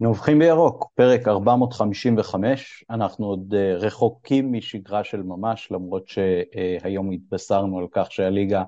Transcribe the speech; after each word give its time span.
נובחים 0.00 0.38
בירוק, 0.38 0.90
פרק 0.94 1.28
455, 1.28 2.84
אנחנו 2.90 3.26
עוד 3.26 3.54
אה, 3.54 3.74
רחוקים 3.76 4.52
משגרה 4.52 5.04
של 5.04 5.22
ממש, 5.22 5.68
למרות 5.70 6.08
שהיום 6.08 7.10
התבשרנו 7.10 7.78
על 7.78 7.86
כך 7.90 8.12
שהליגה 8.12 8.62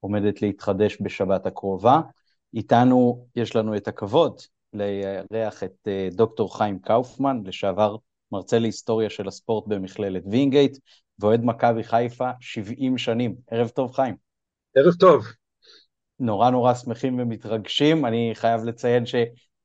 עומדת 0.00 0.42
להתחדש 0.42 0.98
בשבת 1.00 1.46
הקרובה. 1.46 2.00
איתנו 2.54 3.26
יש 3.36 3.56
לנו 3.56 3.76
את 3.76 3.88
הכבוד 3.88 4.40
לארח 4.72 5.62
את 5.62 5.88
אה, 5.88 6.08
דוקטור 6.12 6.58
חיים 6.58 6.78
קאופמן, 6.78 7.42
לשעבר 7.44 7.96
מרצה 8.32 8.58
להיסטוריה 8.58 9.10
של 9.10 9.28
הספורט 9.28 9.64
במכללת 9.66 10.22
וינגייט, 10.26 10.78
ואוהד 11.18 11.44
מכבי 11.44 11.84
חיפה 11.84 12.30
70 12.40 12.98
שנים. 12.98 13.34
ערב 13.50 13.68
טוב, 13.68 13.92
חיים. 13.92 14.16
ערב 14.76 14.94
טוב. 14.94 15.24
נורא 16.20 16.50
נורא 16.50 16.74
שמחים 16.74 17.18
ומתרגשים. 17.18 18.06
אני 18.06 18.30
חייב 18.34 18.64
לציין 18.64 19.06
ש... 19.06 19.14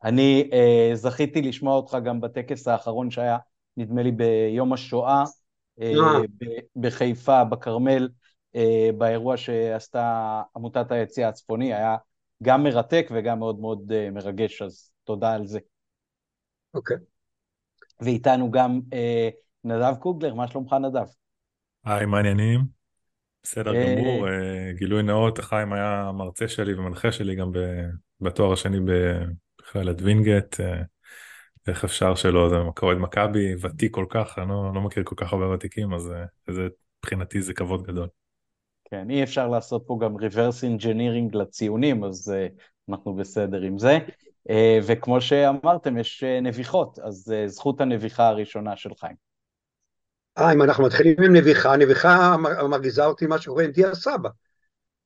אני 0.03 0.49
אה, 0.53 0.91
זכיתי 0.93 1.41
לשמוע 1.41 1.75
אותך 1.75 1.97
גם 2.05 2.21
בטקס 2.21 2.67
האחרון 2.67 3.11
שהיה, 3.11 3.37
נדמה 3.77 4.03
לי, 4.03 4.11
ביום 4.11 4.73
השואה, 4.73 5.23
אה, 5.81 5.93
בחיפה, 6.75 7.43
בכרמל, 7.43 8.09
אה, 8.55 8.89
באירוע 8.97 9.37
שעשתה 9.37 10.41
עמותת 10.55 10.91
היציא 10.91 11.27
הצפוני, 11.27 11.73
היה 11.73 11.95
גם 12.43 12.63
מרתק 12.63 13.07
וגם 13.11 13.39
מאוד 13.39 13.59
מאוד 13.59 13.91
אה, 13.91 14.11
מרגש, 14.11 14.61
אז 14.61 14.91
תודה 15.03 15.33
על 15.33 15.47
זה. 15.47 15.59
אוקיי. 16.73 16.97
Okay. 16.97 16.99
ואיתנו 18.01 18.51
גם 18.51 18.79
אה, 18.93 19.29
נדב 19.63 19.93
קוגלר, 19.99 20.33
מה 20.33 20.47
שלומך 20.47 20.73
נדב? 20.73 21.05
היי, 21.85 22.05
מה 22.05 22.17
העניינים? 22.17 22.61
בסדר 23.43 23.75
אה, 23.75 23.95
גמור, 23.95 24.27
אה, 24.27 24.71
גילוי 24.73 25.03
נאות, 25.03 25.39
חיים 25.39 25.73
היה 25.73 26.11
מרצה 26.13 26.47
שלי 26.47 26.73
ומנחה 26.73 27.11
שלי 27.11 27.35
גם 27.35 27.51
בתואר 28.21 28.53
השני 28.53 28.79
מכללת 29.71 30.01
וינגייט, 30.01 30.59
אה, 30.59 30.81
איך 31.67 31.83
אפשר 31.83 32.15
שלא, 32.15 32.49
זה 32.49 32.55
אוהד 32.81 32.97
מכבי, 32.97 33.55
ותיק 33.61 33.95
כל 33.95 34.05
כך, 34.09 34.39
אני 34.39 34.49
לא, 34.49 34.71
לא 34.75 34.81
מכיר 34.81 35.03
כל 35.03 35.15
כך 35.17 35.33
הרבה 35.33 35.49
ותיקים, 35.49 35.93
אז 35.93 36.11
אה, 36.11 36.53
זה, 36.53 36.67
מבחינתי 37.03 37.41
זה 37.41 37.53
כבוד 37.53 37.83
גדול. 37.83 38.07
כן, 38.85 39.09
אי 39.09 39.23
אפשר 39.23 39.47
לעשות 39.47 39.83
פה 39.87 39.99
גם 40.01 40.15
reverse 40.15 40.79
engineering 40.79 41.37
לציונים, 41.37 42.03
אז 42.03 42.33
uh, 42.33 42.61
אנחנו 42.89 43.15
בסדר 43.15 43.61
עם 43.61 43.77
זה. 43.77 43.97
Uh, 44.49 44.51
וכמו 44.83 45.21
שאמרתם, 45.21 45.97
יש 45.97 46.23
uh, 46.23 46.41
נביחות, 46.41 46.99
אז 46.99 47.33
uh, 47.33 47.47
זכות 47.47 47.81
הנביחה 47.81 48.27
הראשונה 48.27 48.75
של 48.75 48.89
חיים. 48.99 49.15
אה, 50.37 50.53
אם 50.53 50.61
אנחנו 50.61 50.83
מתחילים 50.83 51.15
עם 51.23 51.35
נביחה, 51.35 51.77
נביחה 51.77 52.35
מרגיזה 52.69 53.05
אותי 53.05 53.27
מה 53.27 53.37
שקורה 53.37 53.63
עם 53.63 53.71
דיה 53.71 53.95
סבא. 53.95 54.29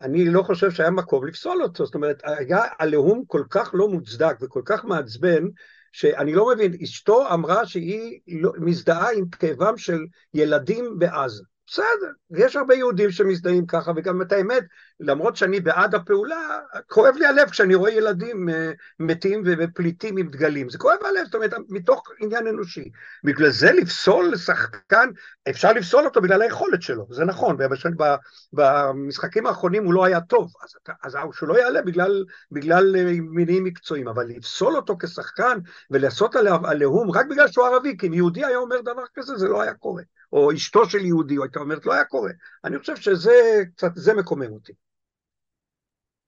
אני 0.06 0.26
לא 0.26 0.42
חושב 0.42 0.72
שהיה 0.72 0.92
מקום 0.92 1.28
לפסול 1.28 1.64
אותו, 1.64 1.86
זאת 1.86 1.96
אומרת, 1.96 2.22
היה 2.24 2.64
עליהום 2.80 3.24
כל 3.28 3.44
כך 3.50 3.72
לא 3.74 3.90
מוצדק 3.90 4.36
וכל 4.42 4.62
כך 4.66 4.86
מעצבן, 4.86 5.44
שאני 5.92 6.34
לא 6.34 6.50
מבין, 6.54 6.74
אשתו 6.84 7.34
אמרה 7.34 7.66
שהיא 7.66 8.20
לא, 8.28 8.52
מזדהה 8.58 9.12
עם 9.12 9.30
כאבם 9.30 9.78
של 9.78 10.00
ילדים 10.34 11.00
בעזה. 11.00 11.44
בסדר, 11.68 12.12
יש 12.32 12.56
הרבה 12.56 12.76
יהודים 12.76 13.12
שמזדהים 13.12 13.66
ככה, 13.66 13.92
וגם 13.96 14.22
את 14.22 14.32
האמת, 14.32 14.64
למרות 15.00 15.36
שאני 15.36 15.60
בעד 15.60 15.96
הפעולה, 15.96 16.60
כואב 16.88 17.16
לי 17.16 17.26
הלב 17.26 17.50
כשאני 17.50 17.76
רואה 17.76 17.92
ילדים 17.92 18.50
אה, 18.50 18.72
מתים 19.00 19.44
ופליטים 19.46 20.18
עם 20.18 20.30
דגלים, 20.30 20.70
זה 20.70 20.78
כואב 20.78 20.98
הלב, 21.02 21.26
זאת 21.26 21.36
אומרת, 21.36 21.54
מתוך 21.70 22.04
עניין 22.20 22.48
אנושי. 22.48 22.90
בגלל 23.24 23.50
זה 23.50 23.72
לפסול 23.72 24.36
שחקן, 24.36 25.10
אפשר 25.50 25.74
לפסול 25.74 26.06
אותו 26.06 26.22
בגלל 26.22 26.42
היכולת 26.42 26.82
שלו, 26.82 27.08
זה 27.12 27.26
נכון, 27.26 27.58
במשחקים 28.54 29.48
האחרונים 29.48 29.86
הוא 29.86 29.94
לא 29.94 30.06
היה 30.06 30.22
טוב, 30.22 30.52
אז, 30.64 30.76
אז 31.04 31.18
שהוא 31.34 31.50
לא 31.50 31.60
יעלה 31.60 31.82
בגלל, 31.82 32.26
בגלל 32.52 32.96
אה, 32.96 33.12
מינים 33.22 33.64
מקצועיים, 33.64 34.08
אבל 34.08 34.26
לפסול 34.28 34.76
אותו 34.76 34.98
כשחקן 35.00 35.58
ולעשות 35.92 36.36
עליו 36.36 36.68
עליהום 36.68 37.12
רק 37.12 37.26
בגלל 37.26 37.48
שהוא 37.48 37.66
ערבי, 37.66 37.98
כי 37.98 38.08
אם 38.08 38.14
יהודי 38.14 38.46
היה 38.46 38.58
אומר 38.58 38.82
דבר 38.82 39.04
כזה, 39.16 39.38
זה 39.38 39.48
לא 39.48 39.62
היה 39.62 39.74
קורה. 39.74 40.04
או 40.34 40.54
אשתו 40.54 40.90
של 40.90 41.06
יהודי, 41.06 41.38
או 41.38 41.44
הייתה 41.44 41.60
אומרת, 41.60 41.86
לא 41.86 41.94
היה 41.94 42.04
קורה. 42.04 42.32
אני 42.64 42.80
חושב 42.80 42.96
שזה 42.96 43.64
קצת, 43.76 43.92
זה 43.96 44.14
מקומם 44.14 44.52
אותי. 44.52 44.74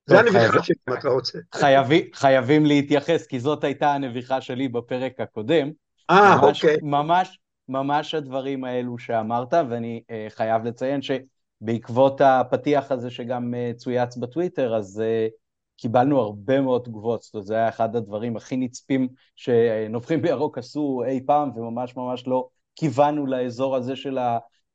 זה 0.08 0.18
הנביכה 0.18 0.62
שלי, 0.62 0.74
אם 0.88 0.94
אתה 0.94 1.08
רוצה. 1.08 1.38
חייבים, 1.54 2.04
חייבים 2.14 2.66
להתייחס, 2.66 3.26
כי 3.26 3.40
זאת 3.40 3.64
הייתה 3.64 3.94
הנביכה 3.94 4.40
שלי 4.40 4.68
בפרק 4.68 5.20
הקודם. 5.20 5.70
אה, 6.10 6.40
אוקיי. 6.42 6.76
ממש, 6.82 7.38
ממש 7.68 8.14
הדברים 8.14 8.64
האלו 8.64 8.98
שאמרת, 8.98 9.54
ואני 9.70 10.02
uh, 10.06 10.30
חייב 10.30 10.64
לציין 10.64 11.00
שבעקבות 11.02 12.20
הפתיח 12.20 12.92
הזה 12.92 13.10
שגם 13.10 13.54
uh, 13.54 13.76
צויץ 13.76 14.16
בטוויטר, 14.16 14.76
אז 14.76 15.02
uh, 15.02 15.30
קיבלנו 15.76 16.20
הרבה 16.20 16.60
מאוד 16.60 16.82
תגובות, 16.84 17.22
זאת 17.22 17.34
אומרת, 17.34 17.46
זה 17.46 17.54
היה 17.54 17.68
אחד 17.68 17.96
הדברים 17.96 18.36
הכי 18.36 18.56
נצפים 18.56 19.08
שנובחים 19.36 20.22
בירוק 20.22 20.58
עשו 20.58 21.02
אי 21.06 21.20
פעם, 21.26 21.50
וממש 21.56 21.96
ממש 21.96 22.26
לא 22.26 22.48
כיוונו 22.76 23.26
לאזור 23.26 23.76
הזה 23.76 23.96
של 23.96 24.18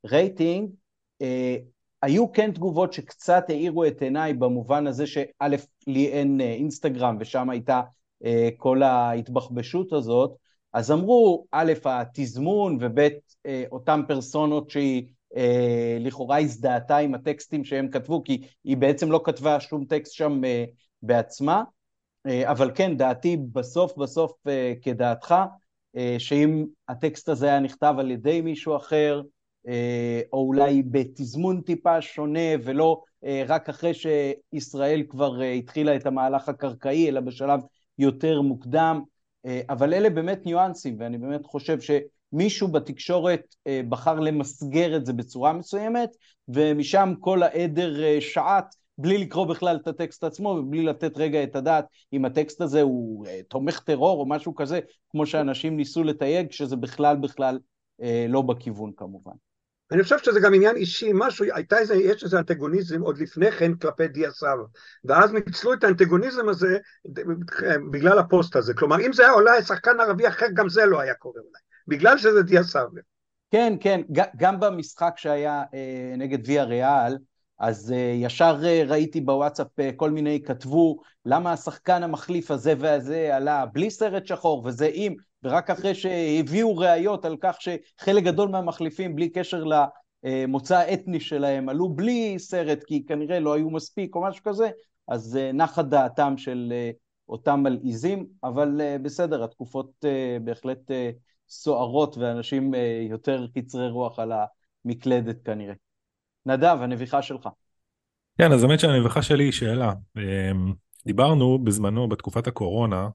הרייטינג. 0.03 0.69
אה, 2.03 2.07
היו 2.07 2.31
כן 2.31 2.51
תגובות 2.51 2.93
שקצת 2.93 3.45
האירו 3.49 3.85
את 3.85 4.01
עיניי 4.01 4.33
במובן 4.33 4.87
הזה 4.87 5.07
שא', 5.07 5.47
לי 5.87 6.07
אין 6.07 6.41
אה, 6.41 6.53
אינסטגרם 6.53 7.17
ושם 7.19 7.49
הייתה 7.49 7.81
אה, 8.25 8.49
כל 8.57 8.83
ההתבחבשות 8.83 9.93
הזאת, 9.93 10.35
אז 10.73 10.91
אמרו, 10.91 11.45
א', 11.51 11.73
התזמון 11.85 12.77
וב', 12.81 13.07
אותן 13.71 14.01
פרסונות 14.07 14.69
שהיא 14.69 15.07
לכאורה 15.99 16.39
הזדהתה 16.39 16.97
עם 16.97 17.13
הטקסטים 17.13 17.65
שהם 17.65 17.87
כתבו, 17.89 18.23
כי 18.23 18.47
היא 18.63 18.77
בעצם 18.77 19.11
לא 19.11 19.21
כתבה 19.23 19.59
שום 19.59 19.85
טקסט 19.85 20.13
שם 20.13 20.41
בעצמה, 21.01 21.63
אבל 22.45 22.71
כן, 22.75 22.97
דעתי 22.97 23.37
בסוף 23.37 23.97
בסוף 23.97 24.31
כדעתך, 24.81 25.35
אה, 25.95 26.15
שאם 26.19 26.65
הטקסט 26.89 27.29
הזה 27.29 27.47
היה 27.47 27.59
נכתב 27.59 27.95
על 27.99 28.11
ידי 28.11 28.41
מישהו 28.41 28.75
אחר, 28.75 29.21
אה, 29.21 29.27
או 30.33 30.47
אולי 30.47 30.83
בתזמון 30.83 31.61
טיפה 31.61 32.01
שונה 32.01 32.49
ולא 32.63 33.01
אה, 33.25 33.43
רק 33.47 33.69
אחרי 33.69 33.91
שישראל 33.93 35.03
כבר 35.09 35.41
התחילה 35.41 35.95
את 35.95 36.05
המהלך 36.05 36.49
הקרקעי, 36.49 37.09
אלא 37.09 37.19
בשלב 37.19 37.59
יותר 37.97 38.41
מוקדם, 38.41 39.01
אבל 39.69 39.93
אלה 39.93 40.09
באמת 40.09 40.45
ניואנסים, 40.45 40.95
ואני 40.99 41.17
באמת 41.17 41.45
חושב 41.45 41.77
שמישהו 41.81 42.67
בתקשורת 42.67 43.55
בחר 43.89 44.19
למסגר 44.19 44.95
את 44.95 45.05
זה 45.05 45.13
בצורה 45.13 45.53
מסוימת, 45.53 46.09
ומשם 46.47 47.13
כל 47.19 47.43
העדר 47.43 48.19
שעט 48.19 48.75
בלי 48.97 49.17
לקרוא 49.17 49.45
בכלל 49.45 49.75
את 49.81 49.87
הטקסט 49.87 50.23
עצמו 50.23 50.49
ובלי 50.49 50.83
לתת 50.83 51.17
רגע 51.17 51.43
את 51.43 51.55
הדעת 51.55 51.85
אם 52.13 52.25
הטקסט 52.25 52.61
הזה 52.61 52.81
הוא 52.81 53.27
אה, 53.27 53.39
תומך 53.47 53.79
טרור 53.79 54.19
או 54.19 54.25
משהו 54.25 54.55
כזה, 54.55 54.79
כמו 55.09 55.25
שאנשים 55.25 55.77
ניסו 55.77 56.03
לתייג, 56.03 56.51
שזה 56.51 56.75
בכלל 56.75 57.17
בכלל 57.17 57.59
אה, 58.01 58.25
לא 58.29 58.41
בכיוון 58.41 58.91
כמובן. 58.97 59.31
אני 59.93 60.03
חושב 60.03 60.17
שזה 60.17 60.39
גם 60.39 60.53
עניין 60.53 60.75
אישי, 60.75 61.11
משהו, 61.13 61.45
הייתה 61.53 61.77
איזה, 61.77 61.95
יש 61.95 62.23
איזה 62.23 62.39
אנטגוניזם 62.39 63.01
עוד 63.01 63.17
לפני 63.17 63.51
כן 63.51 63.75
כלפי 63.75 64.07
דיה 64.07 64.31
סבא, 64.31 64.63
ואז 65.05 65.33
ניצלו 65.33 65.73
את 65.73 65.83
האנטגוניזם 65.83 66.49
הזה 66.49 66.77
בגלל 67.91 68.19
הפוסט 68.19 68.55
הזה, 68.55 68.73
כלומר 68.73 69.05
אם 69.05 69.13
זה 69.13 69.23
היה 69.23 69.33
אולי 69.33 69.61
שחקן 69.63 69.99
ערבי 69.99 70.27
אחר, 70.27 70.45
גם 70.53 70.69
זה 70.69 70.85
לא 70.85 70.99
היה 70.99 71.13
קורה 71.13 71.39
אולי, 71.39 71.59
בגלל 71.87 72.17
שזה 72.17 72.43
דיה 72.43 72.63
סבא. 72.63 73.01
כן, 73.51 73.73
כן, 73.79 74.01
גם 74.37 74.59
במשחק 74.59 75.13
שהיה 75.15 75.63
אה, 75.73 76.15
נגד 76.17 76.47
ויה 76.47 76.63
ריאל, 76.63 77.17
אז 77.63 77.91
uh, 77.91 77.95
ישר 77.95 78.59
uh, 78.61 78.89
ראיתי 78.89 79.21
בוואטסאפ 79.21 79.67
uh, 79.67 79.95
כל 79.95 80.11
מיני 80.11 80.41
כתבו 80.43 80.97
למה 81.25 81.53
השחקן 81.53 82.03
המחליף 82.03 82.51
הזה 82.51 82.73
והזה 82.79 83.35
עלה 83.35 83.65
בלי 83.65 83.89
סרט 83.89 84.27
שחור 84.27 84.61
וזה 84.65 84.89
עם, 84.93 85.15
ורק 85.43 85.69
אחרי 85.69 85.95
שהביאו 85.95 86.77
ראיות 86.77 87.25
על 87.25 87.37
כך 87.41 87.57
שחלק 87.59 88.23
גדול 88.23 88.49
מהמחליפים 88.49 89.15
בלי 89.15 89.29
קשר 89.29 89.63
למוצא 90.23 90.77
האתני 90.77 91.19
שלהם 91.19 91.69
עלו 91.69 91.89
בלי 91.89 92.39
סרט 92.39 92.83
כי 92.83 93.05
כנראה 93.05 93.39
לא 93.39 93.53
היו 93.53 93.69
מספיק 93.69 94.15
או 94.15 94.21
משהו 94.21 94.43
כזה, 94.43 94.69
אז 95.07 95.39
uh, 95.39 95.55
נחה 95.55 95.81
דעתם 95.81 96.37
של 96.37 96.73
uh, 96.73 96.97
אותם 97.29 97.59
מלעיזים, 97.63 98.25
אבל 98.43 98.81
uh, 98.81 99.01
בסדר, 99.01 99.43
התקופות 99.43 99.91
uh, 100.05 100.43
בהחלט 100.43 100.91
uh, 100.91 100.93
סוערות 101.49 102.17
ואנשים 102.17 102.73
uh, 102.73 102.77
יותר 103.09 103.47
קצרי 103.55 103.89
רוח 103.89 104.19
על 104.19 104.31
המקלדת 104.85 105.41
כנראה. 105.45 105.82
נדב, 106.45 106.77
הנביכה 106.81 107.21
שלך. 107.21 107.49
כן, 108.37 108.51
אז 108.51 108.63
האמת 108.63 108.79
שהנביכה 108.79 109.21
שלי 109.21 109.43
היא 109.43 109.51
שאלה. 109.51 109.93
אמ, 110.17 110.73
דיברנו 111.05 111.59
בזמנו, 111.63 112.09
בתקופת 112.09 112.47
הקורונה, 112.47 113.07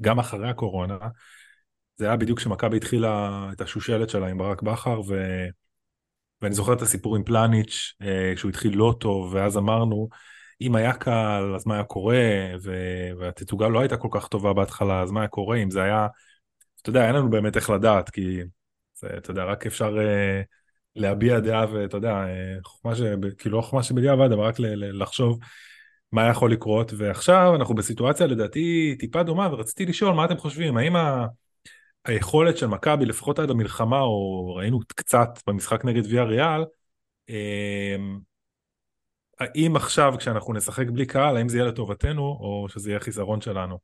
גם 0.00 0.18
אחרי 0.18 0.48
הקורונה, 0.48 0.98
זה 1.96 2.06
היה 2.06 2.16
בדיוק 2.16 2.38
כשמכבי 2.38 2.76
התחילה 2.76 3.48
את 3.52 3.60
השושלת 3.60 4.10
שלה 4.10 4.26
עם 4.26 4.38
ברק 4.38 4.62
בכר, 4.62 5.00
ו... 5.08 5.14
ואני 6.42 6.54
זוכר 6.54 6.72
את 6.72 6.82
הסיפור 6.82 7.16
עם 7.16 7.24
פלניץ', 7.24 7.94
אה, 8.02 8.32
שהוא 8.36 8.48
התחיל 8.48 8.76
לא 8.76 8.94
טוב, 9.00 9.34
ואז 9.34 9.56
אמרנו, 9.58 10.08
אם 10.60 10.76
היה 10.76 10.92
קל, 10.92 11.52
אז 11.56 11.66
מה 11.66 11.74
היה 11.74 11.84
קורה, 11.84 12.22
ו... 12.62 12.72
והתצוגה 13.18 13.68
לא 13.68 13.80
הייתה 13.80 13.96
כל 13.96 14.08
כך 14.10 14.28
טובה 14.28 14.52
בהתחלה, 14.52 15.02
אז 15.02 15.10
מה 15.10 15.20
היה 15.20 15.28
קורה 15.28 15.56
אם 15.56 15.70
זה 15.70 15.82
היה, 15.82 16.06
אתה 16.82 16.90
יודע, 16.90 17.06
אין 17.06 17.14
לנו 17.14 17.30
באמת 17.30 17.56
איך 17.56 17.70
לדעת, 17.70 18.10
כי 18.10 18.40
זה, 18.94 19.08
אתה 19.18 19.30
יודע, 19.30 19.44
רק 19.44 19.66
אפשר... 19.66 19.96
להביע 20.96 21.40
דעה 21.40 21.72
ואתה 21.72 21.96
יודע, 21.96 22.24
חוכמה 22.64 22.94
ש... 22.94 23.00
כאילו 23.38 23.56
לא 23.56 23.62
חוכמה 23.62 23.82
שבדיעבד, 23.82 24.32
אבל 24.32 24.42
רק 24.42 24.60
ל... 24.60 25.02
לחשוב. 25.02 25.38
מה 26.12 26.28
יכול 26.28 26.52
לקרות, 26.52 26.92
ועכשיו 26.96 27.54
אנחנו 27.56 27.74
בסיטואציה 27.74 28.26
לדעתי 28.26 28.96
טיפה 28.98 29.22
דומה, 29.22 29.48
ורציתי 29.52 29.86
לשאול 29.86 30.14
מה 30.14 30.24
אתם 30.24 30.36
חושבים, 30.36 30.76
האם 30.76 30.96
ה... 30.96 31.26
היכולת 32.04 32.58
של 32.58 32.66
מכבי 32.66 33.04
לפחות 33.04 33.38
עד 33.38 33.50
המלחמה, 33.50 34.00
או 34.00 34.54
ראינו 34.56 34.80
קצת 34.88 35.28
במשחק 35.46 35.84
נגד 35.84 36.02
ויה 36.06 36.24
ריאל, 36.24 36.64
אמ, 37.28 38.20
האם 39.40 39.76
עכשיו 39.76 40.14
כשאנחנו 40.18 40.52
נשחק 40.52 40.86
בלי 40.86 41.06
קהל, 41.06 41.36
האם 41.36 41.48
זה 41.48 41.58
יהיה 41.58 41.68
לטובתנו, 41.68 42.22
או 42.22 42.66
שזה 42.68 42.90
יהיה 42.90 43.00
חיסרון 43.00 43.40
שלנו? 43.40 43.78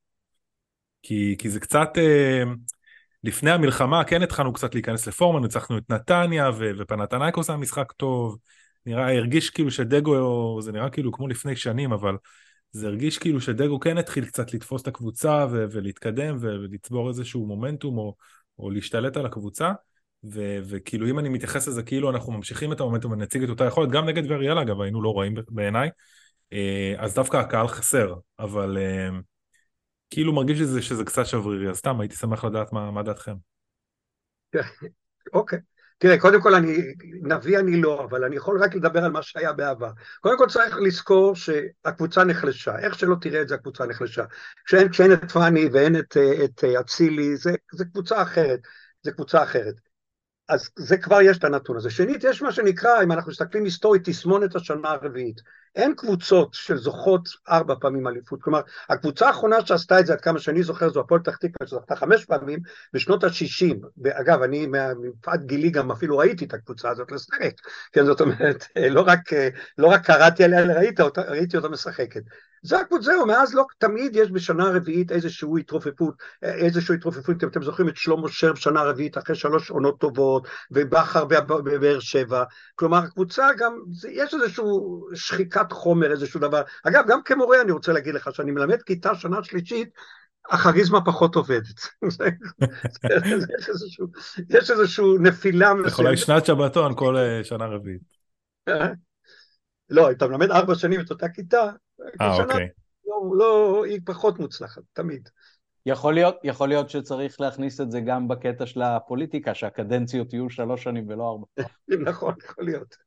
כי, 1.03 1.37
כי 1.39 1.51
זה 1.51 1.61
קצת, 1.61 1.89
אמ, 1.99 2.57
לפני 3.25 3.51
המלחמה 3.51 4.05
כן 4.05 4.23
התחלנו 4.23 4.53
קצת 4.53 4.75
להיכנס 4.75 5.07
לפורמה, 5.07 5.41
ניצחנו 5.41 5.79
את 5.79 5.91
נתניה 5.91 6.51
ופנתנייקוס 6.59 7.51
היה 7.51 7.57
משחק 7.57 7.93
טוב, 7.93 8.39
נראה, 8.87 9.17
הרגיש 9.17 9.51
כאילו 9.51 9.71
שדגו, 9.71 10.61
זה 10.61 10.73
נראה 10.73 10.91
כאילו 10.91 11.13
כמו 11.13 11.29
לפני 11.29 11.57
שנים, 11.57 11.93
אבל 11.93 12.17
זה 12.73 12.87
הרגיש 12.87 13.19
כאילו 13.19 13.41
שדגו 13.41 13.81
כן 13.81 13.99
התחיל 13.99 14.25
קצת 14.25 14.55
לתפוס 14.55 14.83
את 14.83 14.87
הקבוצה 14.87 15.47
ו- 15.51 15.65
ולהתקדם 15.71 16.37
ולצבור 16.41 17.09
איזשהו 17.09 17.47
מומנטום 17.47 17.99
או, 17.99 18.15
או 18.59 18.71
להשתלט 18.71 19.17
על 19.17 19.27
הקבוצה. 19.27 19.73
ו- 20.25 20.59
וכאילו 20.65 21.11
אם 21.11 21.19
אני 21.19 21.29
מתייחס 21.29 21.69
לזה 21.69 21.83
כאילו 21.83 22.11
אנחנו 22.11 22.33
ממשיכים 22.33 22.73
את 22.73 22.81
המומנטום 22.81 23.13
ונציג 23.13 23.43
את 23.43 23.49
אותה 23.49 23.65
יכולת, 23.65 23.91
גם 23.91 24.09
נגד 24.09 24.31
וריאל 24.31 24.59
אגב 24.59 24.81
היינו 24.81 25.03
לא 25.03 25.19
רעים 25.19 25.35
בעיניי, 25.49 25.91
אה, 26.53 26.95
אז 26.99 27.15
דווקא 27.15 27.37
הקהל 27.37 27.69
חסר, 27.69 28.15
אבל 28.39 28.79
אה, 28.79 29.09
כאילו 30.11 30.33
מרגיש 30.33 30.59
שזה, 30.59 30.83
שזה 30.83 31.05
קצת 31.05 31.27
שברירי, 31.27 31.71
אז 31.71 31.77
סתם 31.77 32.01
הייתי 32.01 32.17
שמח 32.17 32.45
לדעת 32.45 32.73
מה, 32.73 32.91
מה 32.91 33.03
דעתכם. 33.03 33.35
אוקיי. 35.35 35.59
okay. 35.59 35.75
תראה, 35.99 36.21
קודם 36.21 36.43
כל 36.43 36.55
אני, 36.55 36.77
נביא 37.23 37.59
אני 37.59 37.83
לא, 37.83 38.05
אבל 38.05 38.25
אני 38.25 38.37
יכול 38.37 38.63
רק 38.63 38.75
לדבר 38.75 39.05
על 39.05 39.11
מה 39.11 39.23
שהיה 39.23 39.53
בעבר. 39.53 39.91
קודם 40.21 40.39
כל 40.39 40.47
צריך 40.49 40.77
לזכור 40.77 41.35
שהקבוצה 41.37 42.25
נחלשה, 42.25 42.79
איך 42.79 42.99
שלא 42.99 43.17
תראה 43.21 43.43
את 43.43 43.49
זה 43.49 43.55
הקבוצה 43.55 43.87
נחלשה. 43.87 44.25
כשאין, 44.65 44.89
כשאין 44.89 45.13
את 45.13 45.31
פאני 45.33 45.69
ואין 45.73 45.97
את 46.45 46.65
אצילי, 46.81 47.37
זה, 47.37 47.53
זה 47.73 47.85
קבוצה 47.85 48.23
אחרת, 48.23 48.61
זה 49.03 49.13
קבוצה 49.13 49.43
אחרת. 49.43 49.75
אז 50.49 50.71
זה 50.79 50.97
כבר 50.97 51.21
יש 51.21 51.39
את 51.39 51.45
הנתון 51.45 51.77
הזה. 51.77 51.91
שנית, 51.91 52.25
יש 52.25 52.43
מה 52.43 52.53
שנקרא, 52.53 53.03
אם 53.03 53.13
אנחנו 53.13 53.31
מסתכלים 53.31 53.65
היסטורית, 53.65 54.03
תסמונת 54.05 54.57
השנה 54.57 54.91
הרביעית. 54.91 55.41
אין 55.77 55.95
קבוצות 55.95 56.55
שזוכות 56.55 57.29
ארבע 57.49 57.75
פעמים 57.81 58.07
אליפות. 58.07 58.43
כלומר, 58.43 58.61
הקבוצה 58.89 59.27
האחרונה 59.27 59.67
שעשתה 59.67 60.01
את 60.01 60.07
זה, 60.07 60.13
עד 60.13 60.21
כמה 60.21 60.39
שאני 60.39 60.63
זוכר, 60.63 60.91
זו 60.91 61.01
הפועל 61.01 61.21
פתח 61.21 61.37
תקווה, 61.37 61.67
שזכתה 61.67 61.97
חמש 61.97 62.25
פעמים 62.25 62.59
בשנות 62.93 63.25
ה-60. 63.25 63.77
ואגב, 64.03 64.43
אני 64.43 64.67
מפאת 65.03 65.45
גילי 65.45 65.71
גם 65.71 65.91
אפילו 65.91 66.19
ראיתי 66.19 66.45
את 66.45 66.55
הקבוצה 66.55 66.91
הזאת 66.91 67.13
לשחק. 67.13 67.53
כן, 67.93 68.05
זאת 68.05 68.21
אומרת, 68.21 68.65
לא 68.91 69.01
רק, 69.07 69.21
לא 69.79 69.87
רק 69.87 70.07
קראתי 70.07 70.45
עליה, 70.45 70.77
ראיתי 70.77 71.03
אותה, 71.03 71.23
ראיתי 71.23 71.57
אותה 71.57 71.69
משחקת. 71.69 72.23
זה 72.67 72.81
הכל 72.81 73.03
זהו, 73.03 73.27
מאז 73.27 73.55
לא, 73.55 73.65
תמיד 73.79 74.17
יש 74.17 74.31
בשנה 74.31 74.71
רביעית 74.71 75.13
איזושהי 75.13 75.49
התרופפות, 75.61 76.15
איזושהי 76.43 76.95
התרופפות, 76.95 77.43
אם 77.45 77.49
אתם 77.49 77.63
זוכרים 77.63 77.89
את 77.89 77.97
שלמה 77.97 78.29
שרף 78.29 78.59
שנה 78.59 78.83
רביעית 78.83 79.19
אחרי 79.19 79.37
שלוש 79.37 79.71
עונות 79.71 80.01
טובות, 80.01 80.49
ובכר 80.71 81.25
בבאר 81.25 82.01
שבע, 82.01 82.45
כלומר 82.75 82.99
הקבוצה 82.99 83.49
גם, 83.59 83.77
יש 84.09 84.35
איזושהי 84.35 84.65
שחיקת 85.65 85.73
חומר, 85.73 86.13
איזשהו 86.13 86.41
דבר, 86.41 86.63
אגב 86.85 87.05
גם 87.09 87.23
כמורה 87.25 87.61
אני 87.61 87.73
רוצה 87.73 87.93
להגיד 87.93 88.15
לך 88.15 88.29
שאני 88.33 88.51
מלמד 88.51 88.83
כיתה 88.83 89.15
שנה 89.15 89.45
שלישית, 89.45 89.89
הכריזמה 90.51 91.05
פחות 91.05 91.35
עובדת. 91.35 91.81
יש 94.51 94.71
איזושהי 94.71 95.05
נפילה 95.21 95.75
מסוימת. 95.75 95.93
יכול 95.93 96.05
להיות 96.05 96.19
שנת 96.19 96.47
שבתון 96.47 96.93
כל 96.97 97.17
אה, 97.17 97.45
שנה 97.45 97.67
רביעית. 97.67 98.03
לא, 99.91 100.11
אתה 100.11 100.29
מלמד 100.29 100.51
ארבע 100.51 100.75
שנים 100.75 101.01
את 101.01 101.11
אותה 101.11 101.29
כיתה, 101.29 101.71
אה, 102.21 102.37
אוקיי. 102.37 102.69
לא, 103.07 103.39
לא, 103.39 103.85
היא 103.85 104.01
פחות 104.05 104.39
מוצלחת, 104.39 104.83
תמיד. 104.93 105.29
יכול 105.87 106.15
להיות, 106.15 106.37
יכול 106.45 106.69
להיות 106.69 106.91
שצריך 106.91 107.41
להכניס 107.41 107.81
את 107.81 107.91
זה 107.91 108.01
גם 108.01 108.29
בקטע 108.29 108.67
של 108.67 108.83
הפוליטיקה, 108.83 109.55
שהקדנציות 109.55 110.33
יהיו 110.33 110.51
שלוש 110.51 110.83
שנים 110.83 111.09
ולא 111.09 111.31
ארבע. 111.31 111.47
נכון, 112.11 112.35
יכול 112.45 112.65
להיות. 112.65 113.04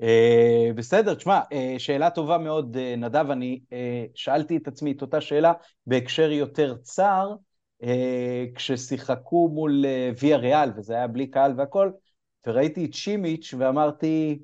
Uh, 0.00 0.72
בסדר, 0.74 1.14
תשמע, 1.14 1.40
uh, 1.40 1.78
שאלה 1.78 2.10
טובה 2.10 2.38
מאוד, 2.38 2.76
uh, 2.76 3.00
נדב, 3.00 3.30
אני 3.30 3.60
uh, 3.64 3.74
שאלתי 4.14 4.56
את 4.56 4.68
עצמי 4.68 4.92
את 4.92 5.02
אותה 5.02 5.20
שאלה 5.20 5.52
בהקשר 5.86 6.30
יותר 6.30 6.74
צר, 6.82 7.28
uh, 7.82 7.86
כששיחקו 8.54 9.48
מול 9.52 9.84
uh, 9.84 10.18
ויה 10.22 10.36
ריאל, 10.36 10.70
וזה 10.76 10.94
היה 10.94 11.06
בלי 11.06 11.26
קהל 11.26 11.54
והכל, 11.56 11.90
וראיתי 12.46 12.84
את 12.84 12.94
שימיץ' 12.94 13.54
ואמרתי, 13.58 14.38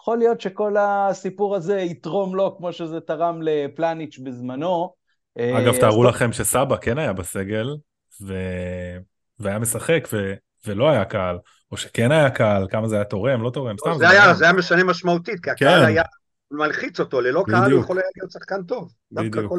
יכול 0.00 0.18
להיות 0.18 0.40
שכל 0.40 0.76
הסיפור 0.78 1.56
הזה 1.56 1.80
יתרום 1.80 2.34
לו 2.34 2.56
כמו 2.56 2.72
שזה 2.72 3.00
תרם 3.00 3.42
לפלניץ' 3.42 4.18
בזמנו. 4.18 4.92
אגב, 5.38 5.76
תארו 5.80 6.04
לכם 6.04 6.32
שסבא 6.32 6.76
כן 6.76 6.98
היה 6.98 7.12
בסגל, 7.12 7.66
ו... 8.26 8.34
והיה 9.38 9.58
משחק, 9.58 10.08
ו... 10.12 10.34
ולא 10.66 10.90
היה 10.90 11.04
קהל, 11.04 11.38
או 11.72 11.76
שכן 11.76 12.12
היה 12.12 12.30
קהל, 12.30 12.66
כמה 12.70 12.88
זה 12.88 12.94
היה 12.94 13.04
תורם, 13.04 13.42
לא 13.42 13.50
תורם, 13.50 13.76
סתם. 13.78 13.92
זה, 13.92 13.98
זה 13.98 14.10
היה, 14.10 14.34
זה 14.34 14.44
היה 14.44 14.52
משנה 14.52 14.84
משמעותית, 14.84 15.40
כי 15.40 15.50
הקהל 15.50 15.80
כן. 15.80 15.86
היה 15.86 16.02
מלחיץ 16.50 17.00
אותו, 17.00 17.20
ללא 17.20 17.42
בדיוק. 17.42 17.58
קהל 17.58 17.72
הוא 17.72 17.80
יכול 17.80 17.96
להיות 18.16 18.30
שחקן 18.30 18.62
טוב. 18.62 18.92
בדיוק. 19.12 19.52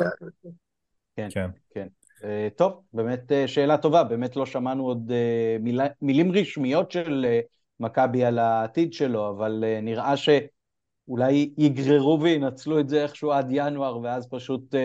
כן, 1.15 1.27
כן. 1.31 1.49
כן. 1.73 1.87
Uh, 2.17 2.23
טוב, 2.55 2.81
באמת 2.93 3.31
uh, 3.31 3.47
שאלה 3.47 3.77
טובה, 3.77 4.03
באמת 4.03 4.35
לא 4.35 4.45
שמענו 4.45 4.85
עוד 4.85 5.11
uh, 5.11 5.63
מילה, 5.63 5.87
מילים 6.01 6.31
רשמיות 6.31 6.91
של 6.91 7.25
uh, 7.27 7.45
מכבי 7.79 8.25
על 8.25 8.39
העתיד 8.39 8.93
שלו, 8.93 9.29
אבל 9.29 9.63
uh, 9.63 9.81
נראה 9.81 10.13
שאולי 10.17 11.53
יגררו 11.57 12.19
וינצלו 12.21 12.79
את 12.79 12.89
זה 12.89 13.03
איכשהו 13.03 13.31
עד 13.31 13.47
ינואר, 13.51 13.99
ואז 13.99 14.27
פשוט 14.29 14.75
uh, 14.75 14.77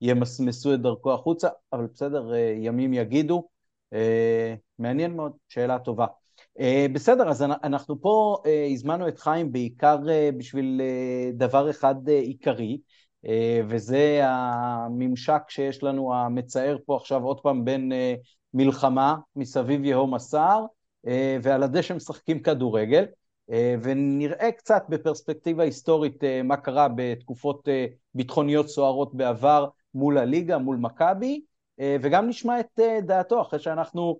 ימסמסו 0.00 0.74
את 0.74 0.80
דרכו 0.80 1.14
החוצה, 1.14 1.48
אבל 1.72 1.86
בסדר, 1.92 2.30
uh, 2.30 2.34
ימים 2.60 2.94
יגידו. 2.94 3.48
Uh, 3.94 3.96
מעניין 4.78 5.16
מאוד, 5.16 5.32
שאלה 5.48 5.78
טובה. 5.78 6.06
Uh, 6.58 6.62
בסדר, 6.92 7.28
אז 7.28 7.42
אנחנו 7.42 8.00
פה 8.00 8.36
uh, 8.44 8.72
הזמנו 8.72 9.08
את 9.08 9.18
חיים 9.18 9.52
בעיקר 9.52 9.98
uh, 10.04 10.36
בשביל 10.36 10.80
uh, 10.80 11.36
דבר 11.36 11.70
אחד 11.70 12.08
uh, 12.08 12.10
עיקרי, 12.10 12.78
uh, 13.24 13.28
וזה 13.68 14.20
הממשק 14.22 15.42
שיש 15.48 15.82
לנו, 15.82 16.14
המצער 16.14 16.76
פה 16.86 16.96
עכשיו 16.96 17.22
עוד 17.22 17.40
פעם 17.40 17.64
בין 17.64 17.92
uh, 17.92 18.26
מלחמה, 18.54 19.16
מסביב 19.36 19.84
יהום 19.84 20.14
הסער, 20.14 20.64
אה, 21.06 21.38
ועל 21.42 21.62
הדשא 21.62 21.92
משחקים 21.92 22.42
כדורגל, 22.42 23.04
אה, 23.50 23.74
ונראה 23.82 24.52
קצת 24.52 24.82
בפרספקטיבה 24.88 25.64
היסטורית 25.64 26.24
אה, 26.24 26.42
מה 26.42 26.56
קרה 26.56 26.88
בתקופות 26.96 27.68
ביטחוניות 28.14 28.68
סוערות 28.68 29.14
בעבר 29.14 29.68
מול 29.94 30.18
הליגה, 30.18 30.58
מול 30.58 30.76
מכבי, 30.76 31.42
וגם 31.80 32.28
נשמע 32.28 32.60
את 32.60 32.80
דעתו, 33.02 33.42
אחרי 33.42 33.58
שאנחנו 33.58 34.18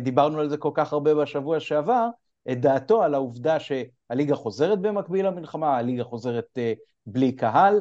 דיברנו 0.00 0.40
על 0.40 0.48
זה 0.48 0.56
כל 0.56 0.70
כך 0.74 0.92
הרבה 0.92 1.14
בשבוע 1.14 1.60
שעבר, 1.60 2.08
את 2.52 2.60
דעתו 2.60 3.02
על 3.02 3.14
העובדה 3.14 3.56
שהליגה 3.60 4.34
חוזרת 4.34 4.78
במקביל 4.78 5.26
למלחמה, 5.26 5.76
הליגה 5.76 6.04
חוזרת 6.04 6.58
בלי 7.06 7.32
קהל, 7.32 7.80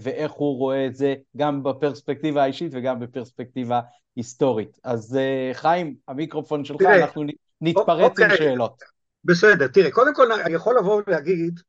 ואיך 0.00 0.32
הוא 0.32 0.58
רואה 0.58 0.86
את 0.86 0.96
זה 0.96 1.14
גם 1.36 1.62
בפרספקטיבה 1.62 2.42
האישית 2.42 2.72
וגם 2.74 3.00
בפרספקטיבה 3.00 3.80
היסטורית. 4.16 4.78
אז 4.84 5.18
חיים, 5.52 5.94
המיקרופון 6.08 6.64
שלך, 6.64 6.78
תראה, 6.78 7.02
אנחנו 7.02 7.22
נתפרץ 7.60 8.10
אוקיי. 8.10 8.24
עם 8.24 8.36
שאלות. 8.36 8.82
בסדר, 9.24 9.66
תראה, 9.66 9.90
קודם 9.90 10.14
כל 10.14 10.32
אני 10.32 10.54
יכול 10.54 10.78
לבוא 10.78 11.02
ולהגיד, 11.06 11.60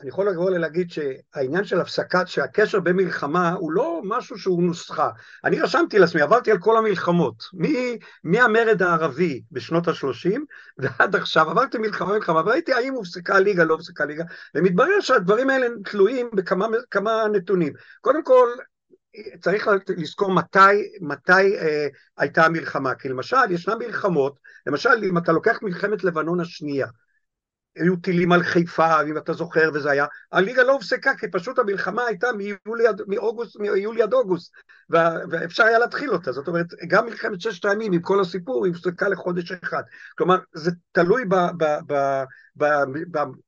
אני 0.00 0.08
יכול 0.08 0.28
לבוא 0.28 0.44
ולהגיד 0.44 0.90
שהעניין 0.90 1.64
של 1.64 1.80
הפסקת, 1.80 2.28
שהקשר 2.28 2.80
במלחמה 2.80 3.52
הוא 3.52 3.72
לא 3.72 4.00
משהו 4.04 4.38
שהוא 4.38 4.62
נוסחה. 4.62 5.10
אני 5.44 5.60
רשמתי 5.60 5.98
לעצמי, 5.98 6.20
עברתי 6.20 6.50
על 6.50 6.58
כל 6.58 6.76
המלחמות, 6.76 7.44
מהמרד 8.24 8.82
הערבי 8.82 9.42
בשנות 9.52 9.88
ה-30 9.88 10.38
ועד 10.78 11.16
עכשיו, 11.16 11.50
עברתי 11.50 11.78
מלחמה 11.78 12.12
מלחמה, 12.12 12.40
וראיתי 12.40 12.72
האם 12.72 12.94
הופסקה 12.94 13.36
הליגה, 13.36 13.64
לא 13.64 13.74
הופסקה 13.74 14.04
הליגה, 14.04 14.24
ומתברר 14.54 15.00
שהדברים 15.00 15.50
האלה 15.50 15.66
תלויים 15.84 16.30
בכמה 16.34 17.26
נתונים. 17.32 17.72
קודם 18.00 18.24
כל, 18.24 18.48
צריך 19.40 19.68
לזכור 19.96 20.32
מתי, 20.32 20.90
מתי 21.00 21.58
אה, 21.58 21.88
הייתה 22.18 22.44
המלחמה, 22.44 22.94
כי 22.94 23.08
למשל 23.08 23.50
ישנן 23.50 23.78
מלחמות, 23.78 24.38
למשל 24.66 25.04
אם 25.04 25.18
אתה 25.18 25.32
לוקח 25.32 25.58
מלחמת 25.62 26.04
לבנון 26.04 26.40
השנייה, 26.40 26.86
היו 27.76 27.96
טילים 27.96 28.32
על 28.32 28.42
חיפה, 28.42 29.02
אם 29.02 29.16
אתה 29.16 29.32
זוכר, 29.32 29.70
וזה 29.74 29.90
היה, 29.90 30.06
הליגה 30.32 30.62
לא 30.62 30.72
הופסקה, 30.72 31.14
כי 31.14 31.30
פשוט 31.30 31.58
המלחמה 31.58 32.02
הייתה 32.04 32.32
מיולי 32.32 32.86
עד, 32.86 33.02
מאוגוסט, 33.08 33.56
מיולי 33.60 34.02
עד 34.02 34.12
אוגוסט, 34.12 34.52
ואפשר 35.30 35.64
היה 35.64 35.78
להתחיל 35.78 36.10
אותה, 36.10 36.32
זאת 36.32 36.48
אומרת, 36.48 36.66
גם 36.88 37.06
מלחמת 37.06 37.40
ששת 37.40 37.64
הימים 37.64 37.92
עם 37.92 38.00
כל 38.00 38.20
הסיפור, 38.20 38.64
היא 38.64 38.74
הופסקה 38.74 39.08
לחודש 39.08 39.52
אחד. 39.52 39.82
כלומר, 40.18 40.38
זה 40.54 40.70
תלוי 40.92 41.24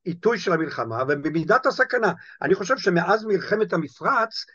בעיתוי 0.05 0.39
של 0.39 0.53
המלחמה 0.53 1.03
ובמידת 1.07 1.65
הסכנה. 1.65 2.13
אני 2.41 2.55
חושב 2.55 2.77
שמאז 2.77 3.25
מלחמת 3.25 3.73
המפרץ, 3.73 4.45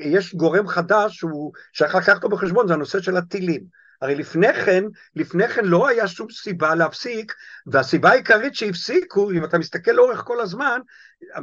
יש 0.00 0.34
גורם 0.34 0.68
חדש 0.68 1.16
שהוא, 1.16 1.52
שצריך 1.72 1.94
לקחת 1.94 2.14
אותו 2.16 2.28
בחשבון, 2.28 2.68
זה 2.68 2.74
הנושא 2.74 3.00
של 3.00 3.16
הטילים. 3.16 3.85
הרי 4.02 4.14
לפני 4.14 4.54
כן, 4.54 4.84
לפני 5.16 5.48
כן 5.48 5.64
לא 5.64 5.88
היה 5.88 6.08
שום 6.08 6.30
סיבה 6.30 6.74
להפסיק, 6.74 7.34
והסיבה 7.66 8.10
העיקרית 8.10 8.54
שהפסיקו, 8.54 9.30
אם 9.30 9.44
אתה 9.44 9.58
מסתכל 9.58 9.90
לאורך 9.90 10.22
כל 10.24 10.40
הזמן, 10.40 10.80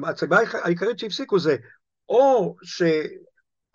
הסיבה 0.07 0.37
העיקרית 0.63 0.99
שהפסיקו 0.99 1.39
זה 1.39 1.55
או 2.09 2.55
ש... 2.63 2.83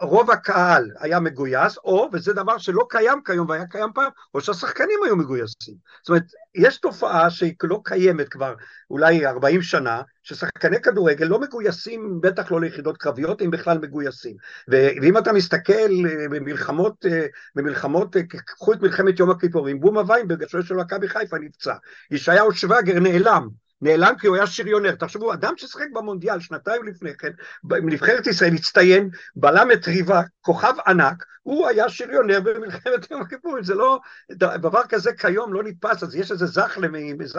רוב 0.01 0.31
הקהל 0.31 0.91
היה 0.99 1.21
מגויס, 1.21 1.77
או, 1.77 2.09
וזה 2.13 2.33
דבר 2.33 2.59
שלא 2.59 2.87
קיים 2.89 3.21
כיום 3.25 3.49
והיה 3.49 3.67
קיים 3.67 3.91
פעם, 3.95 4.11
או 4.35 4.41
שהשחקנים 4.41 4.99
היו 5.05 5.17
מגויסים. 5.17 5.75
זאת 6.03 6.09
אומרת, 6.09 6.23
יש 6.55 6.79
תופעה 6.79 7.31
שהיא 7.31 7.55
לא 7.63 7.81
קיימת 7.85 8.29
כבר 8.29 8.55
אולי 8.91 9.27
40 9.27 9.63
שנה, 9.63 10.03
ששחקני 10.23 10.83
כדורגל 10.83 11.27
לא 11.27 11.41
מגויסים, 11.41 12.21
בטח 12.21 12.51
לא 12.51 12.61
ליחידות 12.61 12.97
קרביות, 12.97 13.43
אם 13.43 13.51
בכלל 13.51 13.79
מגויסים. 13.79 14.37
ואם 14.69 15.19
אתה 15.19 15.33
מסתכל 15.33 15.73
אה, 15.73 16.29
במלחמות, 16.31 17.07
אה, 17.07 17.27
במלחמות, 17.55 18.17
אה, 18.17 18.23
קחו 18.23 18.73
את 18.73 18.83
מלחמת 18.83 19.19
יום 19.19 19.31
הכיפורים, 19.31 19.81
בומה 19.81 20.03
ויינברג, 20.09 20.43
השוער 20.43 20.63
של 20.63 20.75
מכבי 20.75 21.09
חיפה 21.09 21.39
נפצע. 21.39 21.75
ישעיהו 22.11 22.53
שווגר 22.53 23.01
נעלם. 23.01 23.49
נעלם 23.83 24.15
כי 24.21 24.27
הוא 24.27 24.37
היה 24.37 24.47
שריונר. 24.47 24.95
תחשבו, 24.95 25.33
אדם 25.33 25.53
ששיחק 25.57 25.87
במונדיאל 25.95 26.41
שנתיים 26.41 26.87
לפני 26.87 27.15
כן, 27.15 27.31
בנבחרת 27.65 28.27
ישראל 28.27 28.55
הצטיין, 28.55 29.11
בלם 29.37 29.73
את 29.73 29.87
ריבה, 29.87 30.23
כוכב 30.41 30.75
ענק, 30.87 31.25
הוא 31.49 31.69
היה 31.69 31.89
שריונר 31.89 32.41
במלחמת 32.41 33.11
יום 33.11 33.23
הכיפורים, 33.23 33.65
זה 33.65 33.75
לא, 33.75 33.99
דבר 34.31 34.83
כזה 34.89 35.13
כיום 35.13 35.53
לא 35.53 35.63
נתפס, 35.63 36.03
אז 36.03 36.17
יש 36.17 36.33
איזה 36.33 36.47
זחלה, 36.47 36.89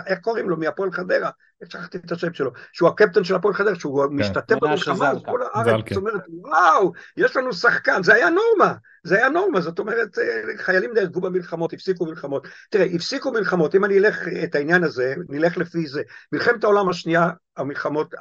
איך 0.08 0.20
קוראים 0.20 0.50
לו, 0.50 0.58
מהפועל 0.58 0.92
חדרה, 0.92 1.30
שכחתי 1.64 1.98
את 1.98 2.12
השם 2.12 2.34
שלו, 2.34 2.52
שהוא 2.74 2.90
הקפטן 2.90 3.24
של 3.24 3.36
הפועל 3.36 3.54
חדרה, 3.54 3.76
שהוא 3.76 4.06
כן. 4.08 4.16
משתתף 4.16 4.56
במלחמה, 4.62 5.12
כל 5.26 5.42
הארץ, 5.42 5.86
זאת 5.90 5.98
אומרת, 5.98 6.22
וואו, 6.28 6.92
יש 7.18 7.36
לנו 7.36 7.54
שחקן, 7.54 8.04
זה 8.04 8.14
היה 8.14 8.30
נורמה, 8.30 8.74
זה 9.04 9.16
היה 9.16 9.30
נורמה, 9.30 9.62
זאת 9.62 9.80
אומרת, 9.80 10.20
אה, 10.20 10.58
חיילים 10.58 10.94
נהרגו 10.94 11.22
במלחמות, 11.22 11.74
הפסיקו 11.74 12.06
מלחמות. 12.06 12.48
תראה, 12.70 12.86
הפסיקו 12.86 13.32
מלחמות, 13.32 13.76
אם 13.76 13.86
אני 13.86 13.98
אלך 13.98 14.28
את 14.44 14.56
העניין 14.56 14.84
הזה, 14.84 15.16
נלך 15.30 15.58
לפי 15.58 15.88
זה. 15.88 16.02
מלחמת 16.32 16.64
העולם 16.64 16.90
השנייה, 16.90 17.30
המלחמות, 17.58 18.14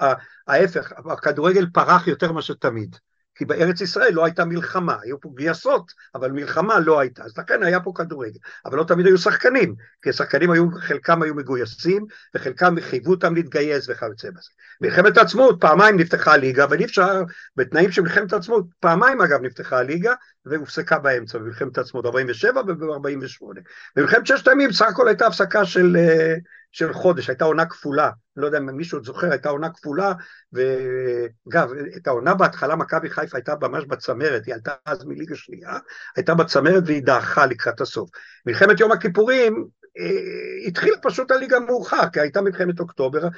ההפך, 0.49 0.92
הכדורגל 1.11 1.66
פרח 1.73 2.09
יותר 2.09 2.33
מאשר 2.33 2.54
תמיד. 2.54 2.97
כי 3.38 3.45
בארץ 3.45 3.80
ישראל 3.80 4.12
לא 4.12 4.25
הייתה 4.25 4.45
מלחמה, 4.45 4.97
היו 5.02 5.21
פה 5.21 5.30
גייסות, 5.37 5.92
אבל 6.14 6.33
מלחמה 6.33 6.78
לא 6.78 7.00
הייתה, 7.00 7.25
אז 7.25 7.38
לכן 7.38 7.62
היה 7.62 7.80
פה 7.80 7.92
כדורגל. 7.95 8.38
אבל 8.66 8.78
לא 8.78 8.85
תמיד 8.85 9.07
היו 9.07 9.18
שחקנים, 9.18 9.75
כי 10.02 10.11
השחקנים 10.11 10.50
היו, 10.50 10.71
חלקם 10.80 11.23
היו 11.23 11.35
מגויסים, 11.35 12.07
וחלקם 12.35 12.80
חייבו 12.80 13.11
אותם 13.11 13.35
להתגייס 13.35 13.87
וכיוצא 13.88 14.30
בזה. 14.30 14.50
מלחמת 14.80 15.16
העצמאות, 15.16 15.61
פעמיים 15.61 16.00
נפתחה 16.00 16.33
הליגה, 16.33 16.64
אבל 16.64 16.78
אי 16.78 16.85
אפשר, 16.85 17.23
בתנאים 17.57 17.92
של 17.92 18.02
מלחמת 18.02 18.33
העצמאות, 18.33 18.66
פעמיים 18.80 19.21
אגב 19.21 19.42
נפתחה 19.42 19.78
הליגה, 19.78 20.14
והופסקה 20.47 20.99
באמצע, 20.99 21.38
במלחמת 21.38 21.78
העצמאות 21.78 22.07
47 22.07 22.61
וב-48. 22.66 23.61
במלחמת 23.97 24.26
ששת 24.26 24.49
הימים 24.49 24.73
סך 24.73 24.87
הכל 24.87 25.09
הייתה 25.09 25.26
הפסקה 25.26 25.64
של... 25.64 25.97
אה, 25.97 26.35
של 26.73 26.92
חודש, 26.92 27.28
הייתה 27.28 27.45
עונה 27.45 27.66
כפולה, 27.66 28.11
לא 28.37 28.47
יודע 28.47 28.59
אם 28.59 28.76
מישהו 28.76 29.04
זוכר, 29.04 29.30
הייתה 29.30 29.49
עונה 29.49 29.71
כפולה, 29.71 30.12
ואגב, 30.52 31.71
את 31.97 32.07
העונה 32.07 32.35
בהתחלה 32.35 32.76
מכבי 32.76 33.11
חיפה 33.11 33.37
הייתה 33.37 33.54
ממש 33.62 33.85
בצמרת, 33.85 34.47
היא 34.47 34.54
עלתה 34.54 34.73
אז 34.87 35.04
מליגה 35.04 35.37
שנייה, 35.37 35.78
הייתה 36.16 36.35
בצמרת 36.35 36.83
והיא 36.87 37.02
דעכה 37.02 37.47
לקראת 37.47 37.80
הסוף. 37.80 38.11
מלחמת 38.47 38.80
יום 38.80 38.92
הכיפורים, 38.92 39.66
אה, 39.99 40.68
התחילה 40.68 40.97
פשוט 41.02 41.30
הליגה 41.30 41.61
מאוחר, 41.61 42.09
כי 42.12 42.21
הייתה 42.21 42.40
מלחמת 42.40 42.80
אוקטובר, 42.80 43.28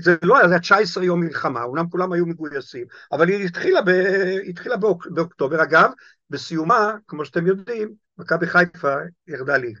זה 0.00 0.16
לא 0.22 0.38
היה, 0.38 0.48
זה 0.48 0.54
היה 0.54 0.60
19 0.60 1.04
יום 1.04 1.20
מלחמה, 1.20 1.62
אומנם 1.62 1.88
כולם 1.90 2.12
היו 2.12 2.26
מגויסים, 2.26 2.86
אבל 3.12 3.28
היא 3.28 3.46
התחילה, 3.46 3.82
ב, 3.82 3.88
התחילה 4.48 4.76
באוק, 4.76 5.06
באוקטובר. 5.10 5.62
אגב, 5.62 5.90
בסיומה, 6.32 6.96
כמו 7.08 7.24
שאתם 7.24 7.46
יודעים, 7.46 7.94
מכבי 8.18 8.46
חיפה 8.46 8.94
ירדה 9.28 9.56
ליגה. 9.56 9.80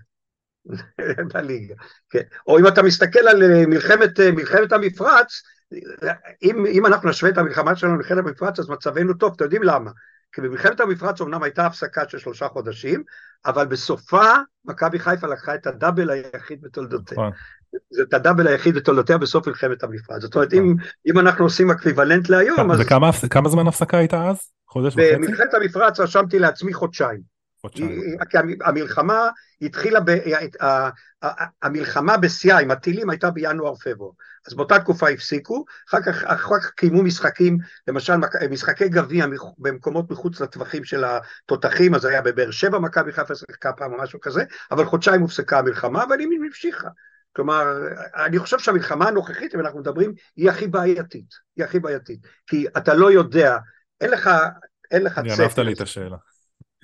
בליגה, 1.34 1.74
כן. 2.10 2.22
או 2.46 2.58
אם 2.58 2.66
אתה 2.66 2.82
מסתכל 2.82 3.28
על 3.28 3.42
אה, 3.42 3.66
מלחמת, 3.66 4.20
אה, 4.20 4.32
מלחמת 4.32 4.72
המפרץ, 4.72 5.42
אם, 6.42 6.66
אם 6.66 6.86
אנחנו 6.86 7.10
נשווה 7.10 7.30
את 7.30 7.38
המלחמה 7.38 7.76
שלנו 7.76 7.94
למלחמת 7.94 8.18
המפרץ, 8.18 8.58
אז 8.58 8.68
מצבנו 8.68 9.14
טוב, 9.14 9.32
אתם 9.36 9.44
יודעים 9.44 9.62
למה? 9.62 9.90
כי 10.32 10.40
במלחמת 10.40 10.80
המפרץ 10.80 11.20
אמנם 11.20 11.42
הייתה 11.42 11.66
הפסקה 11.66 12.08
של 12.08 12.18
שלושה 12.18 12.48
חודשים, 12.48 13.02
אבל 13.46 13.66
בסופה 13.66 14.24
מכבי 14.64 14.98
חיפה 14.98 15.26
לקחה 15.26 15.54
את 15.54 15.66
הדאבל 15.66 16.10
היחיד 16.10 16.62
בתולדותיה. 16.62 17.18
נכון. 17.18 17.30
זה 17.90 18.02
את 18.02 18.14
הדאבל 18.14 18.46
היחיד 18.46 18.74
בתולדותיה 18.74 19.18
בסוף 19.18 19.46
מלחמת 19.46 19.82
המפרץ. 19.82 20.22
זאת 20.22 20.34
אומרת, 20.34 20.52
אם, 20.52 20.74
נכון. 20.76 20.90
אם 21.06 21.18
אנחנו 21.18 21.44
עושים 21.44 21.70
אקוויוולנט 21.70 22.28
להיום, 22.28 22.70
אז... 22.70 22.80
וכמה 23.22 23.48
זמן 23.48 23.66
הפסקה 23.66 23.98
הייתה 23.98 24.28
אז? 24.28 24.36
חודש 24.68 24.96
וחצי? 24.96 25.16
במלחמת 25.16 25.54
המפרץ 25.54 26.00
רשמתי 26.00 26.38
לעצמי 26.38 26.74
חודשיים. 26.74 27.32
כי 27.74 27.84
המלחמה 28.64 29.28
התחילה, 29.62 30.00
ב, 30.00 30.10
המלחמה 31.62 32.16
בשיאה 32.16 32.58
עם 32.58 32.70
הטילים 32.70 33.10
הייתה 33.10 33.30
בינואר-פברואר, 33.30 34.12
אז 34.46 34.54
באותה 34.54 34.78
תקופה 34.78 35.08
הפסיקו, 35.08 35.64
אחר 35.88 36.02
כך, 36.02 36.24
אחר 36.24 36.60
כך 36.60 36.70
קיימו 36.70 37.02
משחקים, 37.02 37.58
למשל 37.88 38.12
משחקי 38.50 38.88
גביע 38.88 39.26
במקומות 39.58 40.10
מחוץ 40.10 40.40
לטווחים 40.40 40.84
של 40.84 41.04
התותחים, 41.04 41.94
אז 41.94 42.04
היה 42.04 42.22
בבאר 42.22 42.50
שבע 42.50 42.78
מכבי 42.78 43.12
חיפה 43.12 43.34
שיחקה 43.34 43.72
פעם 43.72 43.92
או 43.92 43.98
משהו 43.98 44.20
כזה, 44.20 44.44
אבל 44.70 44.84
חודשיים 44.84 45.20
הופסקה 45.20 45.58
המלחמה, 45.58 46.04
אבל 46.04 46.20
היא 46.20 46.28
המשיכה. 46.46 46.88
כלומר, 47.36 47.64
אני 48.26 48.38
חושב 48.38 48.58
שהמלחמה 48.58 49.08
הנוכחית, 49.08 49.54
אם 49.54 49.60
אנחנו 49.60 49.80
מדברים, 49.80 50.12
היא 50.36 50.50
הכי 50.50 50.66
בעייתית, 50.66 51.34
היא 51.56 51.64
הכי 51.64 51.80
בעייתית, 51.80 52.20
כי 52.46 52.66
אתה 52.76 52.94
לא 52.94 53.12
יודע, 53.12 53.56
אין 54.00 54.10
לך, 54.10 54.30
אין 54.90 55.02
לך 55.02 55.18
צפי. 55.18 55.36
גנבת 55.36 55.58
לי 55.58 55.72
את 55.72 55.80
השאלה. 55.80 56.16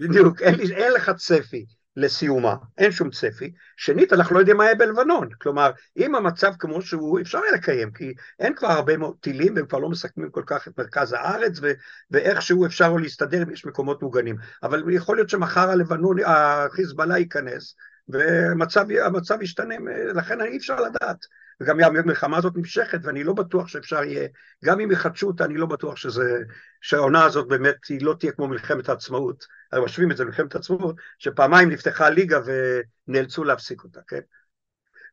בדיוק, 0.00 0.43
אין, 0.43 0.55
אין 0.61 0.93
לך 0.93 1.11
צפי 1.11 1.67
לסיומה, 1.99 2.55
אין 2.78 2.93
שום 2.93 3.11
צפי. 3.11 3.52
שנית, 3.76 4.12
אנחנו 4.12 4.35
לא 4.35 4.40
יודעים 4.40 4.57
מה 4.57 4.64
יהיה 4.64 4.75
בלבנון. 4.75 5.28
כלומר, 5.43 5.71
אם 5.97 6.14
המצב 6.14 6.52
כמו 6.59 6.83
שהוא, 6.83 7.21
אפשר 7.21 7.38
היה 7.38 7.52
לקיים, 7.52 7.93
כי 7.93 8.14
אין 8.38 8.55
כבר 8.55 8.69
הרבה 8.69 8.93
טילים, 9.21 9.55
והם 9.57 9.67
כבר 9.67 9.78
לא 9.78 9.88
מסכמים 9.88 10.31
כל 10.31 10.43
כך 10.47 10.69
את 10.69 10.78
מרכז 10.78 11.12
הארץ, 11.12 11.59
ו- 11.62 11.73
ואיכשהו 12.11 12.67
אפשר 12.67 12.93
להסתדר 12.93 13.43
אם 13.43 13.50
יש 13.50 13.67
מקומות 13.67 14.02
מוגנים. 14.02 14.37
אבל 14.62 14.83
יכול 14.90 15.17
להיות 15.17 15.28
שמחר 15.28 15.71
הלבנון, 15.71 16.17
החיזבאללה 16.25 17.19
ייכנס, 17.19 17.75
והמצב 18.09 19.43
ישתנה, 19.43 19.75
לכן 20.14 20.40
אי 20.40 20.57
אפשר 20.57 20.81
לדעת. 20.81 21.26
וגם 21.61 21.81
המלחמה 21.81 22.37
הזאת 22.37 22.57
נמשכת, 22.57 22.99
ואני 23.03 23.25
לא 23.25 23.33
בטוח 23.33 23.69
שאפשר 23.69 24.05
יהיה, 24.05 24.29
גם 24.65 24.81
אם 24.81 24.91
יחדשו 24.91 25.27
אותה, 25.27 25.45
אני 25.45 25.57
לא 25.57 25.67
בטוח 25.67 25.97
שזה, 25.97 26.38
שהעונה 26.81 27.25
הזאת 27.25 27.49
באמת 27.49 27.87
היא 27.88 28.03
לא 28.03 28.15
תהיה 28.19 28.33
כמו 28.33 28.49
מלחמת 28.49 28.88
העצמאות, 28.88 29.45
הרי 29.73 29.85
משווים 29.85 30.11
את 30.11 30.17
זה 30.17 30.25
למלחמת 30.25 30.55
העצמאות, 30.55 30.97
שפעמיים 31.19 31.71
נפתחה 31.71 32.07
הליגה 32.07 32.41
ונאלצו 32.45 33.45
להפסיק 33.45 33.85
אותה, 33.85 34.00
כן? 34.07 34.21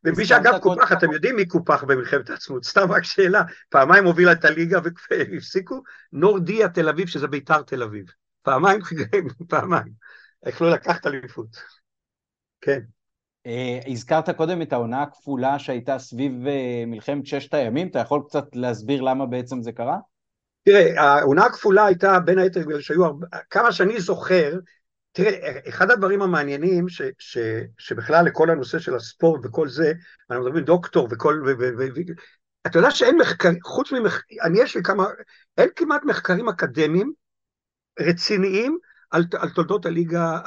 ומי 0.03 0.25
שאגב 0.25 0.57
קופח, 0.61 0.91
אתם 0.91 1.11
יודעים 1.11 1.35
מי 1.35 1.45
קופח 1.45 1.83
במלחמת 1.83 2.29
העצמאות, 2.29 2.65
סתם 2.65 2.91
רק 2.91 3.03
שאלה, 3.03 3.41
פעמיים 3.69 4.05
הובילה 4.05 4.31
את 4.31 4.45
הליגה 4.45 4.79
והפסיקו, 5.11 5.83
נורדיה 6.13 6.69
תל 6.69 6.89
אביב, 6.89 7.07
שזה 7.07 7.27
ביתר 7.27 7.61
תל 7.61 7.83
אביב. 7.83 8.05
פעמיים, 8.41 8.79
פעמיים. 9.49 9.93
יכלו 10.45 10.69
לקחת 10.69 11.07
אליפות. 11.07 11.57
כן. 12.61 12.79
אה, 13.45 13.79
הזכרת 13.87 14.29
קודם 14.29 14.61
את 14.61 14.73
העונה 14.73 15.03
הכפולה 15.03 15.59
שהייתה 15.59 15.99
סביב 15.99 16.47
אה, 16.47 16.83
מלחמת 16.87 17.25
ששת 17.25 17.53
הימים, 17.53 17.87
אתה 17.87 17.99
יכול 17.99 18.21
קצת 18.27 18.45
להסביר 18.53 19.01
למה 19.01 19.25
בעצם 19.25 19.61
זה 19.61 19.71
קרה? 19.71 19.97
תראה, 20.63 21.01
העונה 21.01 21.45
הכפולה 21.45 21.85
הייתה 21.85 22.19
בין 22.19 22.39
היתר 22.39 22.59
בגלל 22.59 22.81
שהיו 22.81 23.05
הרבה, 23.05 23.27
כמה 23.49 23.71
שאני 23.71 23.99
זוכר, 23.99 24.53
תראה, 25.11 25.59
אחד 25.69 25.91
הדברים 25.91 26.21
המעניינים 26.21 26.89
ש, 26.89 27.01
ש, 27.19 27.37
שבכלל 27.77 28.25
לכל 28.25 28.49
הנושא 28.49 28.79
של 28.79 28.95
הספורט 28.95 29.41
וכל 29.43 29.69
זה, 29.69 29.93
אנחנו 30.29 30.45
מדברים 30.45 30.65
דוקטור 30.65 31.07
וכל, 31.11 31.43
ו, 31.45 31.49
ו, 31.59 31.63
ו, 31.77 31.83
ו, 31.95 32.01
אתה 32.67 32.79
יודע 32.79 32.91
שאין 32.91 33.17
מחקרים, 33.17 33.59
חוץ 33.63 33.91
ממחקרים, 33.91 34.39
אני 34.43 34.59
יש 34.61 34.75
לי 34.75 34.83
כמה, 34.83 35.07
אין 35.57 35.69
כמעט 35.75 36.03
מחקרים 36.03 36.49
אקדמיים 36.49 37.13
רציניים 37.99 38.77
על, 39.15 39.23
על 39.37 39.49
תולדות 39.49 39.85
הליגה, 39.85 40.39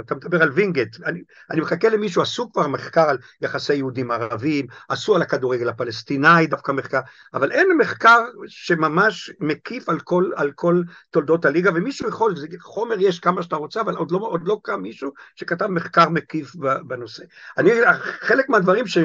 אתה 0.00 0.14
מדבר 0.14 0.42
על 0.42 0.50
וינגייט, 0.50 0.96
אני, 1.04 1.22
אני 1.50 1.60
מחכה 1.60 1.88
למישהו, 1.88 2.22
עשו 2.22 2.52
כבר 2.52 2.68
מחקר 2.68 3.08
על 3.08 3.18
יחסי 3.40 3.74
יהודים 3.74 4.10
ערבים, 4.10 4.66
עשו 4.88 5.16
על 5.16 5.22
הכדורגל 5.22 5.68
הפלסטיני 5.68 6.46
דווקא 6.46 6.72
מחקר, 6.72 7.00
אבל 7.34 7.52
אין 7.52 7.68
מחקר 7.78 8.18
שממש 8.46 9.30
מקיף 9.40 9.88
על 9.88 10.00
כל, 10.00 10.30
על 10.36 10.52
כל 10.52 10.82
תולדות 11.10 11.44
הליגה, 11.44 11.70
ומישהו 11.74 12.08
יכול, 12.08 12.36
זה 12.36 12.46
חומר 12.60 12.96
יש 13.00 13.20
כמה 13.20 13.42
שאתה 13.42 13.56
רוצה, 13.56 13.80
אבל 13.80 13.94
עוד 13.94 14.10
לא, 14.10 14.18
עוד 14.18 14.40
לא 14.44 14.60
קם 14.62 14.82
מישהו 14.82 15.10
שכתב 15.36 15.66
מחקר 15.66 16.08
מקיף 16.08 16.56
בנושא. 16.86 17.22
אני, 17.58 17.70
חלק 18.20 18.48
מהדברים 18.48 18.86
ש... 18.86 18.98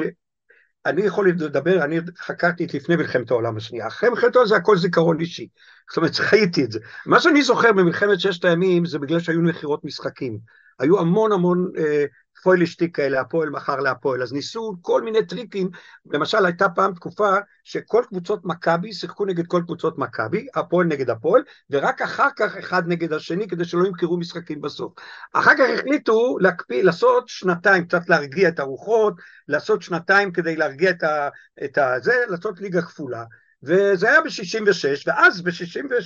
אני 0.86 1.02
יכול 1.02 1.28
לדבר, 1.28 1.84
אני 1.84 2.00
חקרתי 2.18 2.64
את 2.64 2.74
לפני 2.74 2.96
מלחמת 2.96 3.30
העולם 3.30 3.56
השנייה, 3.56 3.86
אחרי 3.86 4.10
מלחמת 4.10 4.36
העולם 4.36 4.48
זה 4.48 4.56
הכל 4.56 4.76
זיכרון 4.78 5.20
אישי, 5.20 5.48
זאת 5.88 5.96
אומרת 5.96 6.14
חייתי 6.30 6.64
את 6.64 6.72
זה. 6.72 6.78
מה 7.06 7.20
שאני 7.20 7.42
זוכר 7.42 7.72
במלחמת 7.72 8.20
ששת 8.20 8.44
הימים 8.44 8.86
זה 8.86 8.98
בגלל 8.98 9.20
שהיו 9.20 9.42
מכירות 9.42 9.84
משחקים, 9.84 10.38
היו 10.78 11.00
המון 11.00 11.32
המון 11.32 11.70
אה, 11.78 12.04
פוילשטיק 12.42 12.96
כאלה, 12.96 13.20
הפועל 13.20 13.50
מכר 13.50 13.76
להפועל, 13.76 14.22
אז 14.22 14.32
ניסו 14.32 14.76
כל 14.82 15.02
מיני 15.02 15.26
טריקים, 15.26 15.70
למשל 16.06 16.46
הייתה 16.46 16.68
פעם 16.68 16.94
תקופה 16.94 17.36
שכל 17.64 18.02
קבוצות 18.08 18.44
מכבי 18.44 18.92
שיחקו 18.92 19.24
נגד 19.24 19.46
כל 19.46 19.62
קבוצות 19.64 19.98
מכבי, 19.98 20.46
הפועל 20.54 20.86
נגד 20.86 21.10
הפועל, 21.10 21.42
ורק 21.70 22.02
אחר 22.02 22.28
כך 22.36 22.56
אחד 22.56 22.82
נגד 22.88 23.12
השני 23.12 23.48
כדי 23.48 23.64
שלא 23.64 23.86
ימכרו 23.86 24.18
משחקים 24.18 24.60
בסוף. 24.60 24.92
אחר 25.32 25.50
כך 25.58 25.64
החליטו 25.74 26.38
להקפיא, 26.40 26.82
לעשות 26.82 27.28
שנתיים, 27.28 27.84
קצת 27.84 28.08
להרגיע 28.08 28.48
את 28.48 28.58
הרוחות, 28.58 29.14
לעשות 29.48 29.82
שנתיים 29.82 30.32
כדי 30.32 30.56
להרגיע 30.56 30.90
את 30.90 31.02
ה... 31.02 31.28
את 31.64 31.78
ה 31.78 31.94
זה, 32.02 32.14
לעשות 32.28 32.60
ליגה 32.60 32.82
כפולה. 32.82 33.24
וזה 33.62 34.10
היה 34.10 34.20
ב-66, 34.20 35.02
ואז 35.06 35.42
ב-66, 35.42 36.04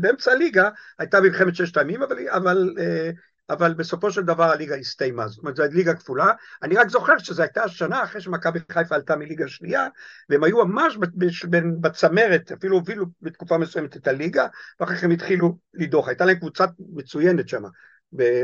באמצע 0.00 0.32
הליגה 0.32 0.68
הייתה 0.98 1.20
מלחמת 1.20 1.54
ששת 1.54 1.76
הימים, 1.76 2.02
אבל, 2.02 2.28
אבל, 2.28 2.74
אה, 2.78 3.10
אבל 3.50 3.74
בסופו 3.74 4.10
של 4.10 4.22
דבר 4.22 4.44
הליגה 4.44 4.76
הסתיימה, 4.76 5.28
זאת 5.28 5.38
אומרת 5.38 5.56
זו 5.56 5.62
ליגה 5.72 5.94
כפולה. 5.94 6.32
אני 6.62 6.76
רק 6.76 6.88
זוכר 6.88 7.18
שזו 7.18 7.42
הייתה 7.42 7.64
השנה 7.64 8.04
אחרי 8.04 8.20
שמכבי 8.20 8.58
חיפה 8.72 8.94
עלתה 8.94 9.16
מליגה 9.16 9.48
שנייה, 9.48 9.88
והם 10.28 10.44
היו 10.44 10.66
ממש 10.66 10.98
בצמרת, 11.80 12.52
אפילו 12.52 12.76
הובילו 12.76 13.06
בתקופה 13.22 13.58
מסוימת 13.58 13.96
את 13.96 14.06
הליגה, 14.06 14.46
ואחר 14.80 14.94
כך 14.94 15.04
הם 15.04 15.10
התחילו 15.10 15.58
לדעוך. 15.74 16.08
הייתה 16.08 16.24
להם 16.24 16.36
קבוצה 16.36 16.64
מצוינת 16.78 17.48
שם, 17.48 17.62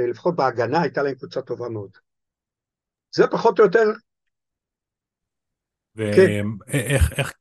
לפחות 0.09 0.37
בהגנה 0.37 0.83
הייתה 0.83 1.03
להם 1.03 1.15
קבוצה 1.15 1.43
טובה 1.43 1.69
מאוד. 1.69 1.91
זה 3.15 3.27
פחות 3.27 3.59
או 3.59 3.65
יותר... 3.65 3.91
ואיך, 5.97 6.17
כן. 6.17 6.47
איך, 7.19 7.33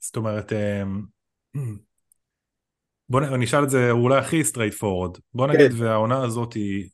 זאת 0.00 0.16
אומרת, 0.16 0.52
אמ, 0.52 1.02
בוא 3.08 3.20
נשאל 3.20 3.64
את 3.64 3.70
זה 3.70 3.90
אולי 3.90 4.18
הכי 4.18 4.44
straightforward. 4.44 5.18
בוא 5.34 5.46
נגיד 5.46 5.72
כן. 5.72 5.82
והעונה 5.82 6.24
הזאת 6.24 6.52
היא, 6.52 6.88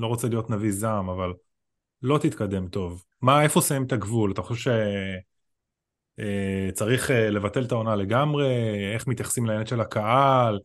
לא 0.00 0.06
רוצה 0.06 0.28
להיות 0.28 0.50
נביא 0.50 0.72
זעם, 0.72 1.08
אבל 1.08 1.32
לא 2.02 2.18
תתקדם 2.18 2.68
טוב. 2.68 3.04
מה, 3.22 3.42
איפה 3.42 3.60
שמים 3.60 3.84
את 3.84 3.92
הגבול? 3.92 4.32
אתה 4.32 4.42
חושב 4.42 4.72
שצריך 6.20 7.10
אה, 7.10 7.24
אה, 7.24 7.30
לבטל 7.30 7.64
את 7.64 7.72
העונה 7.72 7.96
לגמרי? 7.96 8.46
איך 8.94 9.06
מתייחסים 9.06 9.46
לעניין 9.46 9.66
של 9.66 9.80
הקהל? 9.80 10.58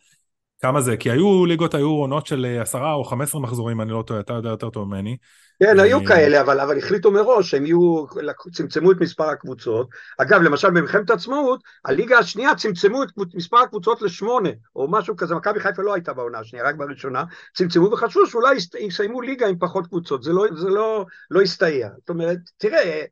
כמה 0.62 0.82
זה? 0.82 0.98
כי 0.98 1.12
היו 1.12 1.46
ליגות, 1.46 1.74
היו 1.74 1.89
עונות 1.89 2.27
של 2.27 2.46
אה, 2.46 2.62
עשרה 2.62 2.94
או 2.94 3.04
חמש 3.04 3.30
עשרה 3.30 3.42
מחזורים, 3.42 3.82
אני 3.82 3.92
לא 3.92 4.04
טועה, 4.08 4.20
אתה 4.20 4.34
יודע 4.34 4.50
יותר 4.50 4.70
טוב 4.70 4.88
ממני. 4.88 5.18
כן, 5.60 5.80
היו 5.80 6.06
כאלה, 6.06 6.42
אבל, 6.42 6.60
אבל 6.60 6.78
החליטו 6.78 7.12
מראש 7.12 7.52
שהם 7.52 7.66
יהיו, 7.66 8.06
צמצמו 8.54 8.92
את 8.92 8.98
מספר 9.00 9.30
הקבוצות. 9.30 9.90
אגב, 10.18 10.42
למשל 10.42 10.70
במלחמת 10.70 11.10
העצמאות, 11.10 11.64
הליגה 11.86 12.18
השנייה 12.18 12.56
צמצמו 12.56 13.04
את 13.04 13.10
מספר 13.34 13.58
הקבוצות 13.58 14.02
לשמונה, 14.02 14.50
או 14.76 14.88
משהו 14.92 15.16
כזה, 15.16 15.36
מכבי 15.36 15.60
חיפה 15.60 15.82
לא 15.82 15.94
הייתה 15.94 16.14
בעונה 16.14 16.40
השנייה, 16.40 16.66
רק 16.66 16.76
בראשונה, 16.76 17.24
צמצמו 17.54 17.92
וחשבו 17.92 18.28
שאולי 18.28 18.56
יסיימו 18.80 19.22
ליגה 19.22 19.48
עם 19.48 19.60
פחות 19.60 19.88
קבוצות, 19.88 20.24
זה 20.24 20.34
לא, 20.34 20.46
זה 20.56 20.70
לא, 20.70 21.06
לא 21.32 21.42
הסתייע. 21.42 21.90
זאת 22.00 22.10
אומרת, 22.10 22.38
תראה, 22.58 23.06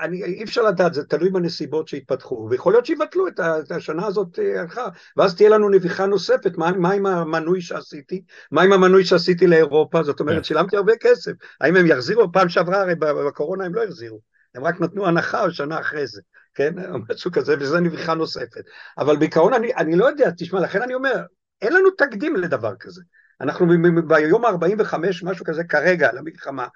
אני, 0.00 0.24
אי 0.24 0.44
אפשר 0.44 0.62
לדעת, 0.62 0.94
זה 0.94 1.04
תלוי 1.04 1.30
בנסיבות 1.30 1.88
שהתפתחו, 1.88 2.48
ויכול 2.50 2.72
להיות 2.72 2.86
שיבטלו 2.86 3.28
את, 3.28 3.40
את 3.40 3.72
השנה 3.72 4.06
הזאת 4.06 4.38
אה, 4.38 4.60
הלכה, 4.60 4.88
ואז 5.16 5.36
תהיה 5.36 5.48
לנו 5.48 5.68
נביחה 5.68 6.06
נוספת, 6.06 6.52
מה, 6.56 6.72
מה 6.72 6.92
עם 6.92 7.06
המנוי 7.06 7.60
שעשיתי? 7.60 8.22
מה 8.50 8.62
עם 8.62 8.72
המנוי 8.72 9.04
שעשיתי 9.04 9.46
לאירופה? 9.46 10.02
זאת 10.02 10.20
אומרת, 10.20 10.36
כן. 10.36 10.42
שילמתי 10.42 10.76
הרבה 10.76 10.92
כסף, 11.00 11.32
האם 11.60 11.76
הם 11.76 11.86
יחזירו? 11.86 12.32
פעם 12.32 12.48
שעברה, 12.48 12.80
הרי 12.80 12.94
בקורונה 12.94 13.64
הם 13.64 13.74
לא 13.74 13.84
החזירו, 13.84 14.20
הם 14.54 14.64
רק 14.64 14.80
נתנו 14.80 15.06
הנחה 15.06 15.50
שנה 15.50 15.80
אחרי 15.80 16.06
זה, 16.06 16.20
כן? 16.54 16.74
משהו 17.10 17.32
כזה, 17.32 17.54
וזה 17.60 17.80
נביחה 17.80 18.14
נוספת. 18.14 18.62
אבל 18.98 19.16
בעיקרון 19.16 19.54
אני, 19.54 19.74
אני 19.74 19.96
לא 19.96 20.04
יודע, 20.04 20.30
תשמע, 20.38 20.60
לכן 20.60 20.82
אני 20.82 20.94
אומר, 20.94 21.16
אין 21.62 21.72
לנו 21.72 21.90
תקדים 21.90 22.36
לדבר 22.36 22.74
כזה. 22.80 23.02
אנחנו 23.40 23.66
ביום 24.06 24.44
ה-45, 24.44 24.94
משהו 25.22 25.44
כזה 25.44 25.64
כרגע, 25.64 26.12
למלחמה, 26.12 26.66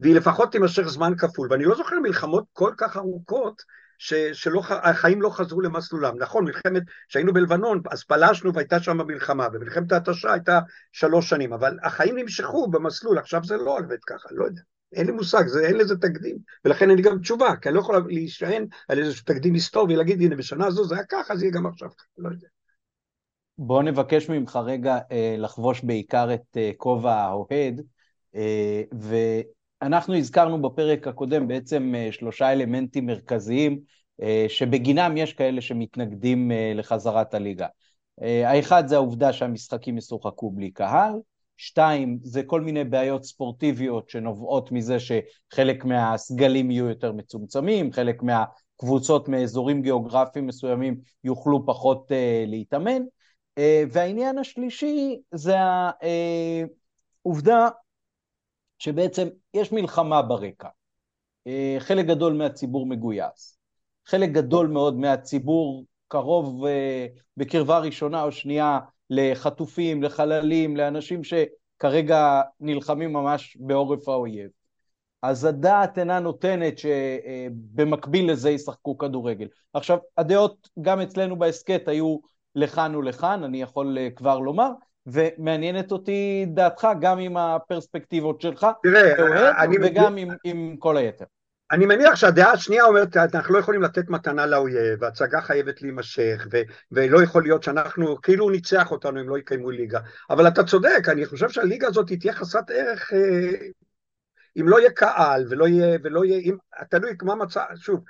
והיא 0.00 0.14
לפחות 0.14 0.52
תימשך 0.52 0.82
זמן 0.82 1.12
כפול, 1.16 1.48
ואני 1.50 1.64
לא 1.64 1.74
זוכר 1.76 2.00
מלחמות 2.00 2.44
כל 2.52 2.72
כך 2.76 2.96
ארוכות, 2.96 3.62
שהחיים 3.98 5.22
לא 5.22 5.30
חזרו 5.30 5.60
למסלולם. 5.60 6.18
נכון, 6.18 6.44
מלחמת, 6.44 6.82
כשהיינו 7.08 7.32
בלבנון, 7.32 7.82
אז 7.90 8.04
פלשנו 8.04 8.54
והייתה 8.54 8.80
שם 8.80 8.96
מלחמה, 9.06 9.46
ומלחמת 9.52 9.92
ההתשה 9.92 10.32
הייתה 10.32 10.60
שלוש 10.92 11.28
שנים, 11.28 11.52
אבל 11.52 11.78
החיים 11.82 12.18
נמשכו 12.18 12.70
במסלול, 12.70 13.18
עכשיו 13.18 13.44
זה 13.44 13.56
לא 13.56 13.78
עובד 13.78 13.98
ככה, 14.06 14.28
לא 14.30 14.44
יודע. 14.44 14.60
אין 14.92 15.06
לי 15.06 15.12
מושג, 15.12 15.46
זה, 15.46 15.66
אין 15.66 15.76
לזה 15.76 15.96
תקדים, 15.96 16.38
ולכן 16.64 16.88
אין 16.88 16.96
לי 16.96 17.02
גם 17.02 17.18
תשובה, 17.18 17.56
כי 17.56 17.68
אני 17.68 17.76
לא 17.76 17.80
יכול 17.80 18.04
להישען 18.06 18.66
על 18.88 18.98
איזשהו 18.98 19.24
תקדים 19.24 19.54
היסטורי 19.54 19.94
ולהגיד, 19.94 20.22
הנה, 20.22 20.36
בשנה 20.36 20.66
הזו 20.66 20.84
זה 20.84 20.94
היה 20.94 21.04
ככה, 21.08 21.36
זה 21.36 21.44
יהיה 21.44 21.52
גם 21.52 21.66
עכשיו 21.66 21.88
לא 22.18 22.28
יודע. 22.28 22.48
בוא 23.58 23.82
נבקש 23.82 24.30
ממך 24.30 24.58
רגע 24.64 24.98
אה, 25.12 25.34
לחבוש 25.38 25.80
בעיקר 25.80 26.34
את 26.34 26.56
אה, 26.56 26.70
כובע 26.76 27.14
האוהד, 27.14 27.80
אה, 28.34 28.82
ואנחנו 28.92 30.16
הזכרנו 30.16 30.62
בפרק 30.62 31.08
הקודם 31.08 31.48
בעצם 31.48 31.94
שלושה 32.10 32.52
אלמנטים 32.52 33.06
מרכזיים, 33.06 33.80
שבגינם 34.48 35.16
יש 35.16 35.32
כאלה 35.32 35.60
שמתנגדים 35.60 36.50
לחזרת 36.74 37.34
הליגה. 37.34 37.66
האחד 38.20 38.86
זה 38.86 38.94
העובדה 38.94 39.32
שהמשחקים 39.32 39.98
ישוחקו 39.98 40.50
בלי 40.50 40.70
קהל, 40.70 41.12
שתיים, 41.56 42.18
זה 42.22 42.42
כל 42.42 42.60
מיני 42.60 42.84
בעיות 42.84 43.24
ספורטיביות 43.24 44.08
שנובעות 44.08 44.72
מזה 44.72 44.96
שחלק 45.00 45.84
מהסגלים 45.84 46.70
יהיו 46.70 46.88
יותר 46.88 47.12
מצומצמים, 47.12 47.92
חלק 47.92 48.22
מהקבוצות 48.22 49.28
מאזורים 49.28 49.82
גיאוגרפיים 49.82 50.46
מסוימים 50.46 50.96
יוכלו 51.24 51.66
פחות 51.66 52.10
uh, 52.10 52.14
להתאמן, 52.46 53.02
והעניין 53.92 54.38
השלישי 54.38 55.20
זה 55.30 55.54
העובדה 57.24 57.68
שבעצם 58.78 59.28
יש 59.54 59.72
מלחמה 59.72 60.22
ברקע. 60.22 60.68
אה, 61.46 61.76
חלק 61.78 62.06
גדול 62.06 62.32
מהציבור 62.32 62.86
מגויס. 62.86 63.58
חלק 64.06 64.30
גדול 64.30 64.66
מאוד 64.66 64.96
מהציבור 64.96 65.84
קרוב 66.08 66.66
אה, 66.66 67.06
בקרבה 67.36 67.78
ראשונה 67.78 68.22
או 68.22 68.32
שנייה 68.32 68.78
לחטופים, 69.10 70.02
לחללים, 70.02 70.76
לאנשים 70.76 71.20
שכרגע 71.24 72.42
נלחמים 72.60 73.12
ממש 73.12 73.56
בעורף 73.60 74.08
האויב. 74.08 74.50
אז 75.22 75.44
הדעת 75.44 75.98
אינה 75.98 76.20
נותנת 76.20 76.78
שבמקביל 76.78 78.32
לזה 78.32 78.50
ישחקו 78.50 78.98
כדורגל. 78.98 79.48
עכשיו, 79.72 79.98
הדעות 80.16 80.68
גם 80.80 81.00
אצלנו 81.00 81.38
בהסכת 81.38 81.88
היו 81.88 82.16
לכאן 82.56 82.94
ולכאן, 82.94 83.44
אני 83.44 83.62
יכול 83.62 83.98
אה, 83.98 84.08
כבר 84.16 84.38
לומר, 84.38 84.70
ומעניינת 85.06 85.92
אותי 85.92 86.46
דעתך 86.54 86.88
גם 87.00 87.18
עם 87.18 87.36
הפרספקטיבות 87.36 88.40
שלך, 88.40 88.66
תראה, 88.82 89.16
כאוהד, 89.16 89.54
אני... 89.58 89.76
וגם 89.82 90.16
עם, 90.16 90.28
עם 90.44 90.76
כל 90.78 90.96
היתר. 90.96 91.24
אני 91.72 91.86
מניח 91.86 92.14
שהדעה 92.14 92.52
השנייה 92.52 92.84
אומרת, 92.84 93.16
אנחנו 93.16 93.54
לא 93.54 93.58
יכולים 93.58 93.82
לתת 93.82 94.08
מתנה 94.08 94.46
לאויב, 94.46 95.04
ההצגה 95.04 95.40
חייבת 95.40 95.82
להימשך, 95.82 96.46
ו- 96.52 96.62
ולא 96.92 97.22
יכול 97.22 97.42
להיות 97.42 97.62
שאנחנו, 97.62 98.20
כאילו 98.22 98.44
הוא 98.44 98.52
ניצח 98.52 98.90
אותנו 98.90 99.20
אם 99.20 99.28
לא 99.28 99.38
יקיימו 99.38 99.70
ליגה. 99.70 100.00
אבל 100.30 100.48
אתה 100.48 100.64
צודק, 100.64 101.08
אני 101.08 101.26
חושב 101.26 101.48
שהליגה 101.48 101.88
הזאת 101.88 102.12
תהיה 102.20 102.32
חסרת 102.32 102.70
ערך 102.70 103.12
אה, 103.12 103.68
אם 104.56 104.68
לא 104.68 104.80
יהיה 104.80 104.90
קהל, 104.90 105.46
ולא 105.50 105.68
יהיה, 105.68 105.98
ולא 106.02 106.24
יהיה, 106.24 106.38
אם, 106.38 106.56
תלוי 106.90 107.12
מה 107.22 107.34
מצב, 107.34 107.64
שוב, 107.74 108.00